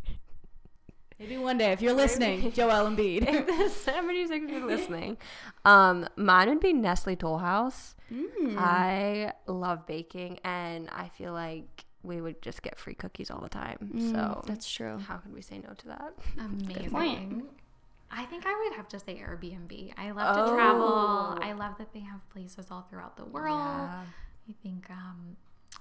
Maybe 1.19 1.37
one 1.37 1.57
day 1.57 1.71
if 1.71 1.81
you're 1.81 1.93
listening, 1.93 2.51
Joel 2.51 2.89
Embiid. 2.89 3.25
if 3.27 3.45
the 3.47 3.91
76ers 3.91 4.65
listening, 4.65 5.17
um, 5.63 6.07
mine 6.17 6.49
would 6.49 6.59
be 6.59 6.73
Nestle 6.73 7.15
Toll 7.15 7.37
House. 7.37 7.95
Mm. 8.13 8.55
I 8.57 9.31
love 9.47 9.85
baking, 9.87 10.39
and 10.43 10.89
I 10.91 11.07
feel 11.09 11.31
like 11.33 11.85
we 12.03 12.21
would 12.21 12.41
just 12.41 12.61
get 12.61 12.77
free 12.77 12.93
cookies 12.95 13.31
all 13.31 13.39
the 13.41 13.49
time. 13.49 13.77
so 13.93 13.97
Mm, 13.97 14.45
that's 14.45 14.69
true. 14.69 14.99
how 14.99 15.17
could 15.17 15.33
we 15.33 15.41
say 15.41 15.59
no 15.59 15.73
to 15.73 15.87
that? 15.87 16.13
Amazing. 16.37 17.43
I 18.11 18.25
think 18.25 18.45
I 18.45 18.53
would 18.63 18.75
have 18.77 18.87
to 18.89 18.99
say 18.99 19.15
Airbnb. 19.15 19.93
I 19.97 20.11
love 20.11 20.35
to 20.35 20.43
Oh. 20.51 20.55
travel. 20.55 21.39
I 21.41 21.53
love 21.53 21.77
that 21.79 21.93
they 21.93 22.01
have 22.01 22.27
places 22.29 22.67
all 22.69 22.83
throughout 22.89 23.17
the 23.17 23.25
world. 23.25 23.57
Yeah. 23.57 24.03
I 24.49 24.53
think 24.61 24.89
um, 24.91 25.35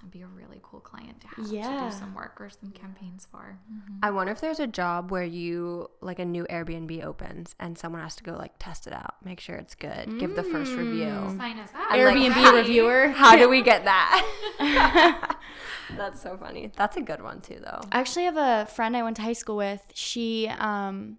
it'd 0.05 0.13
be 0.13 0.23
a 0.23 0.27
really 0.27 0.61
cool 0.63 0.81
client 0.81 1.21
to 1.23 1.27
have 1.29 1.37
to 1.47 1.51
do 1.91 1.91
some 1.99 2.15
work 2.15 2.39
or 2.41 2.51
some 2.51 2.71
campaigns 2.73 3.27
for. 3.31 3.59
Mhm. 3.73 3.99
I 4.03 4.11
wonder 4.11 4.33
if 4.33 4.41
there's 4.41 4.61
a 4.61 4.67
job 4.67 5.11
where 5.11 5.25
you 5.25 5.89
like 6.01 6.19
a 6.19 6.25
new 6.25 6.45
Airbnb 6.51 7.03
opens 7.05 7.55
and 7.59 7.79
someone 7.79 8.03
has 8.03 8.15
to 8.17 8.23
go 8.25 8.33
like 8.33 8.53
test 8.59 8.87
it 8.87 8.93
out, 8.93 9.15
make 9.25 9.41
sure 9.41 9.57
it's 9.57 9.75
good, 9.75 10.19
give 10.21 10.37
the 10.37 10.43
first 10.43 10.73
review. 10.75 11.09
Sign 11.39 11.59
us 11.59 11.71
up. 11.75 11.87
I'm 11.91 12.05
like, 12.05 12.15
Airbnb 12.35 12.53
reviewer. 12.53 13.09
How 13.09 13.35
do 13.37 13.49
we 13.49 13.63
get 13.63 13.85
that? 13.85 15.37
That's 15.97 16.21
so 16.23 16.37
funny. 16.37 16.71
That's 16.77 16.97
a 16.97 17.03
good 17.03 17.23
one 17.23 17.41
too, 17.41 17.61
though. 17.63 17.81
I 17.93 18.01
actually 18.01 18.25
have 18.25 18.37
a 18.37 18.67
friend 18.67 18.97
I 18.97 19.03
went 19.03 19.17
to 19.17 19.23
high 19.23 19.33
school 19.35 19.57
with. 19.57 19.83
She 19.95 20.49
um 20.59 21.19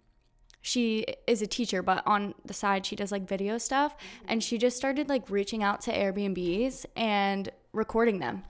she 0.61 1.05
is 1.27 1.41
a 1.43 1.47
teacher, 1.47 1.83
but 1.83 2.01
on 2.07 2.33
the 2.43 2.53
side 2.53 2.85
she 2.85 2.95
does 2.95 3.11
like 3.11 3.27
video 3.27 3.57
stuff 3.59 3.95
and 4.27 4.43
she 4.43 4.57
just 4.57 4.75
started 4.77 5.07
like 5.09 5.29
reaching 5.29 5.61
out 5.61 5.81
to 5.81 5.91
Airbnbs 5.93 6.85
and 6.95 7.49
recording 7.71 8.19
them. 8.19 8.43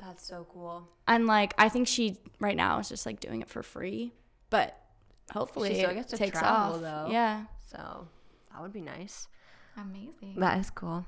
That's 0.00 0.24
so 0.26 0.46
cool. 0.52 0.88
And 1.06 1.26
like 1.26 1.54
I 1.58 1.68
think 1.68 1.88
she 1.88 2.16
right 2.40 2.56
now 2.56 2.78
is 2.78 2.88
just 2.88 3.04
like 3.06 3.20
doing 3.20 3.40
it 3.42 3.48
for 3.48 3.62
free, 3.62 4.12
but 4.50 4.78
hopefully 5.32 5.70
she 5.70 5.76
still 5.78 5.90
it 5.90 5.94
gets 5.94 6.10
to 6.10 6.16
takes 6.16 6.38
travel, 6.38 6.76
off. 6.76 6.80
though. 6.80 7.08
Yeah. 7.10 7.44
So 7.70 8.06
that 8.52 8.62
would 8.62 8.72
be 8.72 8.80
nice. 8.80 9.28
Amazing. 9.76 10.34
That 10.38 10.58
is 10.58 10.70
cool. 10.70 11.04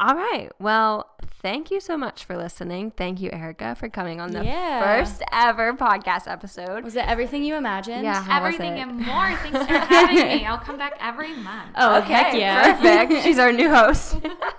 All 0.00 0.14
right. 0.14 0.48
Well, 0.60 1.10
thank 1.42 1.72
you 1.72 1.80
so 1.80 1.96
much 1.96 2.24
for 2.24 2.36
listening. 2.36 2.92
Thank 2.92 3.20
you, 3.20 3.30
Erica, 3.32 3.74
for 3.74 3.88
coming 3.88 4.20
on 4.20 4.30
the 4.30 4.44
Yeah. 4.44 4.80
first 5.00 5.22
ever 5.32 5.72
podcast 5.72 6.30
episode. 6.30 6.84
Was 6.84 6.94
it 6.94 7.04
everything 7.08 7.42
you 7.42 7.56
imagined? 7.56 8.04
Yeah. 8.04 8.22
How 8.22 8.40
was 8.44 8.54
Everything 8.54 8.78
it? 8.78 8.82
and 8.82 8.92
more. 9.00 9.34
Thanks 9.36 9.58
for 9.66 9.76
having 9.78 10.14
me. 10.16 10.46
I'll 10.46 10.58
come 10.58 10.78
back 10.78 10.96
every 11.00 11.34
month. 11.34 11.72
Oh, 11.74 12.00
heck 12.00 12.32
yeah. 12.34 12.76
Perfect. 12.76 13.24
She's 13.24 13.40
our 13.40 13.50
new 13.52 13.74
host. 13.74 14.18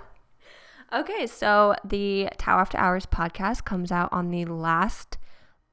okay, 0.92 1.26
so 1.26 1.74
the 1.84 2.28
Tower 2.38 2.60
After 2.60 2.78
Hours 2.78 3.06
podcast 3.06 3.64
comes 3.64 3.90
out 3.92 4.08
on 4.12 4.30
the 4.30 4.44
last 4.44 5.18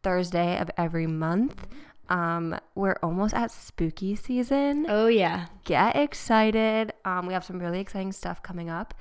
Thursday 0.04 0.58
of 0.58 0.70
every 0.78 1.08
month. 1.08 1.68
Um, 2.10 2.58
we're 2.76 2.98
almost 3.04 3.34
at 3.34 3.52
spooky 3.52 4.16
season. 4.16 4.86
Oh 4.88 5.08
yeah. 5.08 5.48
Get 5.66 5.96
excited. 5.96 6.94
Um, 7.04 7.28
we 7.28 7.34
have 7.34 7.44
some 7.44 7.60
really 7.60 7.80
exciting 7.80 8.14
stuff 8.14 8.42
coming 8.42 8.70
up. 8.70 8.94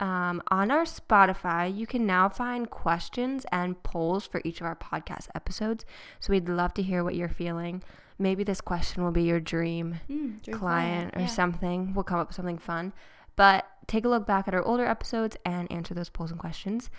Um, 0.00 0.42
on 0.50 0.70
our 0.70 0.84
Spotify, 0.84 1.74
you 1.76 1.86
can 1.86 2.06
now 2.06 2.28
find 2.28 2.68
questions 2.70 3.44
and 3.52 3.80
polls 3.82 4.26
for 4.26 4.40
each 4.44 4.60
of 4.60 4.66
our 4.66 4.76
podcast 4.76 5.28
episodes. 5.34 5.84
So 6.20 6.32
we'd 6.32 6.48
love 6.48 6.74
to 6.74 6.82
hear 6.82 7.02
what 7.04 7.14
you're 7.16 7.28
feeling. 7.28 7.82
Maybe 8.18 8.42
this 8.42 8.60
question 8.60 9.04
will 9.04 9.12
be 9.12 9.22
your 9.22 9.38
dream 9.40 10.00
Mm, 10.10 10.42
dream 10.42 10.58
client 10.58 11.16
or 11.16 11.20
yeah. 11.20 11.26
something. 11.26 11.94
We'll 11.94 12.04
come 12.04 12.18
up 12.18 12.28
with 12.28 12.36
something 12.36 12.58
fun. 12.58 12.92
But 13.38 13.66
take 13.86 14.04
a 14.04 14.08
look 14.08 14.26
back 14.26 14.48
at 14.48 14.54
our 14.54 14.64
older 14.64 14.84
episodes 14.84 15.36
and 15.46 15.70
answer 15.70 15.94
those 15.94 16.10
polls 16.10 16.32
and 16.32 16.40
questions. 16.40 16.90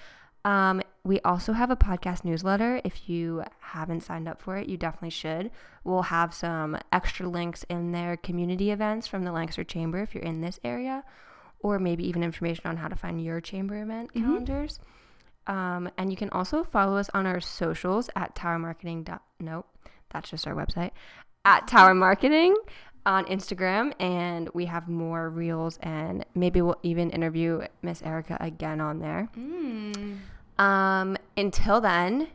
Um, 0.45 0.81
we 1.03 1.19
also 1.19 1.51
have 1.51 1.69
a 1.69 1.75
podcast 1.75 2.23
newsletter. 2.23 2.79
If 2.85 3.09
you 3.09 3.43
haven't 3.59 4.03
signed 4.03 4.25
up 4.29 4.41
for 4.41 4.55
it, 4.55 4.69
you 4.69 4.77
definitely 4.77 5.09
should. 5.09 5.51
We'll 5.83 6.03
have 6.03 6.33
some 6.33 6.77
extra 6.93 7.27
links 7.27 7.65
in 7.69 7.91
their 7.91 8.15
community 8.15 8.71
events 8.71 9.05
from 9.05 9.23
the 9.23 9.33
Lancaster 9.33 9.65
Chamber 9.65 10.01
if 10.01 10.15
you're 10.15 10.23
in 10.23 10.39
this 10.39 10.61
area, 10.63 11.03
or 11.59 11.77
maybe 11.77 12.07
even 12.07 12.23
information 12.23 12.67
on 12.67 12.77
how 12.77 12.87
to 12.87 12.95
find 12.95 13.21
your 13.21 13.41
chamber 13.41 13.81
event 13.81 14.13
calendars. 14.13 14.79
Um, 15.45 15.89
and 15.97 16.09
you 16.09 16.15
can 16.15 16.29
also 16.29 16.63
follow 16.63 16.95
us 16.95 17.09
on 17.13 17.25
our 17.25 17.41
socials 17.41 18.09
at 18.15 18.33
Tower 18.33 18.59
Marketing. 18.59 19.05
Nope, 19.41 19.67
that's 20.09 20.29
just 20.29 20.47
our 20.47 20.55
website 20.55 20.91
at 21.45 21.67
Tower 21.67 21.93
Marketing 21.93 22.55
on 23.05 23.25
Instagram, 23.25 23.93
and 23.99 24.49
we 24.53 24.65
have 24.65 24.87
more 24.87 25.29
reels, 25.29 25.77
and 25.81 26.25
maybe 26.35 26.61
we'll 26.61 26.79
even 26.83 27.09
interview 27.09 27.61
Miss 27.81 28.01
Erica 28.01 28.37
again 28.39 28.81
on 28.81 28.99
there. 28.99 29.29
Mm. 29.37 30.17
Um, 30.57 31.17
until 31.37 31.81
then, 31.81 32.27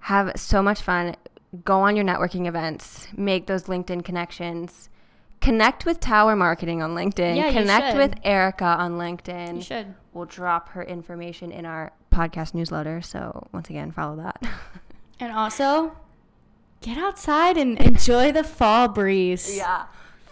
have 0.00 0.32
so 0.36 0.62
much 0.62 0.82
fun. 0.82 1.16
Go 1.64 1.80
on 1.80 1.96
your 1.96 2.04
networking 2.04 2.46
events, 2.46 3.08
make 3.16 3.46
those 3.46 3.64
LinkedIn 3.64 4.04
connections. 4.04 4.90
Connect 5.40 5.84
with 5.84 6.00
Tower 6.00 6.34
Marketing 6.36 6.82
on 6.82 6.94
LinkedIn. 6.94 7.36
Yeah, 7.36 7.52
Connect 7.52 7.96
with 7.96 8.14
Erica 8.24 8.64
on 8.64 8.92
LinkedIn. 8.92 9.56
You 9.56 9.62
should. 9.62 9.94
We'll 10.12 10.24
drop 10.24 10.70
her 10.70 10.82
information 10.82 11.52
in 11.52 11.66
our 11.66 11.92
podcast 12.10 12.54
newsletter. 12.54 13.02
So 13.02 13.46
once 13.52 13.68
again, 13.68 13.92
follow 13.92 14.16
that. 14.16 14.42
And 15.20 15.32
also, 15.32 15.96
get 16.84 16.98
outside 16.98 17.56
and 17.56 17.80
enjoy 17.80 18.30
the 18.30 18.44
fall 18.44 18.88
breeze. 18.88 19.56
yeah. 19.56 19.86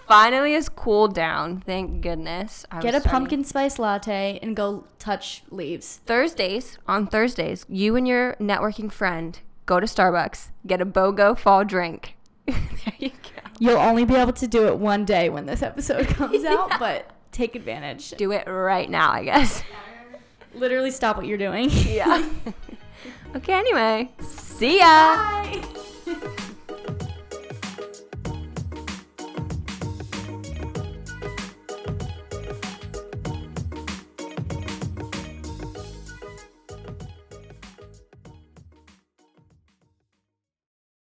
Finally, 0.06 0.54
it's 0.54 0.68
cooled 0.68 1.14
down. 1.14 1.60
Thank 1.64 2.02
goodness. 2.02 2.66
I 2.70 2.80
Get 2.80 2.92
was 2.92 2.96
a 2.96 3.00
starting- 3.00 3.10
pumpkin 3.20 3.44
spice 3.44 3.78
latte 3.78 4.38
and 4.42 4.54
go 4.54 4.84
touch 4.98 5.42
leaves. 5.50 6.00
Thursdays, 6.04 6.77
on 6.87 7.06
Thursdays, 7.06 7.64
you 7.68 7.96
and 7.96 8.06
your 8.06 8.35
networking 8.35 8.92
friend 8.92 9.38
go 9.64 9.81
to 9.81 9.87
Starbucks, 9.87 10.50
get 10.66 10.83
a 10.83 10.85
BOGO 10.87 11.38
fall 11.38 11.64
drink. 11.64 12.16
there 12.46 12.58
you 12.98 13.08
go. 13.10 13.16
You'll 13.58 13.79
only 13.79 14.04
be 14.04 14.14
able 14.16 14.35
to 14.35 14.46
do 14.46 14.66
it 14.66 14.77
one 14.77 15.06
day 15.06 15.31
when 15.31 15.46
this 15.46 15.62
episode 15.62 16.08
comes 16.08 16.44
out, 16.44 16.72
but 16.79 17.08
take 17.31 17.54
advantage. 17.54 18.10
Do 18.10 18.33
it 18.33 18.46
right 18.46 18.90
now, 18.90 19.12
I 19.12 19.24
guess. 19.24 19.62
Literally 20.52 20.90
stop 20.90 21.16
what 21.16 21.24
you're 21.27 21.38
doing. 21.38 21.70
Yeah. 21.70 22.29
okay, 23.37 23.54
anyway. 23.54 24.10
See 24.20 24.81
ya. 24.81 25.62